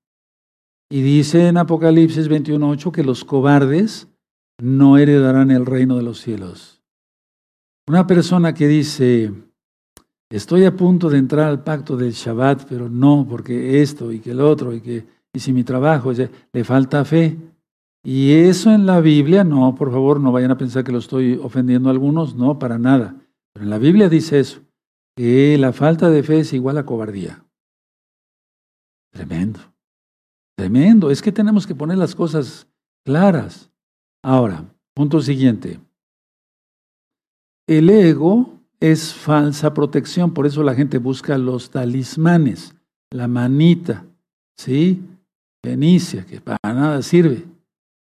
Y 0.90 1.02
dice 1.02 1.48
en 1.48 1.58
Apocalipsis 1.58 2.30
21.8 2.30 2.92
que 2.92 3.04
los 3.04 3.26
cobardes 3.26 4.08
no 4.62 4.98
heredarán 4.98 5.52
el 5.52 5.66
reino 5.66 5.98
de 5.98 6.04
los 6.04 6.20
cielos. 6.22 6.82
Una 7.88 8.08
persona 8.08 8.54
que 8.54 8.68
dice, 8.68 9.34
estoy 10.30 10.66
a 10.66 10.76
punto 10.76 11.10
de 11.10 11.18
entrar 11.18 11.48
al 11.48 11.64
pacto 11.64 11.98
del 11.98 12.12
Shabbat, 12.12 12.66
pero 12.68 12.90
no, 12.90 13.26
porque 13.30 13.82
esto 13.82 14.12
y 14.12 14.20
que 14.20 14.32
el 14.32 14.42
otro, 14.42 14.74
y 14.74 14.82
que 14.82 15.16
y 15.36 15.40
si 15.40 15.52
mi 15.52 15.66
trabajo, 15.66 16.14
le 16.14 16.64
falta 16.64 17.04
fe. 17.04 17.38
Y 18.06 18.34
eso 18.34 18.72
en 18.72 18.86
la 18.86 19.01
Biblia, 19.01 19.43
no, 19.43 19.74
por 19.74 19.91
favor, 19.91 20.20
no 20.20 20.32
vayan 20.32 20.51
a 20.51 20.58
pensar 20.60 20.84
que 20.84 20.91
lo 20.91 20.99
estoy 20.99 21.39
ofendiendo 21.41 21.89
a 21.89 21.91
algunos, 21.91 22.36
no, 22.36 22.60
para 22.60 22.78
nada. 22.78 23.16
Pero 23.51 23.64
en 23.64 23.72
la 23.72 23.80
Biblia 23.80 24.10
dice 24.10 24.39
eso, 24.39 24.62
que 25.18 25.58
la 25.58 25.74
falta 25.74 26.12
de 26.12 26.22
fe 26.22 26.41
es 26.41 26.53
igual 26.53 26.78
a 26.78 26.86
cobardía. 26.86 27.43
Tremendo, 29.12 29.60
tremendo. 30.56 31.10
Es 31.10 31.20
que 31.20 31.32
tenemos 31.32 31.66
que 31.66 31.74
poner 31.74 31.97
las 31.97 32.14
cosas 32.14 32.68
claras. 33.03 33.72
Ahora, 34.24 34.64
punto 34.93 35.20
siguiente. 35.20 35.80
El 37.66 37.89
ego 37.89 38.60
es 38.80 39.16
falsa 39.16 39.74
protección, 39.74 40.32
por 40.32 40.45
eso 40.45 40.62
la 40.62 40.76
gente 40.76 40.99
busca 40.99 41.39
los 41.39 41.72
talismanes, 41.72 42.76
la 43.10 43.28
manita, 43.28 44.06
¿sí? 44.60 45.01
Fenicia, 45.64 46.24
que 46.24 46.39
para 46.39 46.60
nada 46.62 47.01
sirve. 47.01 47.55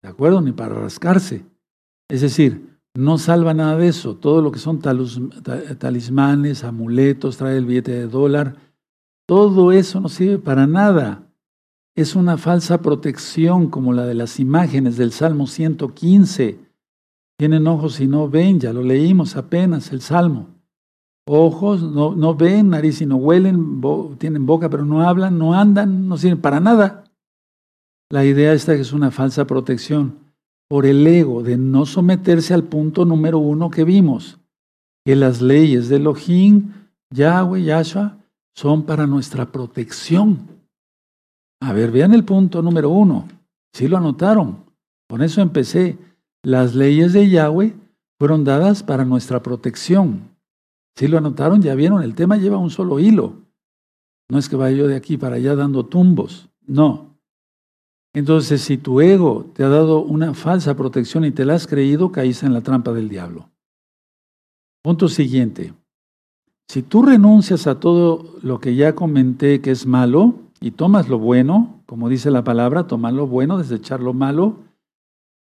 ¿De 0.03 0.09
acuerdo? 0.09 0.41
Ni 0.41 0.53
para 0.53 0.75
rascarse. 0.75 1.45
Es 2.09 2.21
decir, 2.21 2.79
no 2.95 3.19
salva 3.19 3.55
nada 3.55 3.77
de 3.77 3.89
eso. 3.89 4.17
Todo 4.17 4.43
lo 4.43 4.53
que 4.53 4.59
son 4.59 4.81
talismanes, 4.81 6.65
amuletos, 6.65 7.37
trae 7.37 7.57
el 7.57 7.67
billete 7.67 7.93
de 7.93 8.07
dólar, 8.07 8.57
todo 9.27 9.73
eso 9.73 10.01
no 10.01 10.09
sirve 10.09 10.39
para 10.39 10.67
nada. 10.67 11.29
Es 11.95 12.17
una 12.17 12.37
falsa 12.37 12.83
protección 12.83 13.69
como 13.69 13.93
la 13.93 14.05
de 14.05 14.15
las 14.15 14.41
imágenes 14.41 14.97
del 14.97 15.13
Salmo 15.13 15.47
115. 15.47 16.59
Tienen 17.39 17.67
ojos 17.67 18.01
y 18.01 18.07
no 18.07 18.29
ven, 18.29 18.61
ya 18.61 18.73
lo 18.73 18.83
leímos 18.83 19.37
apenas 19.37 19.93
el 19.93 20.01
Salmo. 20.01 20.49
Ojos 21.27 21.83
no, 21.83 22.15
no 22.15 22.35
ven, 22.35 22.71
nariz 22.71 23.01
y 23.01 23.07
no 23.07 23.17
huelen, 23.17 23.81
tienen 24.19 24.45
boca 24.45 24.69
pero 24.69 24.85
no 24.85 25.03
hablan, 25.03 25.39
no 25.39 25.55
andan, 25.55 26.09
no 26.09 26.17
sirven 26.17 26.41
para 26.41 26.61
nada. 26.61 27.05
La 28.13 28.27
idea 28.27 28.53
esta 28.53 28.75
es 28.75 28.93
una 28.93 29.11
falsa 29.11 29.47
protección 29.47 30.19
por 30.69 30.85
el 30.85 31.07
ego 31.07 31.43
de 31.43 31.57
no 31.57 31.87
someterse 31.87 32.53
al 32.53 32.63
punto 32.63 33.07
número 33.07 33.39
uno 33.39 33.71
que 33.71 33.85
vimos, 33.85 34.39
que 35.03 35.17
las 35.17 35.41
leyes 35.41 35.89
de 35.89 35.97
Elohim, 35.97 36.75
Yahweh, 37.09 37.63
Yahshua, 37.63 38.19
son 38.55 38.83
para 38.83 39.07
nuestra 39.07 39.51
protección. 39.51 40.47
A 41.63 41.73
ver, 41.73 41.91
vean 41.91 42.13
el 42.13 42.23
punto 42.23 42.61
número 42.61 42.91
uno. 42.91 43.29
Sí 43.73 43.89
lo 43.89 43.97
anotaron. 43.97 44.67
Con 45.09 45.23
eso 45.23 45.41
empecé. 45.41 45.97
Las 46.43 46.75
leyes 46.75 47.15
de 47.15 47.31
Yahweh 47.31 47.73
fueron 48.19 48.45
dadas 48.45 48.83
para 48.83 49.07
nuestra 49.07 49.43
protección. 49.43 50.37
Si 50.97 51.09
lo 51.09 51.17
anotaron, 51.17 51.63
ya 51.63 51.75
vieron, 51.75 52.03
el 52.03 52.15
tema 52.15 52.37
lleva 52.37 52.59
un 52.59 52.69
solo 52.69 53.01
hilo. 53.01 53.37
No 54.29 54.39
es 54.39 54.51
que 54.51 54.57
vaya 54.57 54.77
yo 54.77 54.87
de 54.87 54.97
aquí 54.97 55.17
para 55.17 55.37
allá 55.37 55.57
dando 55.57 55.87
tumbos. 55.87 56.51
No, 56.67 57.12
entonces, 58.15 58.61
si 58.61 58.77
tu 58.77 59.01
ego 59.01 59.47
te 59.55 59.65
ha 59.65 59.69
dado 59.69 60.03
una 60.03 60.35
falsa 60.35 60.77
protección 60.77 61.25
y 61.25 61.31
te 61.31 61.45
la 61.45 61.55
has 61.55 61.67
creído, 61.67 62.13
caíste 62.13 62.47
en 62.47 62.53
la 62.53 62.61
trampa 62.61 62.93
del 62.93 63.09
diablo. 63.09 63.49
Punto 64.83 65.09
siguiente. 65.09 65.73
Si 66.69 66.83
tú 66.83 67.03
renuncias 67.03 67.67
a 67.67 67.81
todo 67.81 68.37
lo 68.43 68.61
que 68.61 68.75
ya 68.75 68.95
comenté 68.95 69.61
que 69.61 69.71
es 69.71 69.87
malo 69.87 70.35
y 70.61 70.73
tomas 70.73 71.09
lo 71.09 71.19
bueno, 71.19 71.83
como 71.87 72.09
dice 72.09 72.31
la 72.31 72.45
palabra, 72.45 72.87
tomar 72.87 73.13
lo 73.13 73.27
bueno, 73.27 73.59
desechar 73.59 74.01
lo 74.01 74.13
malo, 74.13 74.57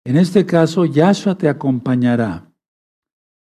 en 0.05 0.17
este 0.17 0.45
caso 0.45 0.85
Yahshua 0.85 1.37
te 1.37 1.49
acompañará. 1.49 2.47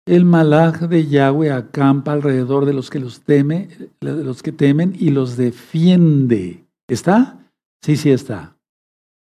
El 0.06 0.26
malaj 0.26 0.88
de 0.88 1.08
Yahweh 1.08 1.52
acampa 1.52 2.14
alrededor 2.14 2.66
de 2.66 2.74
los 2.74 2.90
que 2.90 3.00
los 3.00 3.22
teme, 3.22 3.68
de 4.00 4.24
los 4.24 4.42
que 4.42 4.52
temen 4.52 4.96
y 4.98 5.10
los 5.10 5.36
defiende. 5.36 6.66
¿Está? 6.88 7.38
Sí, 7.82 7.98
sí 7.98 8.12
está. 8.12 8.57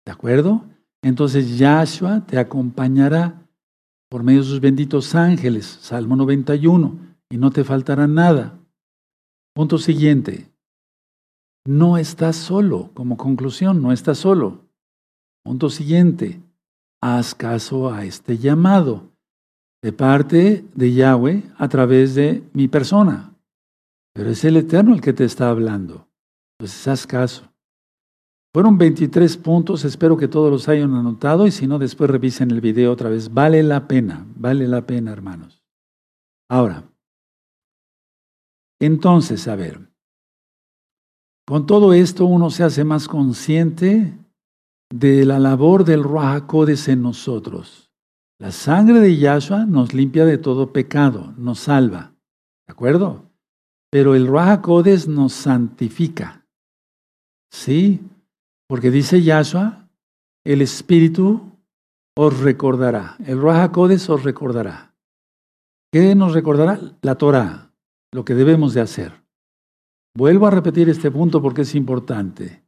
¿De 0.04 0.12
acuerdo? 0.12 0.64
Entonces 1.02 1.58
Yahshua 1.58 2.26
te 2.26 2.38
acompañará 2.38 3.46
por 4.08 4.22
medio 4.22 4.40
de 4.40 4.46
sus 4.46 4.60
benditos 4.60 5.14
ángeles, 5.14 5.66
Salmo 5.66 6.16
91, 6.16 6.98
y 7.30 7.38
no 7.38 7.50
te 7.50 7.64
faltará 7.64 8.06
nada. 8.06 8.58
Punto 9.54 9.78
siguiente. 9.78 10.50
No 11.66 11.96
estás 11.96 12.36
solo, 12.36 12.90
como 12.94 13.16
conclusión, 13.16 13.82
no 13.82 13.92
estás 13.92 14.18
solo. 14.18 14.66
Punto 15.44 15.70
siguiente. 15.70 16.40
Haz 17.00 17.34
caso 17.34 17.92
a 17.92 18.04
este 18.04 18.38
llamado 18.38 19.12
de 19.82 19.92
parte 19.92 20.64
de 20.74 20.92
Yahweh 20.92 21.42
a 21.56 21.68
través 21.68 22.14
de 22.14 22.48
mi 22.52 22.68
persona. 22.68 23.34
Pero 24.14 24.30
es 24.30 24.44
el 24.44 24.56
Eterno 24.56 24.94
el 24.94 25.00
que 25.00 25.12
te 25.12 25.24
está 25.24 25.48
hablando. 25.48 26.06
Entonces 26.58 26.86
haz 26.86 27.06
caso. 27.06 27.51
Fueron 28.54 28.76
23 28.76 29.38
puntos, 29.38 29.84
espero 29.86 30.16
que 30.18 30.28
todos 30.28 30.50
los 30.50 30.68
hayan 30.68 30.94
anotado 30.94 31.46
y 31.46 31.50
si 31.50 31.66
no, 31.66 31.78
después 31.78 32.10
revisen 32.10 32.50
el 32.50 32.60
video 32.60 32.92
otra 32.92 33.08
vez. 33.08 33.32
Vale 33.32 33.62
la 33.62 33.88
pena, 33.88 34.26
vale 34.36 34.68
la 34.68 34.86
pena, 34.86 35.10
hermanos. 35.10 35.62
Ahora, 36.50 36.84
entonces, 38.78 39.48
a 39.48 39.56
ver, 39.56 39.80
con 41.46 41.66
todo 41.66 41.94
esto 41.94 42.26
uno 42.26 42.50
se 42.50 42.62
hace 42.62 42.84
más 42.84 43.08
consciente 43.08 44.18
de 44.92 45.24
la 45.24 45.38
labor 45.38 45.84
del 45.84 46.02
Ruach 46.02 46.44
en 46.88 47.02
nosotros. 47.02 47.90
La 48.38 48.52
sangre 48.52 49.00
de 49.00 49.16
Yahshua 49.16 49.64
nos 49.64 49.94
limpia 49.94 50.26
de 50.26 50.36
todo 50.36 50.74
pecado, 50.74 51.32
nos 51.38 51.60
salva, 51.60 52.12
¿de 52.66 52.72
acuerdo? 52.72 53.30
Pero 53.90 54.14
el 54.14 54.26
Ruach 54.26 54.66
nos 55.06 55.32
santifica. 55.32 56.44
¿Sí? 57.50 58.00
Porque 58.72 58.90
dice 58.90 59.20
Yahshua, 59.20 59.86
el 60.46 60.62
Espíritu 60.62 61.42
os 62.16 62.40
recordará, 62.40 63.16
el 63.26 63.38
Ruach 63.38 63.76
os 63.76 64.22
recordará. 64.22 64.94
¿Qué 65.92 66.14
nos 66.14 66.32
recordará? 66.32 66.80
La 67.02 67.16
Torah, 67.16 67.70
lo 68.12 68.24
que 68.24 68.34
debemos 68.34 68.72
de 68.72 68.80
hacer. 68.80 69.12
Vuelvo 70.16 70.46
a 70.46 70.50
repetir 70.50 70.88
este 70.88 71.10
punto 71.10 71.42
porque 71.42 71.60
es 71.60 71.74
importante. 71.74 72.62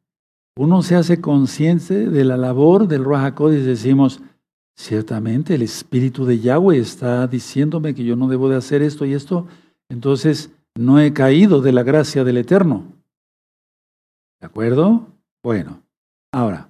uno 0.59 0.82
se 0.82 0.94
hace 0.94 1.22
consciente 1.22 2.11
de 2.11 2.24
la 2.26 2.36
labor 2.36 2.86
del 2.86 3.02
Ruach 3.02 3.40
y 3.40 3.62
decimos, 3.62 4.20
ciertamente 4.76 5.55
el 5.55 5.62
Espíritu 5.62 6.26
de 6.26 6.38
Yahweh 6.38 6.76
está 6.76 7.26
diciéndome 7.26 7.94
que 7.94 8.05
yo 8.05 8.14
no 8.14 8.28
debo 8.28 8.50
de 8.50 8.57
hacer 8.57 8.82
esto 8.82 9.07
y 9.07 9.14
esto, 9.14 9.46
entonces 9.88 10.50
no 10.74 11.00
he 11.00 11.14
caído 11.14 11.62
de 11.62 11.72
la 11.72 11.82
gracia 11.82 12.24
del 12.24 12.36
Eterno. 12.36 12.92
¿De 14.38 14.48
acuerdo? 14.48 15.07
Bueno, 15.42 15.84
ahora, 16.35 16.68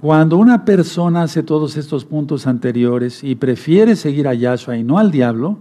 cuando 0.00 0.36
una 0.36 0.64
persona 0.64 1.22
hace 1.22 1.42
todos 1.42 1.76
estos 1.76 2.04
puntos 2.04 2.46
anteriores 2.46 3.24
y 3.24 3.34
prefiere 3.34 3.96
seguir 3.96 4.28
a 4.28 4.34
Yahshua 4.34 4.76
y 4.76 4.84
no 4.84 4.98
al 4.98 5.10
diablo, 5.10 5.58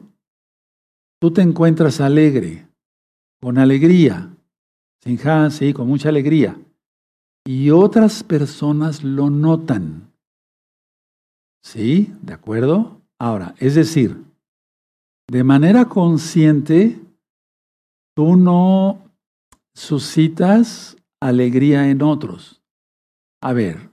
tú 1.19 1.31
te 1.31 1.41
encuentras 1.41 2.01
alegre, 2.01 2.67
con 3.41 3.57
alegría, 3.57 4.35
sin 5.01 5.19
sí, 5.51 5.73
con 5.73 5.87
mucha 5.87 6.09
alegría 6.09 6.57
y 7.45 7.71
otras 7.71 8.23
personas 8.23 9.03
lo 9.03 9.29
notan. 9.29 10.11
¿Sí? 11.63 12.13
¿De 12.21 12.33
acuerdo? 12.33 13.01
Ahora, 13.19 13.55
es 13.57 13.75
decir, 13.75 14.21
de 15.29 15.43
manera 15.43 15.85
consciente, 15.85 16.99
tú 18.15 18.35
no 18.35 18.99
suscitas 19.73 20.97
alegría 21.21 21.89
en 21.89 22.01
otros. 22.01 22.62
A 23.43 23.51
ver, 23.51 23.89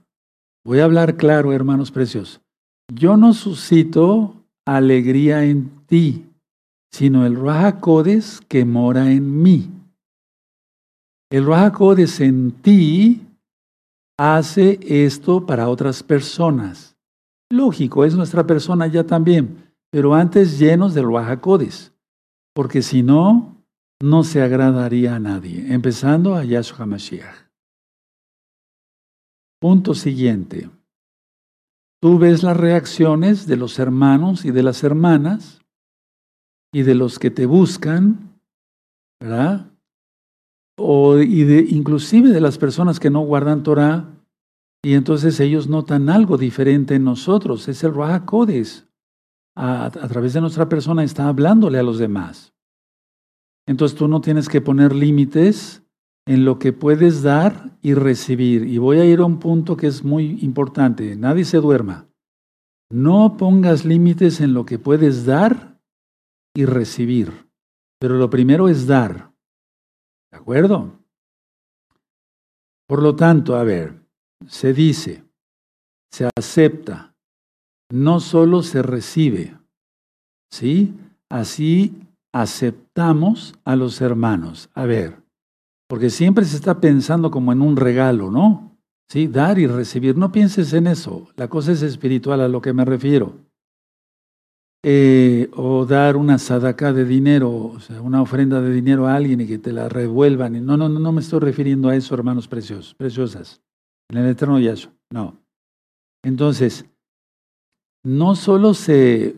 voy 0.63 0.79
a 0.79 0.85
hablar 0.85 1.17
claro, 1.17 1.51
hermanos 1.51 1.91
preciosos. 1.91 2.39
Yo 2.89 3.17
no 3.17 3.33
suscito 3.33 4.45
alegría 4.65 5.43
en 5.43 5.69
ti, 5.87 6.25
sino 6.89 7.25
el 7.25 7.35
Rahakodes 7.35 8.39
que 8.47 8.63
mora 8.63 9.11
en 9.11 9.43
mí. 9.43 9.69
El 11.29 11.45
Rahakodes 11.45 12.21
en 12.21 12.51
ti 12.51 13.27
hace 14.17 14.79
esto 14.87 15.45
para 15.45 15.67
otras 15.67 16.01
personas. 16.01 16.95
Lógico, 17.51 18.05
es 18.05 18.15
nuestra 18.15 18.47
persona 18.47 18.87
ya 18.87 19.05
también, 19.05 19.73
pero 19.91 20.15
antes 20.15 20.59
llenos 20.59 20.93
del 20.93 21.03
Ruajacodes, 21.03 21.91
porque 22.55 22.81
si 22.81 23.03
no, 23.03 23.57
no 24.01 24.23
se 24.23 24.41
agradaría 24.41 25.15
a 25.15 25.19
nadie, 25.19 25.73
empezando 25.73 26.35
a 26.35 26.45
Yahshua 26.45 26.85
Mashiach. 26.85 27.50
Punto 29.61 29.93
siguiente. 29.93 30.69
Tú 32.01 32.17
ves 32.17 32.41
las 32.41 32.57
reacciones 32.57 33.45
de 33.45 33.57
los 33.57 33.77
hermanos 33.77 34.43
y 34.43 34.51
de 34.51 34.63
las 34.63 34.83
hermanas 34.83 35.61
y 36.73 36.81
de 36.81 36.95
los 36.95 37.19
que 37.19 37.29
te 37.29 37.45
buscan, 37.45 38.39
¿verdad? 39.21 39.71
o, 40.81 41.19
y 41.19 41.43
de, 41.43 41.61
inclusive 41.69 42.29
de 42.29 42.41
las 42.41 42.57
personas 42.57 42.99
que 42.99 43.09
no 43.09 43.21
guardan 43.21 43.63
Torah, 43.63 44.09
y 44.83 44.95
entonces 44.95 45.39
ellos 45.39 45.67
notan 45.67 46.09
algo 46.09 46.37
diferente 46.37 46.95
en 46.95 47.03
nosotros. 47.03 47.67
Es 47.67 47.83
el 47.83 47.93
Raha 47.93 48.25
Kodes. 48.25 48.87
A, 49.55 49.85
a, 49.85 49.89
través 49.91 50.33
de 50.33 50.41
nuestra 50.41 50.69
persona 50.69 51.03
está 51.03 51.27
hablándole 51.27 51.77
a 51.77 51.83
los 51.83 51.99
demás. 51.99 52.53
Entonces 53.67 53.97
tú 53.97 54.07
no 54.07 54.21
tienes 54.21 54.49
que 54.49 54.61
poner 54.61 54.95
límites 54.95 55.80
en 56.25 56.45
lo 56.45 56.59
que 56.59 56.73
puedes 56.73 57.23
dar 57.23 57.77
y 57.81 57.93
recibir. 57.93 58.65
Y 58.65 58.77
voy 58.77 58.99
a 58.99 59.05
ir 59.05 59.19
a 59.19 59.25
un 59.25 59.39
punto 59.39 59.75
que 59.75 59.87
es 59.87 60.03
muy 60.03 60.39
importante. 60.41 61.15
Nadie 61.15 61.45
se 61.45 61.57
duerma. 61.57 62.07
No 62.89 63.37
pongas 63.37 63.85
límites 63.85 64.41
en 64.41 64.53
lo 64.53 64.65
que 64.65 64.77
puedes 64.77 65.25
dar 65.25 65.79
y 66.53 66.65
recibir. 66.65 67.49
Pero 67.99 68.17
lo 68.17 68.29
primero 68.29 68.67
es 68.67 68.87
dar. 68.87 69.31
¿De 70.31 70.37
acuerdo? 70.37 70.99
Por 72.87 73.01
lo 73.01 73.15
tanto, 73.15 73.55
a 73.55 73.63
ver, 73.63 74.01
se 74.47 74.73
dice, 74.73 75.23
se 76.11 76.29
acepta, 76.37 77.15
no 77.89 78.19
solo 78.19 78.63
se 78.63 78.81
recibe, 78.81 79.57
¿sí? 80.51 80.93
Así 81.29 81.95
aceptamos 82.33 83.55
a 83.63 83.77
los 83.77 84.01
hermanos. 84.01 84.69
A 84.73 84.85
ver, 84.85 85.20
porque 85.91 86.09
siempre 86.09 86.45
se 86.45 86.55
está 86.55 86.79
pensando 86.79 87.29
como 87.31 87.51
en 87.51 87.61
un 87.61 87.75
regalo, 87.75 88.31
¿no? 88.31 88.77
Sí, 89.09 89.27
dar 89.27 89.59
y 89.59 89.67
recibir. 89.67 90.15
No 90.15 90.31
pienses 90.31 90.71
en 90.71 90.87
eso. 90.87 91.27
La 91.35 91.49
cosa 91.49 91.73
es 91.73 91.81
espiritual 91.81 92.39
a 92.39 92.47
lo 92.47 92.61
que 92.61 92.71
me 92.71 92.85
refiero. 92.85 93.35
Eh, 94.85 95.49
o 95.51 95.85
dar 95.85 96.15
una 96.15 96.37
sadaká 96.37 96.93
de 96.93 97.03
dinero, 97.03 97.51
o 97.51 97.79
sea, 97.81 97.99
una 97.99 98.21
ofrenda 98.21 98.61
de 98.61 98.71
dinero 98.71 99.05
a 99.05 99.15
alguien 99.15 99.41
y 99.41 99.47
que 99.47 99.57
te 99.57 99.73
la 99.73 99.89
revuelvan. 99.89 100.65
No, 100.65 100.77
no, 100.77 100.87
no, 100.87 100.97
no 100.97 101.11
me 101.11 101.19
estoy 101.19 101.41
refiriendo 101.41 101.89
a 101.89 101.95
eso, 101.97 102.15
hermanos 102.15 102.47
preciosos, 102.47 102.95
preciosas. 102.95 103.61
En 104.09 104.19
el 104.19 104.29
eterno 104.29 104.61
Yahshua, 104.61 104.93
no. 105.11 105.41
Entonces, 106.23 106.85
no 108.05 108.37
solo 108.37 108.75
se, 108.75 109.35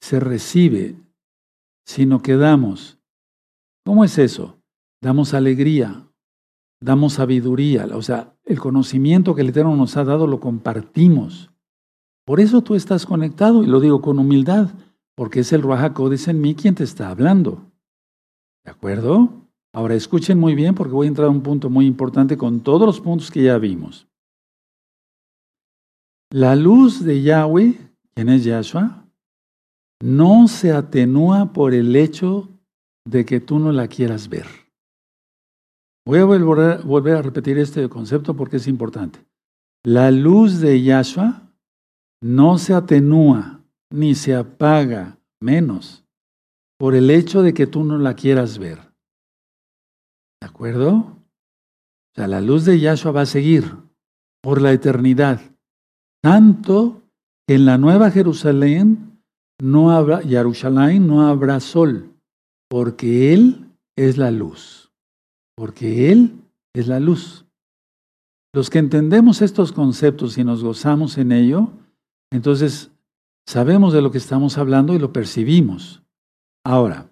se 0.00 0.20
recibe, 0.20 0.94
sino 1.84 2.22
que 2.22 2.36
damos. 2.36 2.96
¿Cómo 3.84 4.04
es 4.04 4.18
eso? 4.18 4.59
Damos 5.02 5.32
alegría, 5.34 6.06
damos 6.80 7.14
sabiduría, 7.14 7.88
o 7.94 8.02
sea, 8.02 8.34
el 8.44 8.58
conocimiento 8.60 9.34
que 9.34 9.40
el 9.40 9.48
Eterno 9.48 9.74
nos 9.76 9.96
ha 9.96 10.04
dado 10.04 10.26
lo 10.26 10.40
compartimos. 10.40 11.50
Por 12.26 12.40
eso 12.40 12.62
tú 12.62 12.74
estás 12.74 13.06
conectado, 13.06 13.62
y 13.62 13.66
lo 13.66 13.80
digo 13.80 14.02
con 14.02 14.18
humildad, 14.18 14.70
porque 15.16 15.40
es 15.40 15.52
el 15.52 15.62
Ruajacodes 15.62 16.28
en 16.28 16.40
mí 16.40 16.54
quien 16.54 16.74
te 16.74 16.84
está 16.84 17.10
hablando. 17.10 17.70
¿De 18.64 18.70
acuerdo? 18.70 19.48
Ahora 19.72 19.94
escuchen 19.94 20.38
muy 20.38 20.54
bien 20.54 20.74
porque 20.74 20.92
voy 20.92 21.06
a 21.06 21.08
entrar 21.08 21.28
a 21.28 21.30
un 21.30 21.42
punto 21.42 21.70
muy 21.70 21.86
importante 21.86 22.36
con 22.36 22.60
todos 22.60 22.82
los 22.86 23.00
puntos 23.00 23.30
que 23.30 23.42
ya 23.42 23.56
vimos. 23.58 24.08
La 26.30 26.56
luz 26.56 27.04
de 27.04 27.22
Yahweh, 27.22 27.78
quien 28.14 28.28
es 28.28 28.44
Yahshua, 28.44 29.04
no 30.02 30.48
se 30.48 30.72
atenúa 30.72 31.52
por 31.52 31.74
el 31.74 31.94
hecho 31.96 32.48
de 33.04 33.24
que 33.24 33.40
tú 33.40 33.58
no 33.58 33.72
la 33.72 33.88
quieras 33.88 34.28
ver. 34.28 34.46
Voy 36.10 36.18
a 36.18 36.24
volver, 36.24 37.16
a 37.16 37.22
repetir 37.22 37.56
este 37.56 37.88
concepto 37.88 38.34
porque 38.34 38.56
es 38.56 38.66
importante. 38.66 39.24
La 39.84 40.10
luz 40.10 40.58
de 40.58 40.82
Yahshua 40.82 41.52
no 42.20 42.58
se 42.58 42.74
atenúa 42.74 43.60
ni 43.92 44.16
se 44.16 44.34
apaga 44.34 45.20
menos 45.40 46.04
por 46.80 46.96
el 46.96 47.12
hecho 47.12 47.42
de 47.42 47.54
que 47.54 47.68
tú 47.68 47.84
no 47.84 47.96
la 47.96 48.14
quieras 48.14 48.58
ver. 48.58 48.78
¿De 50.40 50.48
acuerdo? 50.48 50.94
O 50.96 52.14
sea, 52.16 52.26
la 52.26 52.40
luz 52.40 52.64
de 52.64 52.80
Yahshua 52.80 53.12
va 53.12 53.20
a 53.20 53.26
seguir 53.26 53.76
por 54.42 54.60
la 54.60 54.72
eternidad. 54.72 55.40
Tanto 56.24 57.02
que 57.46 57.54
en 57.54 57.66
la 57.66 57.78
nueva 57.78 58.10
Jerusalén 58.10 59.22
no 59.62 59.92
habrá, 59.92 60.22
Jerusalén 60.22 61.06
no 61.06 61.28
habrá 61.28 61.60
sol, 61.60 62.12
porque 62.68 63.32
Él 63.32 63.70
es 63.96 64.18
la 64.18 64.32
luz. 64.32 64.79
Porque 65.60 66.10
Él 66.10 66.40
es 66.72 66.88
la 66.88 67.00
luz. 67.00 67.44
Los 68.54 68.70
que 68.70 68.78
entendemos 68.78 69.42
estos 69.42 69.72
conceptos 69.72 70.38
y 70.38 70.42
nos 70.42 70.64
gozamos 70.64 71.18
en 71.18 71.32
ello, 71.32 71.68
entonces, 72.32 72.90
sabemos 73.46 73.92
de 73.92 74.00
lo 74.00 74.10
que 74.10 74.16
estamos 74.16 74.56
hablando 74.56 74.94
y 74.94 74.98
lo 74.98 75.12
percibimos. 75.12 76.02
Ahora, 76.64 77.10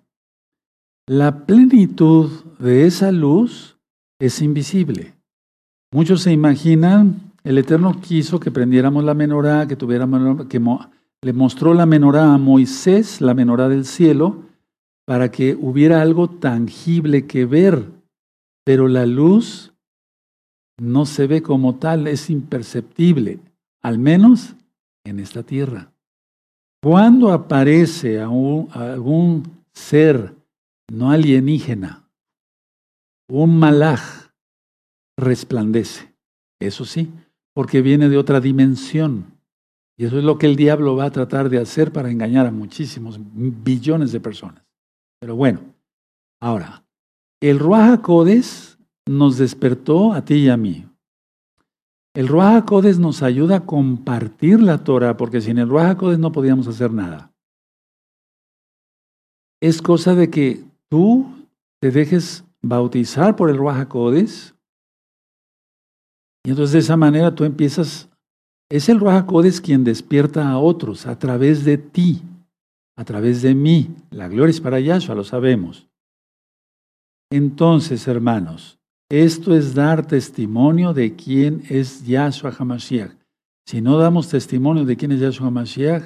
la 1.07 1.44
plenitud 1.44 2.30
de 2.59 2.86
esa 2.86 3.12
luz 3.12 3.76
es 4.18 4.40
invisible. 4.40 5.14
Muchos 5.92 6.22
se 6.22 6.32
imaginan, 6.32 7.34
el 7.44 7.59
Eterno 7.59 8.01
quiso 8.01 8.40
que 8.40 8.51
prendiéramos 8.51 9.05
la 9.05 9.12
menorá, 9.12 9.68
que 9.68 9.76
tuviéramos, 9.76 10.46
que 10.46 10.59
le 11.20 11.32
mostró 11.34 11.74
la 11.74 11.84
menorá 11.84 12.32
a 12.32 12.38
Moisés, 12.38 13.20
la 13.20 13.34
menorá 13.34 13.68
del 13.68 13.84
cielo, 13.84 14.44
para 15.05 15.30
que 15.30 15.55
hubiera 15.55 16.01
algo 16.01 16.30
tangible 16.30 17.26
que 17.26 17.44
ver. 17.44 17.97
Pero 18.69 18.87
la 18.87 19.07
luz 19.07 19.73
no 20.79 21.07
se 21.07 21.27
ve 21.27 21.41
como 21.41 21.77
tal, 21.77 22.07
es 22.07 22.29
imperceptible, 22.29 23.41
al 23.81 23.99
menos 23.99 24.57
en 25.05 25.21
esta 25.21 25.43
tierra. 25.43 25.91
Cuando 26.83 27.33
aparece 27.33 28.21
algún 28.21 29.64
ser 29.73 30.35
no 30.93 31.11
alienígena, 31.11 32.11
un 33.31 33.59
malaj 33.59 34.33
resplandece. 35.16 36.14
Eso 36.61 36.85
sí, 36.85 37.11
porque 37.55 37.81
viene 37.81 38.11
de 38.11 38.19
otra 38.19 38.39
dimensión. 38.39 39.33
Y 39.97 40.05
eso 40.05 40.19
es 40.19 40.25
lo 40.25 40.37
que 40.37 40.45
el 40.45 40.57
diablo 40.57 40.95
va 40.95 41.07
a 41.07 41.11
tratar 41.11 41.49
de 41.49 41.57
hacer 41.57 41.91
para 41.91 42.11
engañar 42.11 42.47
a 42.47 42.51
muchísimos 42.51 43.19
billones 43.19 44.12
de 44.12 44.21
personas. 44.21 44.62
Pero 45.19 45.37
bueno, 45.37 45.61
ahora, 46.39 46.85
el 47.41 47.59
Ruaja 47.59 48.03
Codes 48.03 48.78
nos 49.09 49.39
despertó 49.39 50.12
a 50.12 50.24
ti 50.24 50.34
y 50.34 50.49
a 50.49 50.57
mí. 50.57 50.84
El 52.14 52.26
Ruach 52.28 52.64
Codes 52.64 52.99
nos 52.99 53.22
ayuda 53.22 53.57
a 53.57 53.66
compartir 53.66 54.61
la 54.61 54.82
Torah, 54.82 55.16
porque 55.16 55.41
sin 55.41 55.59
el 55.59 55.68
Ruach 55.68 55.97
Codes 55.97 56.18
no 56.18 56.32
podíamos 56.32 56.66
hacer 56.66 56.93
nada. 56.93 57.32
Es 59.61 59.80
cosa 59.82 60.14
de 60.14 60.30
que 60.30 60.64
tú 60.89 61.26
te 61.80 61.91
dejes 61.91 62.45
bautizar 62.61 63.36
por 63.36 63.51
el 63.51 63.57
Ruach 63.57 63.89
Codes 63.89 64.55
Y 66.45 66.51
entonces 66.51 66.72
de 66.72 66.78
esa 66.80 66.97
manera 66.97 67.34
tú 67.34 67.45
empiezas, 67.45 68.09
es 68.68 68.89
el 68.89 69.01
Ruach 69.01 69.26
quien 69.62 69.84
despierta 69.84 70.49
a 70.51 70.59
otros 70.59 71.07
a 71.07 71.18
través 71.18 71.64
de 71.64 71.78
ti, 71.78 72.22
a 72.97 73.05
través 73.05 73.43
de 73.43 73.55
mí. 73.55 73.95
La 74.11 74.28
gloria 74.28 74.51
es 74.51 74.61
para 74.61 74.80
Yahshua, 74.80 75.14
lo 75.14 75.24
sabemos. 75.24 75.88
Entonces, 77.31 78.09
hermanos, 78.09 78.79
esto 79.11 79.55
es 79.55 79.74
dar 79.74 80.07
testimonio 80.07 80.95
de 80.95 81.14
quién 81.14 81.62
es 81.68 82.07
Yahshua 82.07 82.55
HaMashiach. 82.59 83.12
Si 83.66 83.81
no 83.81 83.99
damos 83.99 84.29
testimonio 84.29 84.85
de 84.85 84.97
quién 84.97 85.12
es 85.12 85.20
Yahshua 85.20 85.49
HaMashiach, 85.49 86.05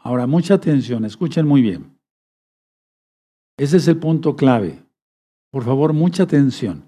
ahora 0.00 0.26
mucha 0.26 0.54
atención, 0.54 1.04
escuchen 1.04 1.46
muy 1.46 1.62
bien. 1.62 1.98
Ese 3.58 3.78
es 3.78 3.88
el 3.88 3.96
punto 3.96 4.36
clave. 4.36 4.82
Por 5.50 5.64
favor, 5.64 5.92
mucha 5.92 6.22
atención. 6.22 6.84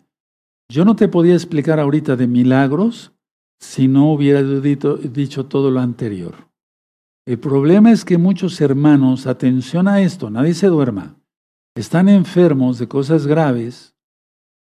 Yo 0.71 0.85
no 0.85 0.97
te 0.97 1.09
podía 1.09 1.35
explicar 1.35 1.81
ahorita 1.81 2.17
de 2.17 2.27
milagros 2.27 3.13
si 3.61 3.89
no 3.89 4.13
hubiera 4.13 4.43
dicho 4.43 5.47
todo 5.47 5.71
lo 5.71 5.81
anterior. 5.81 6.49
El 7.27 7.39
problema 7.39 7.93
es 7.93 8.05
que 8.05 8.19
muchos 8.19 8.61
hermanos, 8.61 9.27
atención 9.27 9.87
a 9.87 10.01
esto, 10.01 10.31
nadie 10.31 10.55
se 10.55 10.67
duerma, 10.67 11.17
están 11.75 12.09
enfermos 12.09 12.79
de 12.79 12.89
cosas 12.89 13.27
graves, 13.27 13.95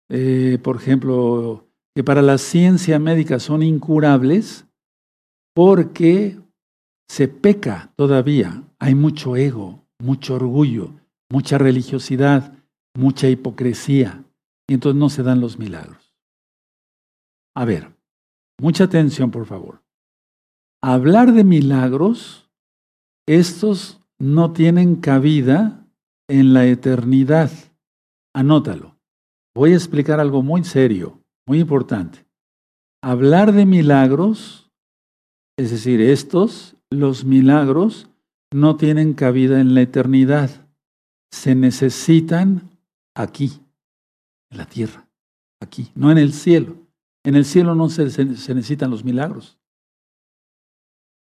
eh, 0.10 0.60
por 0.64 0.78
ejemplo, 0.78 1.68
que 1.96 2.04
para 2.04 2.22
la 2.22 2.38
ciencia 2.38 3.00
médica 3.00 3.40
son 3.40 3.64
incurables 3.64 4.66
porque 5.54 6.40
se 7.10 7.28
peca 7.28 7.94
todavía, 7.96 8.64
hay 8.80 8.96
mucho 8.96 9.36
ego, 9.36 9.86
mucho 10.00 10.36
orgullo, 10.36 10.94
mucha 11.30 11.58
religiosidad, 11.58 12.54
mucha 12.96 13.30
hipocresía, 13.30 14.24
y 14.68 14.74
entonces 14.74 15.00
no 15.00 15.10
se 15.10 15.24
dan 15.24 15.40
los 15.40 15.60
milagros. 15.60 16.14
A 17.56 17.66
ver, 17.66 17.96
mucha 18.60 18.86
atención, 18.86 19.32
por 19.32 19.46
favor. 19.46 19.82
Hablar 20.84 21.34
de 21.34 21.44
milagros, 21.44 22.50
estos 23.28 24.02
no 24.20 24.52
tienen 24.54 24.96
cabida 24.96 25.85
en 26.28 26.54
la 26.54 26.66
eternidad. 26.66 27.52
Anótalo. 28.34 28.96
Voy 29.56 29.74
a 29.74 29.76
explicar 29.76 30.20
algo 30.20 30.42
muy 30.42 30.64
serio, 30.64 31.22
muy 31.48 31.60
importante. 31.60 32.26
Hablar 33.02 33.54
de 33.54 33.66
milagros, 33.66 34.72
es 35.58 35.72
decir, 35.72 36.02
estos, 36.02 36.76
los 36.90 37.24
milagros, 37.24 38.10
no 38.52 38.76
tienen 38.76 39.14
cabida 39.14 39.60
en 39.60 39.74
la 39.74 39.82
eternidad. 39.82 40.68
Se 41.32 41.56
necesitan 41.56 42.70
aquí, 43.16 43.62
en 44.52 44.58
la 44.58 44.66
tierra, 44.66 45.10
aquí, 45.62 45.92
no 45.96 46.12
en 46.12 46.18
el 46.18 46.34
cielo. 46.34 46.76
En 47.26 47.36
el 47.36 47.46
cielo 47.46 47.74
no 47.74 47.90
se, 47.90 48.04
necesitan 48.04 48.92
los 48.92 49.04
milagros. 49.04 49.58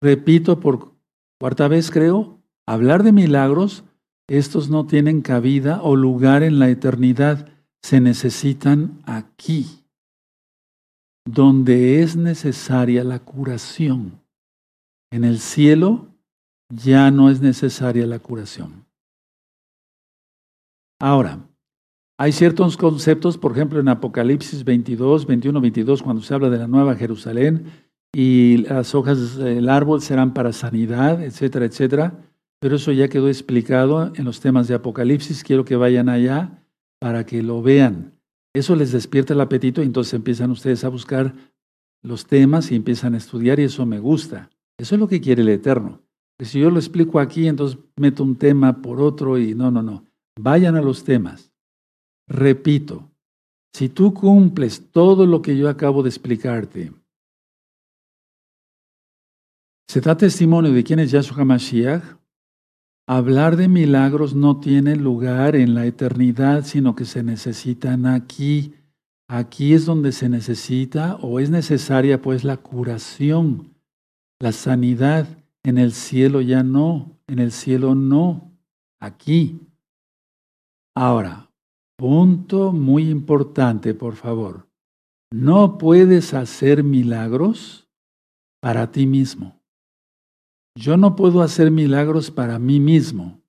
Repito 0.01 0.59
por 0.59 0.93
cuarta 1.39 1.67
vez, 1.67 1.89
creo, 1.89 2.41
hablar 2.67 3.03
de 3.03 3.13
milagros, 3.13 3.85
estos 4.27 4.69
no 4.69 4.87
tienen 4.87 5.21
cabida 5.21 5.81
o 5.81 5.95
lugar 5.95 6.43
en 6.43 6.59
la 6.59 6.69
eternidad, 6.69 7.49
se 7.83 8.01
necesitan 8.01 8.99
aquí, 9.05 9.85
donde 11.27 12.01
es 12.01 12.15
necesaria 12.15 13.03
la 13.03 13.19
curación. 13.19 14.19
En 15.11 15.23
el 15.23 15.39
cielo 15.39 16.07
ya 16.73 17.11
no 17.11 17.29
es 17.29 17.41
necesaria 17.41 18.07
la 18.07 18.19
curación. 18.19 18.85
Ahora, 20.99 21.47
hay 22.17 22.31
ciertos 22.31 22.77
conceptos, 22.77 23.37
por 23.37 23.51
ejemplo, 23.51 23.79
en 23.79 23.89
Apocalipsis 23.89 24.63
22, 24.63 25.27
21, 25.27 25.61
22, 25.61 26.01
cuando 26.01 26.21
se 26.21 26.33
habla 26.33 26.49
de 26.49 26.57
la 26.57 26.67
nueva 26.67 26.95
Jerusalén 26.95 27.65
y 28.13 28.57
las 28.57 28.95
hojas 28.95 29.35
del 29.35 29.67
árbol 29.67 30.01
serán 30.01 30.33
para 30.33 30.53
sanidad, 30.53 31.21
etcétera, 31.21 31.65
etcétera. 31.65 32.13
Pero 32.65 32.77
eso 32.77 32.91
ya 32.91 33.09
quedó 33.09 33.27
explicado 33.27 34.11
en 34.15 34.25
los 34.25 34.39
temas 34.39 34.67
de 34.67 34.73
Apocalipsis. 34.73 35.43
Quiero 35.43 35.65
que 35.65 35.75
vayan 35.75 36.09
allá 36.09 36.65
para 36.99 37.23
que 37.23 37.43
lo 37.43 37.61
vean. 37.61 38.19
Eso 38.55 38.75
les 38.75 38.91
despierta 38.91 39.35
el 39.35 39.41
apetito 39.41 39.83
y 39.83 39.85
entonces 39.85 40.15
empiezan 40.15 40.49
ustedes 40.49 40.83
a 40.83 40.89
buscar 40.89 41.35
los 42.01 42.25
temas 42.25 42.71
y 42.71 42.75
empiezan 42.75 43.13
a 43.13 43.17
estudiar 43.17 43.59
y 43.59 43.65
eso 43.65 43.85
me 43.85 43.99
gusta. 43.99 44.49
Eso 44.79 44.95
es 44.95 44.99
lo 44.99 45.07
que 45.07 45.21
quiere 45.21 45.43
el 45.43 45.49
Eterno. 45.49 46.01
si 46.39 46.59
yo 46.59 46.71
lo 46.71 46.79
explico 46.79 47.19
aquí, 47.19 47.47
entonces 47.47 47.77
meto 47.97 48.23
un 48.23 48.35
tema 48.35 48.81
por 48.81 48.99
otro 48.99 49.37
y 49.37 49.53
no, 49.53 49.69
no, 49.69 49.83
no. 49.83 50.03
Vayan 50.35 50.75
a 50.75 50.81
los 50.81 51.03
temas. 51.03 51.51
Repito, 52.27 53.11
si 53.75 53.89
tú 53.89 54.11
cumples 54.11 54.89
todo 54.89 55.27
lo 55.27 55.43
que 55.43 55.55
yo 55.55 55.69
acabo 55.69 56.01
de 56.01 56.09
explicarte, 56.09 56.91
se 59.87 60.01
da 60.01 60.17
testimonio 60.17 60.73
de 60.73 60.83
quién 60.83 60.97
es 60.97 61.11
Yahshua 61.11 61.45
Mashiach, 61.45 62.24
hablar 63.07 63.55
de 63.55 63.67
milagros 63.67 64.35
no 64.35 64.59
tiene 64.59 64.95
lugar 64.95 65.55
en 65.55 65.75
la 65.75 65.85
eternidad, 65.85 66.65
sino 66.65 66.95
que 66.95 67.05
se 67.05 67.23
necesitan 67.23 68.05
aquí. 68.05 68.73
Aquí 69.27 69.73
es 69.73 69.85
donde 69.85 70.11
se 70.11 70.29
necesita 70.29 71.15
o 71.15 71.39
es 71.39 71.49
necesaria 71.49 72.21
pues 72.21 72.43
la 72.43 72.57
curación, 72.57 73.75
la 74.39 74.51
sanidad. 74.51 75.27
En 75.63 75.79
el 75.79 75.93
cielo 75.93 76.41
ya 76.41 76.61
no, 76.61 77.19
en 77.27 77.39
el 77.39 77.51
cielo 77.51 77.95
no, 77.95 78.51
aquí. 78.99 79.59
Ahora, 80.95 81.51
punto 81.97 82.71
muy 82.71 83.09
importante, 83.09 83.93
por 83.95 84.15
favor. 84.15 84.67
No 85.31 85.77
puedes 85.77 86.33
hacer 86.33 86.83
milagros 86.83 87.89
para 88.61 88.91
ti 88.91 89.07
mismo. 89.07 89.59
Yo 90.77 90.97
no 90.97 91.15
puedo 91.15 91.41
hacer 91.41 91.71
milagros 91.71 92.31
para 92.31 92.59
mí 92.59 92.79
mismo. 92.79 93.41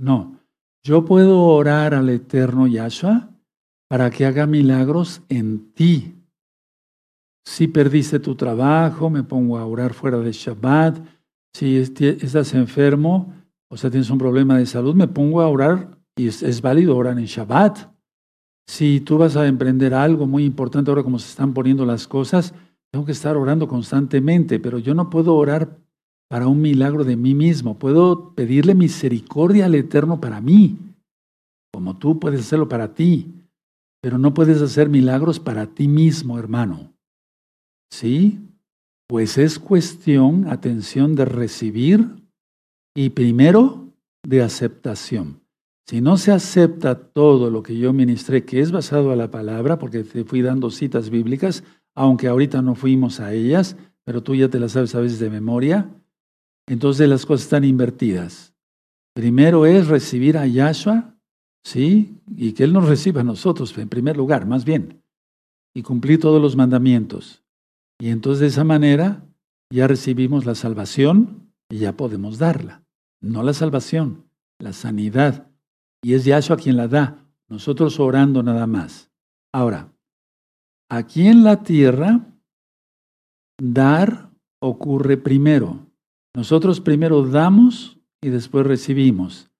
No, 0.00 0.38
yo 0.84 1.04
puedo 1.04 1.42
orar 1.42 1.94
al 1.94 2.08
eterno 2.08 2.66
Yahshua 2.66 3.30
para 3.88 4.10
que 4.10 4.24
haga 4.24 4.46
milagros 4.46 5.22
en 5.28 5.72
ti. 5.74 6.14
Si 7.44 7.68
perdiste 7.68 8.20
tu 8.20 8.36
trabajo, 8.36 9.10
me 9.10 9.22
pongo 9.22 9.58
a 9.58 9.66
orar 9.66 9.92
fuera 9.92 10.18
de 10.18 10.32
Shabbat. 10.32 11.04
Si 11.54 11.76
estás 11.76 12.54
enfermo, 12.54 13.34
o 13.68 13.76
sea, 13.76 13.90
tienes 13.90 14.10
un 14.10 14.18
problema 14.18 14.56
de 14.56 14.66
salud, 14.66 14.94
me 14.94 15.08
pongo 15.08 15.40
a 15.40 15.48
orar 15.48 15.98
y 16.16 16.28
es, 16.28 16.62
válido 16.62 16.96
orar 16.96 17.18
en 17.18 17.26
Shabbat. 17.26 17.92
Si 18.66 19.00
tú 19.00 19.18
vas 19.18 19.36
a 19.36 19.46
emprender 19.46 19.92
algo 19.92 20.26
muy 20.26 20.44
importante 20.44 20.90
ahora 20.90 21.02
como 21.02 21.18
se 21.18 21.28
están 21.28 21.52
poniendo 21.52 21.84
las 21.84 22.06
cosas, 22.06 22.54
tengo 22.92 23.04
que 23.04 23.12
estar 23.12 23.36
orando 23.36 23.66
constantemente, 23.66 24.60
pero 24.60 24.78
yo 24.78 24.94
no 24.94 25.10
puedo 25.10 25.34
orar 25.34 25.78
para 26.32 26.46
un 26.46 26.62
milagro 26.62 27.04
de 27.04 27.14
mí 27.14 27.34
mismo. 27.34 27.78
Puedo 27.78 28.34
pedirle 28.34 28.74
misericordia 28.74 29.66
al 29.66 29.74
Eterno 29.74 30.18
para 30.18 30.40
mí, 30.40 30.78
como 31.70 31.98
tú 31.98 32.18
puedes 32.18 32.40
hacerlo 32.40 32.70
para 32.70 32.94
ti, 32.94 33.30
pero 34.00 34.16
no 34.16 34.32
puedes 34.32 34.62
hacer 34.62 34.88
milagros 34.88 35.38
para 35.38 35.66
ti 35.66 35.88
mismo, 35.88 36.38
hermano. 36.38 36.90
¿Sí? 37.92 38.40
Pues 39.10 39.36
es 39.36 39.58
cuestión, 39.58 40.48
atención, 40.48 41.16
de 41.16 41.26
recibir 41.26 42.08
y 42.96 43.10
primero 43.10 43.88
de 44.26 44.42
aceptación. 44.42 45.42
Si 45.86 46.00
no 46.00 46.16
se 46.16 46.32
acepta 46.32 46.94
todo 46.94 47.50
lo 47.50 47.62
que 47.62 47.76
yo 47.76 47.92
ministré, 47.92 48.46
que 48.46 48.60
es 48.60 48.72
basado 48.72 49.10
a 49.10 49.16
la 49.16 49.30
palabra, 49.30 49.78
porque 49.78 50.02
te 50.02 50.24
fui 50.24 50.40
dando 50.40 50.70
citas 50.70 51.10
bíblicas, 51.10 51.62
aunque 51.94 52.28
ahorita 52.28 52.62
no 52.62 52.74
fuimos 52.74 53.20
a 53.20 53.34
ellas, 53.34 53.76
pero 54.06 54.22
tú 54.22 54.34
ya 54.34 54.48
te 54.48 54.58
las 54.58 54.72
sabes 54.72 54.94
a 54.94 55.00
veces 55.00 55.18
de 55.18 55.28
memoria, 55.28 55.90
entonces 56.66 57.08
las 57.08 57.26
cosas 57.26 57.44
están 57.44 57.64
invertidas. 57.64 58.54
Primero 59.14 59.66
es 59.66 59.88
recibir 59.88 60.38
a 60.38 60.46
Yahshua, 60.46 61.16
¿sí? 61.64 62.20
Y 62.36 62.52
que 62.52 62.64
Él 62.64 62.72
nos 62.72 62.88
reciba 62.88 63.20
a 63.20 63.24
nosotros, 63.24 63.76
en 63.76 63.88
primer 63.88 64.16
lugar, 64.16 64.46
más 64.46 64.64
bien, 64.64 65.02
y 65.74 65.82
cumplir 65.82 66.20
todos 66.20 66.40
los 66.40 66.56
mandamientos. 66.56 67.42
Y 68.00 68.08
entonces 68.08 68.40
de 68.40 68.46
esa 68.48 68.64
manera 68.64 69.24
ya 69.70 69.86
recibimos 69.86 70.44
la 70.44 70.54
salvación 70.54 71.52
y 71.70 71.78
ya 71.78 71.96
podemos 71.96 72.38
darla. 72.38 72.84
No 73.20 73.42
la 73.42 73.52
salvación, 73.52 74.24
la 74.58 74.72
sanidad 74.72 75.52
y 76.02 76.14
es 76.14 76.24
Yahshua 76.24 76.56
quien 76.56 76.76
la 76.76 76.88
da, 76.88 77.24
nosotros 77.48 78.00
orando 78.00 78.42
nada 78.42 78.66
más. 78.66 79.10
Ahora, 79.52 79.92
aquí 80.90 81.28
en 81.28 81.44
la 81.44 81.62
tierra, 81.62 82.26
dar 83.58 84.30
ocurre 84.60 85.16
primero. 85.16 85.86
Nosotros 86.34 86.80
primero 86.80 87.22
damos 87.26 87.98
y 88.22 88.30
después 88.30 88.66
recibimos. 88.66 89.50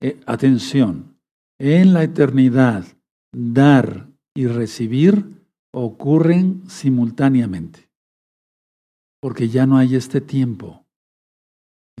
Eh, 0.00 0.20
atención, 0.26 1.16
en 1.58 1.92
la 1.92 2.04
eternidad, 2.04 2.84
dar 3.32 4.08
y 4.34 4.46
recibir 4.46 5.44
ocurren 5.72 6.62
simultáneamente, 6.68 7.90
porque 9.20 9.48
ya 9.48 9.66
no 9.66 9.76
hay 9.76 9.94
este 9.94 10.20
tiempo. 10.20 10.86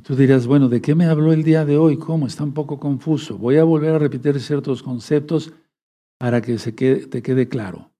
Tú 0.02 0.16
dirás, 0.16 0.46
bueno, 0.46 0.68
¿de 0.68 0.80
qué 0.80 0.94
me 0.94 1.04
habló 1.04 1.32
el 1.32 1.42
día 1.42 1.64
de 1.64 1.76
hoy? 1.76 1.98
¿Cómo? 1.98 2.26
Está 2.26 2.42
un 2.42 2.54
poco 2.54 2.80
confuso. 2.80 3.36
Voy 3.36 3.58
a 3.58 3.64
volver 3.64 3.94
a 3.94 3.98
repetir 3.98 4.40
ciertos 4.40 4.82
conceptos 4.82 5.52
para 6.18 6.40
que 6.40 6.58
se 6.58 6.72
te 6.72 7.22
quede 7.22 7.48
claro. 7.48 7.90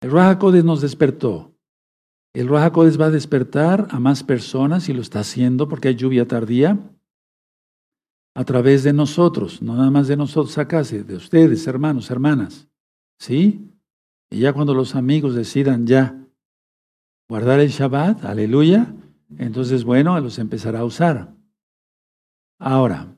El 0.00 0.10
Rahakodes 0.10 0.64
nos 0.64 0.80
despertó. 0.80 1.51
El 2.34 2.48
Ruajacodes 2.48 2.98
va 3.00 3.06
a 3.06 3.10
despertar 3.10 3.88
a 3.90 4.00
más 4.00 4.24
personas 4.24 4.88
y 4.88 4.94
lo 4.94 5.02
está 5.02 5.20
haciendo 5.20 5.68
porque 5.68 5.88
hay 5.88 5.96
lluvia 5.96 6.26
tardía 6.26 6.78
a 8.34 8.44
través 8.44 8.82
de 8.82 8.94
nosotros, 8.94 9.60
no 9.60 9.76
nada 9.76 9.90
más 9.90 10.08
de 10.08 10.16
nosotros 10.16 10.56
acá, 10.56 10.82
de 10.82 11.14
ustedes, 11.14 11.66
hermanos, 11.66 12.10
hermanas. 12.10 12.68
¿Sí? 13.18 13.70
Y 14.30 14.40
ya 14.40 14.54
cuando 14.54 14.72
los 14.72 14.94
amigos 14.94 15.34
decidan 15.34 15.86
ya 15.86 16.26
guardar 17.28 17.60
el 17.60 17.68
Shabbat, 17.68 18.24
aleluya, 18.24 18.94
entonces, 19.38 19.84
bueno, 19.84 20.18
los 20.20 20.38
empezará 20.38 20.80
a 20.80 20.84
usar. 20.84 21.34
Ahora, 22.58 23.14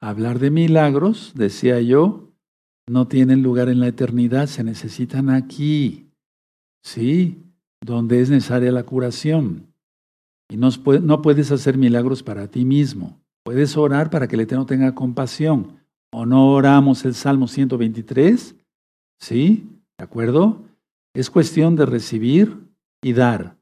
hablar 0.00 0.38
de 0.38 0.50
milagros, 0.50 1.32
decía 1.34 1.80
yo, 1.80 2.32
no 2.86 3.08
tienen 3.08 3.42
lugar 3.42 3.68
en 3.68 3.80
la 3.80 3.88
eternidad, 3.88 4.46
se 4.46 4.64
necesitan 4.64 5.28
aquí, 5.30 6.10
¿sí? 6.82 7.43
Donde 7.84 8.22
es 8.22 8.30
necesaria 8.30 8.72
la 8.72 8.84
curación. 8.84 9.66
Y 10.48 10.56
no, 10.56 10.70
puedes 11.20 11.52
hacer 11.52 11.76
milagros 11.76 12.22
para 12.22 12.48
ti 12.48 12.64
mismo. 12.64 13.20
Puedes 13.44 13.76
orar 13.76 14.08
para 14.08 14.26
que 14.26 14.36
el 14.36 14.40
Eterno 14.40 14.64
tenga 14.64 14.94
compasión. 14.94 15.80
¿O 16.10 16.24
no 16.24 16.50
oramos 16.52 17.04
el 17.04 17.12
Salmo 17.14 17.46
123? 17.46 18.56
¿Sí? 19.20 19.68
¿De 19.98 20.04
acuerdo? 20.04 20.62
Es 21.14 21.28
cuestión 21.28 21.76
de 21.76 21.84
recibir 21.84 22.56
y 23.02 23.12
dar, 23.12 23.58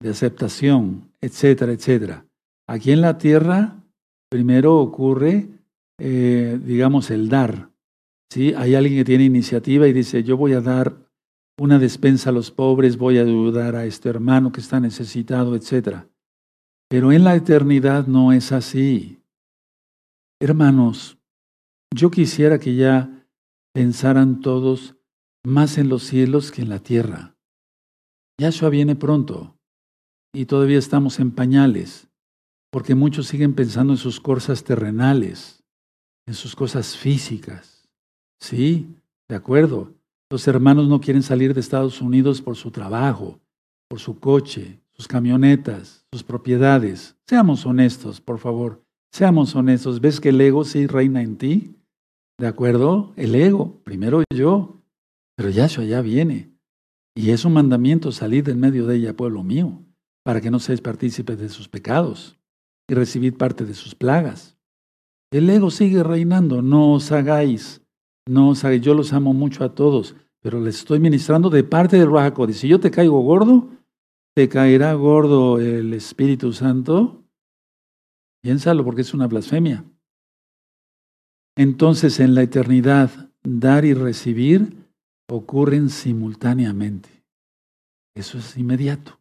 de 0.00 0.08
aceptación, 0.08 1.10
etcétera, 1.20 1.72
etcétera. 1.72 2.24
Aquí 2.66 2.92
en 2.92 3.02
la 3.02 3.18
tierra, 3.18 3.76
primero 4.30 4.78
ocurre, 4.78 5.48
eh, 5.98 6.58
digamos, 6.64 7.10
el 7.10 7.28
dar. 7.28 7.68
¿sí? 8.32 8.54
Hay 8.56 8.74
alguien 8.74 8.96
que 8.96 9.04
tiene 9.04 9.24
iniciativa 9.24 9.86
y 9.86 9.92
dice, 9.92 10.22
yo 10.22 10.38
voy 10.38 10.54
a 10.54 10.62
dar 10.62 11.09
una 11.60 11.78
despensa 11.78 12.30
a 12.30 12.32
los 12.32 12.50
pobres, 12.50 12.96
voy 12.96 13.18
a 13.18 13.20
ayudar 13.20 13.76
a 13.76 13.84
este 13.84 14.08
hermano 14.08 14.50
que 14.50 14.62
está 14.62 14.80
necesitado, 14.80 15.54
etcétera. 15.54 16.08
Pero 16.88 17.12
en 17.12 17.22
la 17.22 17.34
eternidad 17.34 18.06
no 18.06 18.32
es 18.32 18.50
así. 18.50 19.22
Hermanos, 20.40 21.18
yo 21.94 22.10
quisiera 22.10 22.58
que 22.58 22.76
ya 22.76 23.26
pensaran 23.74 24.40
todos 24.40 24.96
más 25.44 25.76
en 25.76 25.90
los 25.90 26.04
cielos 26.04 26.50
que 26.50 26.62
en 26.62 26.70
la 26.70 26.78
tierra. 26.78 27.36
Yahshua 28.40 28.70
viene 28.70 28.96
pronto 28.96 29.58
y 30.32 30.46
todavía 30.46 30.78
estamos 30.78 31.20
en 31.20 31.30
pañales, 31.30 32.08
porque 32.72 32.94
muchos 32.94 33.26
siguen 33.26 33.54
pensando 33.54 33.92
en 33.92 33.98
sus 33.98 34.18
cosas 34.18 34.64
terrenales, 34.64 35.62
en 36.26 36.32
sus 36.32 36.56
cosas 36.56 36.96
físicas. 36.96 37.86
Sí, 38.40 38.96
de 39.28 39.36
acuerdo. 39.36 39.99
Los 40.30 40.46
hermanos 40.46 40.88
no 40.88 41.00
quieren 41.00 41.24
salir 41.24 41.54
de 41.54 41.60
Estados 41.60 42.00
Unidos 42.00 42.40
por 42.40 42.54
su 42.54 42.70
trabajo, 42.70 43.40
por 43.88 43.98
su 43.98 44.20
coche, 44.20 44.80
sus 44.92 45.08
camionetas, 45.08 46.06
sus 46.12 46.22
propiedades. 46.22 47.16
Seamos 47.26 47.66
honestos, 47.66 48.20
por 48.20 48.38
favor. 48.38 48.84
Seamos 49.12 49.56
honestos. 49.56 50.00
¿Ves 50.00 50.20
que 50.20 50.28
el 50.28 50.40
ego 50.40 50.64
sí 50.64 50.86
reina 50.86 51.20
en 51.20 51.36
ti? 51.36 51.74
¿De 52.38 52.46
acuerdo? 52.46 53.12
El 53.16 53.34
ego. 53.34 53.80
Primero 53.82 54.22
yo. 54.32 54.80
Pero 55.36 55.50
Yahshua 55.50 55.84
ya 55.84 56.00
viene. 56.00 56.52
Y 57.16 57.30
es 57.30 57.44
un 57.44 57.54
mandamiento 57.54 58.12
salir 58.12 58.44
del 58.44 58.56
medio 58.56 58.86
de 58.86 58.96
ella, 58.96 59.16
pueblo 59.16 59.42
mío, 59.42 59.82
para 60.22 60.40
que 60.40 60.52
no 60.52 60.60
seáis 60.60 60.80
partícipes 60.80 61.40
de 61.40 61.48
sus 61.48 61.68
pecados 61.68 62.38
y 62.88 62.94
recibid 62.94 63.34
parte 63.36 63.64
de 63.64 63.74
sus 63.74 63.96
plagas. 63.96 64.56
El 65.32 65.50
ego 65.50 65.72
sigue 65.72 66.04
reinando. 66.04 66.62
No 66.62 66.92
os 66.92 67.10
hagáis. 67.10 67.82
No 68.26 68.52
hagáis. 68.52 68.82
Yo 68.82 68.94
los 68.94 69.12
amo 69.12 69.32
mucho 69.32 69.64
a 69.64 69.74
todos, 69.74 70.16
pero 70.40 70.60
les 70.60 70.78
estoy 70.78 71.00
ministrando 71.00 71.50
de 71.50 71.64
parte 71.64 71.98
del 71.98 72.08
Ruach 72.08 72.34
Si 72.52 72.68
yo 72.68 72.80
te 72.80 72.90
caigo 72.90 73.20
gordo, 73.20 73.68
¿Te 74.34 74.48
caerá 74.48 74.94
gordo 74.94 75.58
el 75.58 75.92
Espíritu 75.92 76.52
Santo? 76.52 77.24
Piénsalo 78.42 78.84
porque 78.84 79.00
es 79.00 79.12
una 79.12 79.26
blasfemia. 79.26 79.84
Entonces 81.56 82.20
en 82.20 82.34
la 82.34 82.42
eternidad, 82.42 83.30
dar 83.42 83.84
y 83.84 83.92
recibir 83.92 84.88
ocurren 85.28 85.90
simultáneamente. 85.90 87.24
Eso 88.14 88.38
es 88.38 88.56
inmediato. 88.56 89.20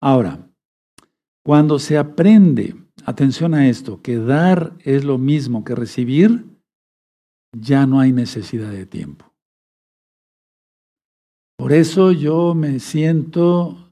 Ahora, 0.00 0.48
cuando 1.44 1.78
se 1.78 1.98
aprende, 1.98 2.76
atención 3.04 3.54
a 3.54 3.68
esto, 3.68 4.02
que 4.02 4.18
dar 4.18 4.76
es 4.80 5.04
lo 5.04 5.18
mismo 5.18 5.64
que 5.64 5.74
recibir, 5.74 6.44
ya 7.52 7.86
no 7.86 8.00
hay 8.00 8.12
necesidad 8.12 8.70
de 8.70 8.86
tiempo. 8.86 9.32
Por 11.58 11.72
eso 11.72 12.12
yo 12.12 12.54
me 12.54 12.80
siento 12.80 13.86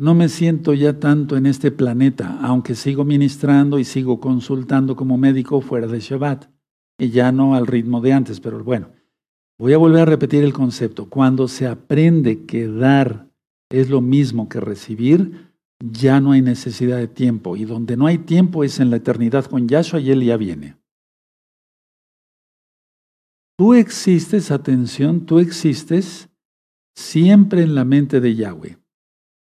no 0.00 0.14
me 0.14 0.28
siento 0.28 0.74
ya 0.74 1.00
tanto 1.00 1.36
en 1.36 1.46
este 1.46 1.72
planeta, 1.72 2.38
aunque 2.40 2.76
sigo 2.76 3.04
ministrando 3.04 3.80
y 3.80 3.84
sigo 3.84 4.20
consultando 4.20 4.94
como 4.94 5.18
médico 5.18 5.60
fuera 5.60 5.88
de 5.88 5.98
Shabbat, 5.98 6.48
y 7.00 7.10
ya 7.10 7.32
no 7.32 7.56
al 7.56 7.66
ritmo 7.66 8.00
de 8.00 8.12
antes, 8.12 8.38
pero 8.38 8.62
bueno, 8.62 8.90
voy 9.58 9.72
a 9.72 9.78
volver 9.78 10.02
a 10.02 10.04
repetir 10.04 10.44
el 10.44 10.52
concepto. 10.52 11.08
Cuando 11.08 11.48
se 11.48 11.66
aprende 11.66 12.44
que 12.44 12.68
dar 12.68 13.28
es 13.70 13.90
lo 13.90 14.00
mismo 14.00 14.48
que 14.48 14.60
recibir, 14.60 15.52
ya 15.80 16.20
no 16.20 16.30
hay 16.30 16.42
necesidad 16.42 16.98
de 16.98 17.08
tiempo, 17.08 17.56
y 17.56 17.64
donde 17.64 17.96
no 17.96 18.06
hay 18.06 18.18
tiempo 18.18 18.62
es 18.62 18.78
en 18.78 18.90
la 18.90 18.96
eternidad 18.98 19.46
con 19.46 19.66
Yahshua 19.66 19.98
y 19.98 20.12
Él 20.12 20.22
ya 20.22 20.36
viene. 20.36 20.76
Tú 23.58 23.74
existes, 23.74 24.52
atención, 24.52 25.26
tú 25.26 25.40
existes 25.40 26.28
siempre 26.96 27.62
en 27.62 27.74
la 27.74 27.84
mente 27.84 28.20
de 28.20 28.36
Yahweh. 28.36 28.78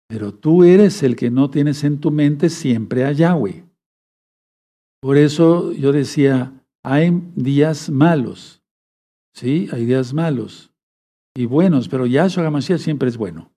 Pero 0.09 0.33
tú 0.33 0.63
eres 0.63 1.03
el 1.03 1.17
que 1.17 1.31
no 1.31 1.51
tienes 1.51 1.83
en 1.83 1.99
tu 1.99 2.11
mente 2.13 2.49
siempre 2.49 3.05
a 3.05 3.13
Yahweh. 3.13 3.65
Por 5.03 5.17
eso 5.17 5.73
yo 5.73 5.93
decía, 5.93 6.65
hay 6.85 7.11
días 7.35 7.91
malos. 7.91 8.63
Sí, 9.35 9.69
hay 9.73 9.85
días 9.85 10.15
malos 10.15 10.73
y 11.39 11.47
buenos, 11.47 11.89
pero 11.89 12.05
Yahshua 12.05 12.47
Hamashiach 12.49 12.81
siempre 12.81 13.09
es 13.09 13.17
bueno. 13.17 13.53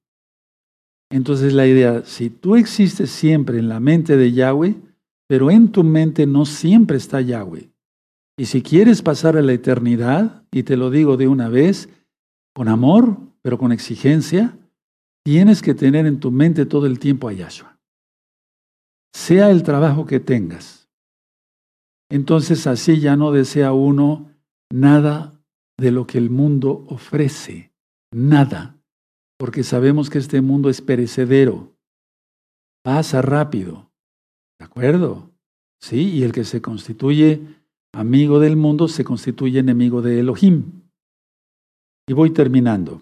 Entonces 1.10 1.54
la 1.54 1.66
idea, 1.66 2.06
si 2.06 2.30
tú 2.30 2.56
existes 2.56 3.10
siempre 3.10 3.58
en 3.58 3.70
la 3.70 3.80
mente 3.80 4.18
de 4.18 4.32
Yahweh, 4.32 4.76
pero 5.28 5.50
en 5.50 5.72
tu 5.72 5.84
mente 5.84 6.28
no 6.28 6.46
siempre 6.46 6.98
está 6.98 7.22
Yahweh. 7.22 7.71
Y 8.38 8.46
si 8.46 8.62
quieres 8.62 9.02
pasar 9.02 9.38
a 9.38 9.42
la 9.42 9.54
eternidad, 9.54 10.44
y 10.52 10.64
te 10.64 10.78
lo 10.78 10.90
digo 10.90 11.18
de 11.18 11.28
una 11.28 11.50
vez, 11.50 11.90
con 12.54 12.68
amor, 12.68 13.18
pero 13.42 13.58
con 13.58 13.72
exigencia, 13.72 14.58
Tienes 15.24 15.62
que 15.62 15.76
tener 15.76 16.06
en 16.06 16.20
tu 16.20 16.32
mente 16.32 16.66
todo 16.66 16.88
el 16.88 17.00
tiempo 17.00 17.28
a 17.28 17.34
Yahshua. 17.34 17.80
Sea 19.14 19.52
el 19.52 19.64
trabajo 19.64 20.06
que 20.06 20.20
tengas. 20.20 20.90
Entonces 22.10 22.66
así 22.66 23.00
ya 23.00 23.16
no 23.16 23.32
desea 23.32 23.72
uno 23.72 24.32
nada 24.72 25.40
de 25.78 25.92
lo 25.92 26.08
que 26.08 26.18
el 26.18 26.30
mundo 26.30 26.86
ofrece. 26.88 27.72
Nada. 28.12 28.78
Porque 29.38 29.64
sabemos 29.64 30.10
que 30.10 30.18
este 30.18 30.42
mundo 30.42 30.70
es 30.70 30.82
perecedero. 30.82 31.76
Pasa 32.84 33.22
rápido. 33.22 33.92
¿De 34.60 34.66
acuerdo? 34.66 35.32
Sí, 35.80 36.10
y 36.10 36.24
el 36.24 36.32
que 36.32 36.46
se 36.46 36.62
constituye 36.62 37.61
amigo 37.94 38.40
del 38.40 38.56
mundo 38.56 38.88
se 38.88 39.04
constituye 39.04 39.60
enemigo 39.60 40.02
de 40.02 40.20
Elohim. 40.20 40.84
Y 42.08 42.14
voy 42.14 42.32
terminando. 42.32 43.02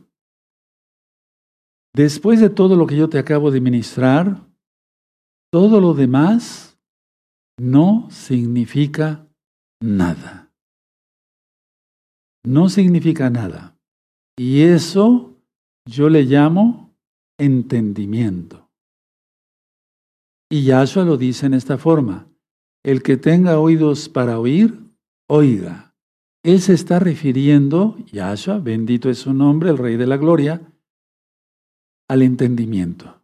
Después 1.93 2.39
de 2.39 2.49
todo 2.49 2.75
lo 2.75 2.85
que 2.85 2.95
yo 2.95 3.09
te 3.09 3.17
acabo 3.17 3.51
de 3.51 3.61
ministrar, 3.61 4.45
todo 5.51 5.81
lo 5.81 5.93
demás 5.93 6.79
no 7.57 8.07
significa 8.11 9.27
nada. 9.81 10.51
No 12.45 12.69
significa 12.69 13.29
nada. 13.29 13.75
Y 14.37 14.61
eso 14.61 15.35
yo 15.85 16.09
le 16.09 16.23
llamo 16.23 16.95
entendimiento. 17.37 18.69
Y 20.49 20.63
Yahshua 20.63 21.03
lo 21.03 21.17
dice 21.17 21.47
en 21.47 21.53
esta 21.53 21.77
forma. 21.77 22.28
El 22.83 23.03
que 23.03 23.17
tenga 23.17 23.59
oídos 23.59 24.09
para 24.09 24.39
oír, 24.39 24.79
oiga. 25.27 25.93
Él 26.43 26.61
se 26.61 26.73
está 26.73 26.99
refiriendo, 26.99 27.97
Yahshua, 28.11 28.59
bendito 28.59 29.09
es 29.09 29.19
su 29.19 29.33
nombre, 29.33 29.69
el 29.69 29.77
Rey 29.77 29.97
de 29.97 30.07
la 30.07 30.17
Gloria, 30.17 30.61
al 32.07 32.21
entendimiento. 32.21 33.19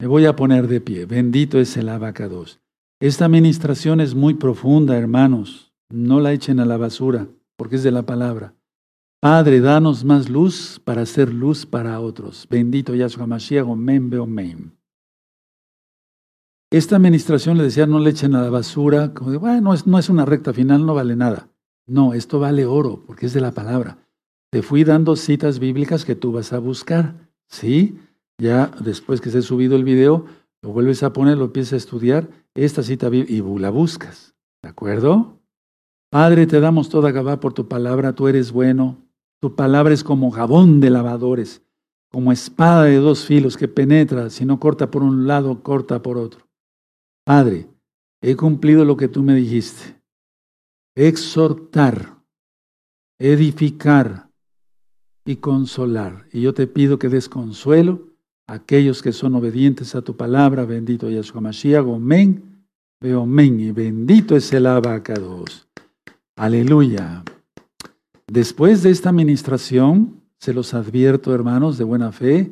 Me 0.00 0.08
voy 0.08 0.26
a 0.26 0.34
poner 0.34 0.66
de 0.66 0.80
pie. 0.80 1.06
Bendito 1.06 1.60
es 1.60 1.76
el 1.76 1.88
abacados. 1.88 2.60
Esta 2.98 3.24
administración 3.26 4.00
es 4.00 4.16
muy 4.16 4.34
profunda, 4.34 4.98
hermanos. 4.98 5.72
No 5.90 6.18
la 6.18 6.32
echen 6.32 6.58
a 6.58 6.64
la 6.64 6.76
basura, 6.76 7.28
porque 7.56 7.76
es 7.76 7.84
de 7.84 7.92
la 7.92 8.02
palabra. 8.02 8.54
Padre, 9.20 9.60
danos 9.60 10.04
más 10.04 10.28
luz 10.28 10.80
para 10.84 11.02
hacer 11.02 11.32
luz 11.32 11.64
para 11.64 12.00
otros. 12.00 12.48
Bendito 12.50 12.96
Yahshua 12.96 13.28
Mashiach, 13.28 13.64
omen 13.64 14.10
beomen. 14.10 14.76
Esta 16.72 16.96
administración 16.96 17.58
le 17.58 17.64
decía, 17.64 17.86
no 17.86 17.98
le 17.98 18.08
echen 18.08 18.34
a 18.34 18.40
la 18.40 18.48
basura, 18.48 19.12
como 19.12 19.30
de, 19.30 19.36
bueno, 19.36 19.74
no 19.84 19.98
es 19.98 20.08
una 20.08 20.24
recta 20.24 20.54
final, 20.54 20.86
no 20.86 20.94
vale 20.94 21.16
nada. 21.16 21.50
No, 21.86 22.14
esto 22.14 22.40
vale 22.40 22.64
oro, 22.64 23.04
porque 23.06 23.26
es 23.26 23.34
de 23.34 23.42
la 23.42 23.52
palabra. 23.52 23.98
Te 24.50 24.62
fui 24.62 24.82
dando 24.82 25.14
citas 25.16 25.58
bíblicas 25.58 26.06
que 26.06 26.14
tú 26.14 26.32
vas 26.32 26.54
a 26.54 26.58
buscar, 26.58 27.28
¿sí? 27.46 27.98
Ya 28.38 28.70
después 28.80 29.20
que 29.20 29.28
se 29.28 29.38
ha 29.38 29.42
subido 29.42 29.76
el 29.76 29.84
video, 29.84 30.24
lo 30.62 30.70
vuelves 30.70 31.02
a 31.02 31.12
poner, 31.12 31.36
lo 31.36 31.44
empiezas 31.44 31.74
a 31.74 31.76
estudiar, 31.76 32.30
esta 32.54 32.82
cita 32.82 33.10
y 33.12 33.42
la 33.58 33.68
buscas. 33.68 34.34
¿De 34.62 34.70
acuerdo? 34.70 35.42
Padre, 36.10 36.46
te 36.46 36.58
damos 36.58 36.88
toda 36.88 37.10
Gabá 37.10 37.38
por 37.38 37.52
tu 37.52 37.68
palabra, 37.68 38.14
tú 38.14 38.28
eres 38.28 38.50
bueno. 38.50 38.96
Tu 39.42 39.54
palabra 39.54 39.92
es 39.92 40.02
como 40.02 40.30
jabón 40.30 40.80
de 40.80 40.88
lavadores, 40.88 41.60
como 42.10 42.32
espada 42.32 42.84
de 42.84 42.96
dos 42.96 43.26
filos 43.26 43.58
que 43.58 43.68
penetra, 43.68 44.30
si 44.30 44.46
no 44.46 44.58
corta 44.58 44.90
por 44.90 45.02
un 45.02 45.26
lado, 45.26 45.62
corta 45.62 46.00
por 46.00 46.16
otro. 46.16 46.46
Padre, 47.24 47.68
he 48.20 48.36
cumplido 48.36 48.84
lo 48.84 48.96
que 48.96 49.08
tú 49.08 49.22
me 49.22 49.34
dijiste. 49.34 50.00
Exhortar, 50.94 52.16
edificar 53.18 54.28
y 55.24 55.36
consolar. 55.36 56.26
Y 56.32 56.42
yo 56.42 56.52
te 56.52 56.66
pido 56.66 56.98
que 56.98 57.08
des 57.08 57.28
consuelo 57.28 58.08
a 58.46 58.54
aquellos 58.54 59.02
que 59.02 59.12
son 59.12 59.34
obedientes 59.34 59.94
a 59.94 60.02
tu 60.02 60.16
palabra. 60.16 60.64
Bendito 60.64 61.08
Yahshua 61.08 61.40
Mashiach. 61.40 61.86
Amén. 61.86 62.66
Veo 63.00 63.22
amén. 63.22 63.60
Y 63.60 63.70
bendito 63.72 64.36
es 64.36 64.52
el 64.52 64.66
abacados. 64.66 65.68
Aleluya. 66.36 67.22
Después 68.26 68.82
de 68.82 68.90
esta 68.90 69.10
administración, 69.10 70.22
se 70.38 70.52
los 70.52 70.74
advierto, 70.74 71.34
hermanos, 71.34 71.78
de 71.78 71.84
buena 71.84 72.10
fe, 72.10 72.50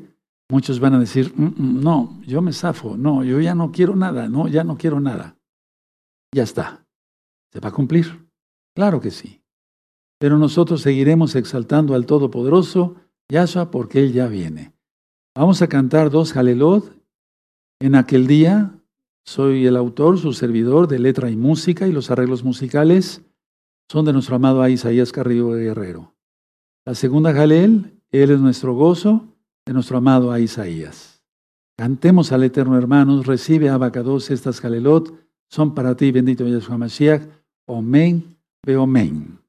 muchos 0.51 0.81
van 0.81 0.95
a 0.95 0.99
decir, 0.99 1.33
mm, 1.35 1.45
mm, 1.45 1.81
no, 1.83 2.21
yo 2.27 2.43
me 2.43 2.53
zafo, 2.53 2.97
no, 2.97 3.25
yo 3.25 3.41
ya 3.41 3.55
no 3.55 3.73
quiero 3.73 3.97
nada, 3.97 4.29
no, 4.29 4.49
ya 4.49 4.65
no 4.65 4.77
quiero 4.77 5.01
nada. 5.01 5.37
Ya 6.35 6.43
está. 6.43 6.87
¿Se 7.53 7.61
va 7.61 7.71
a 7.71 7.73
cumplir? 7.73 8.29
Claro 8.75 9.01
que 9.01 9.11
sí. 9.11 9.43
Pero 10.19 10.39
nosotros 10.39 10.83
seguiremos 10.83 11.35
exaltando 11.35 11.95
al 11.95 12.07
Todopoderoso, 12.07 12.97
Yahshua, 13.29 13.71
porque 13.71 14.01
Él 14.01 14.13
ya 14.13 14.27
viene. 14.27 14.73
Vamos 15.35 15.63
a 15.63 15.69
cantar 15.69 16.11
dos 16.11 16.33
Jalelot. 16.33 16.95
En 17.81 17.95
aquel 17.95 18.27
día 18.27 18.75
soy 19.25 19.67
el 19.67 19.77
autor, 19.77 20.19
su 20.19 20.33
servidor 20.33 20.89
de 20.89 20.99
letra 20.99 21.31
y 21.31 21.37
música 21.37 21.87
y 21.87 21.93
los 21.93 22.11
arreglos 22.11 22.45
musicales 22.45 23.23
son 23.89 24.05
de 24.05 24.13
nuestro 24.13 24.37
amado 24.37 24.67
Isaías 24.69 25.13
Carrillo 25.13 25.51
Guerrero. 25.51 26.15
La 26.85 26.95
segunda 26.95 27.33
Jalel, 27.33 28.01
Él 28.11 28.31
es 28.31 28.41
nuestro 28.41 28.75
gozo, 28.75 29.29
de 29.67 29.73
nuestro 29.73 29.99
amado 29.99 30.37
Isaías. 30.39 31.23
Cantemos 31.77 32.31
al 32.33 32.45
Eterno, 32.45 32.77
hermanos, 32.77 33.27
recibe 33.27 33.71
Abacados 33.71 34.31
estas 34.31 34.61
Jalelot, 34.61 35.15
son 35.49 35.75
para 35.75 35.97
ti, 35.97 36.13
bendito 36.13 36.47
Yahshua 36.47 36.79
Mashiach. 36.79 37.23
Omen, 37.67 38.37
ve 38.65 38.77
omen. 38.77 39.40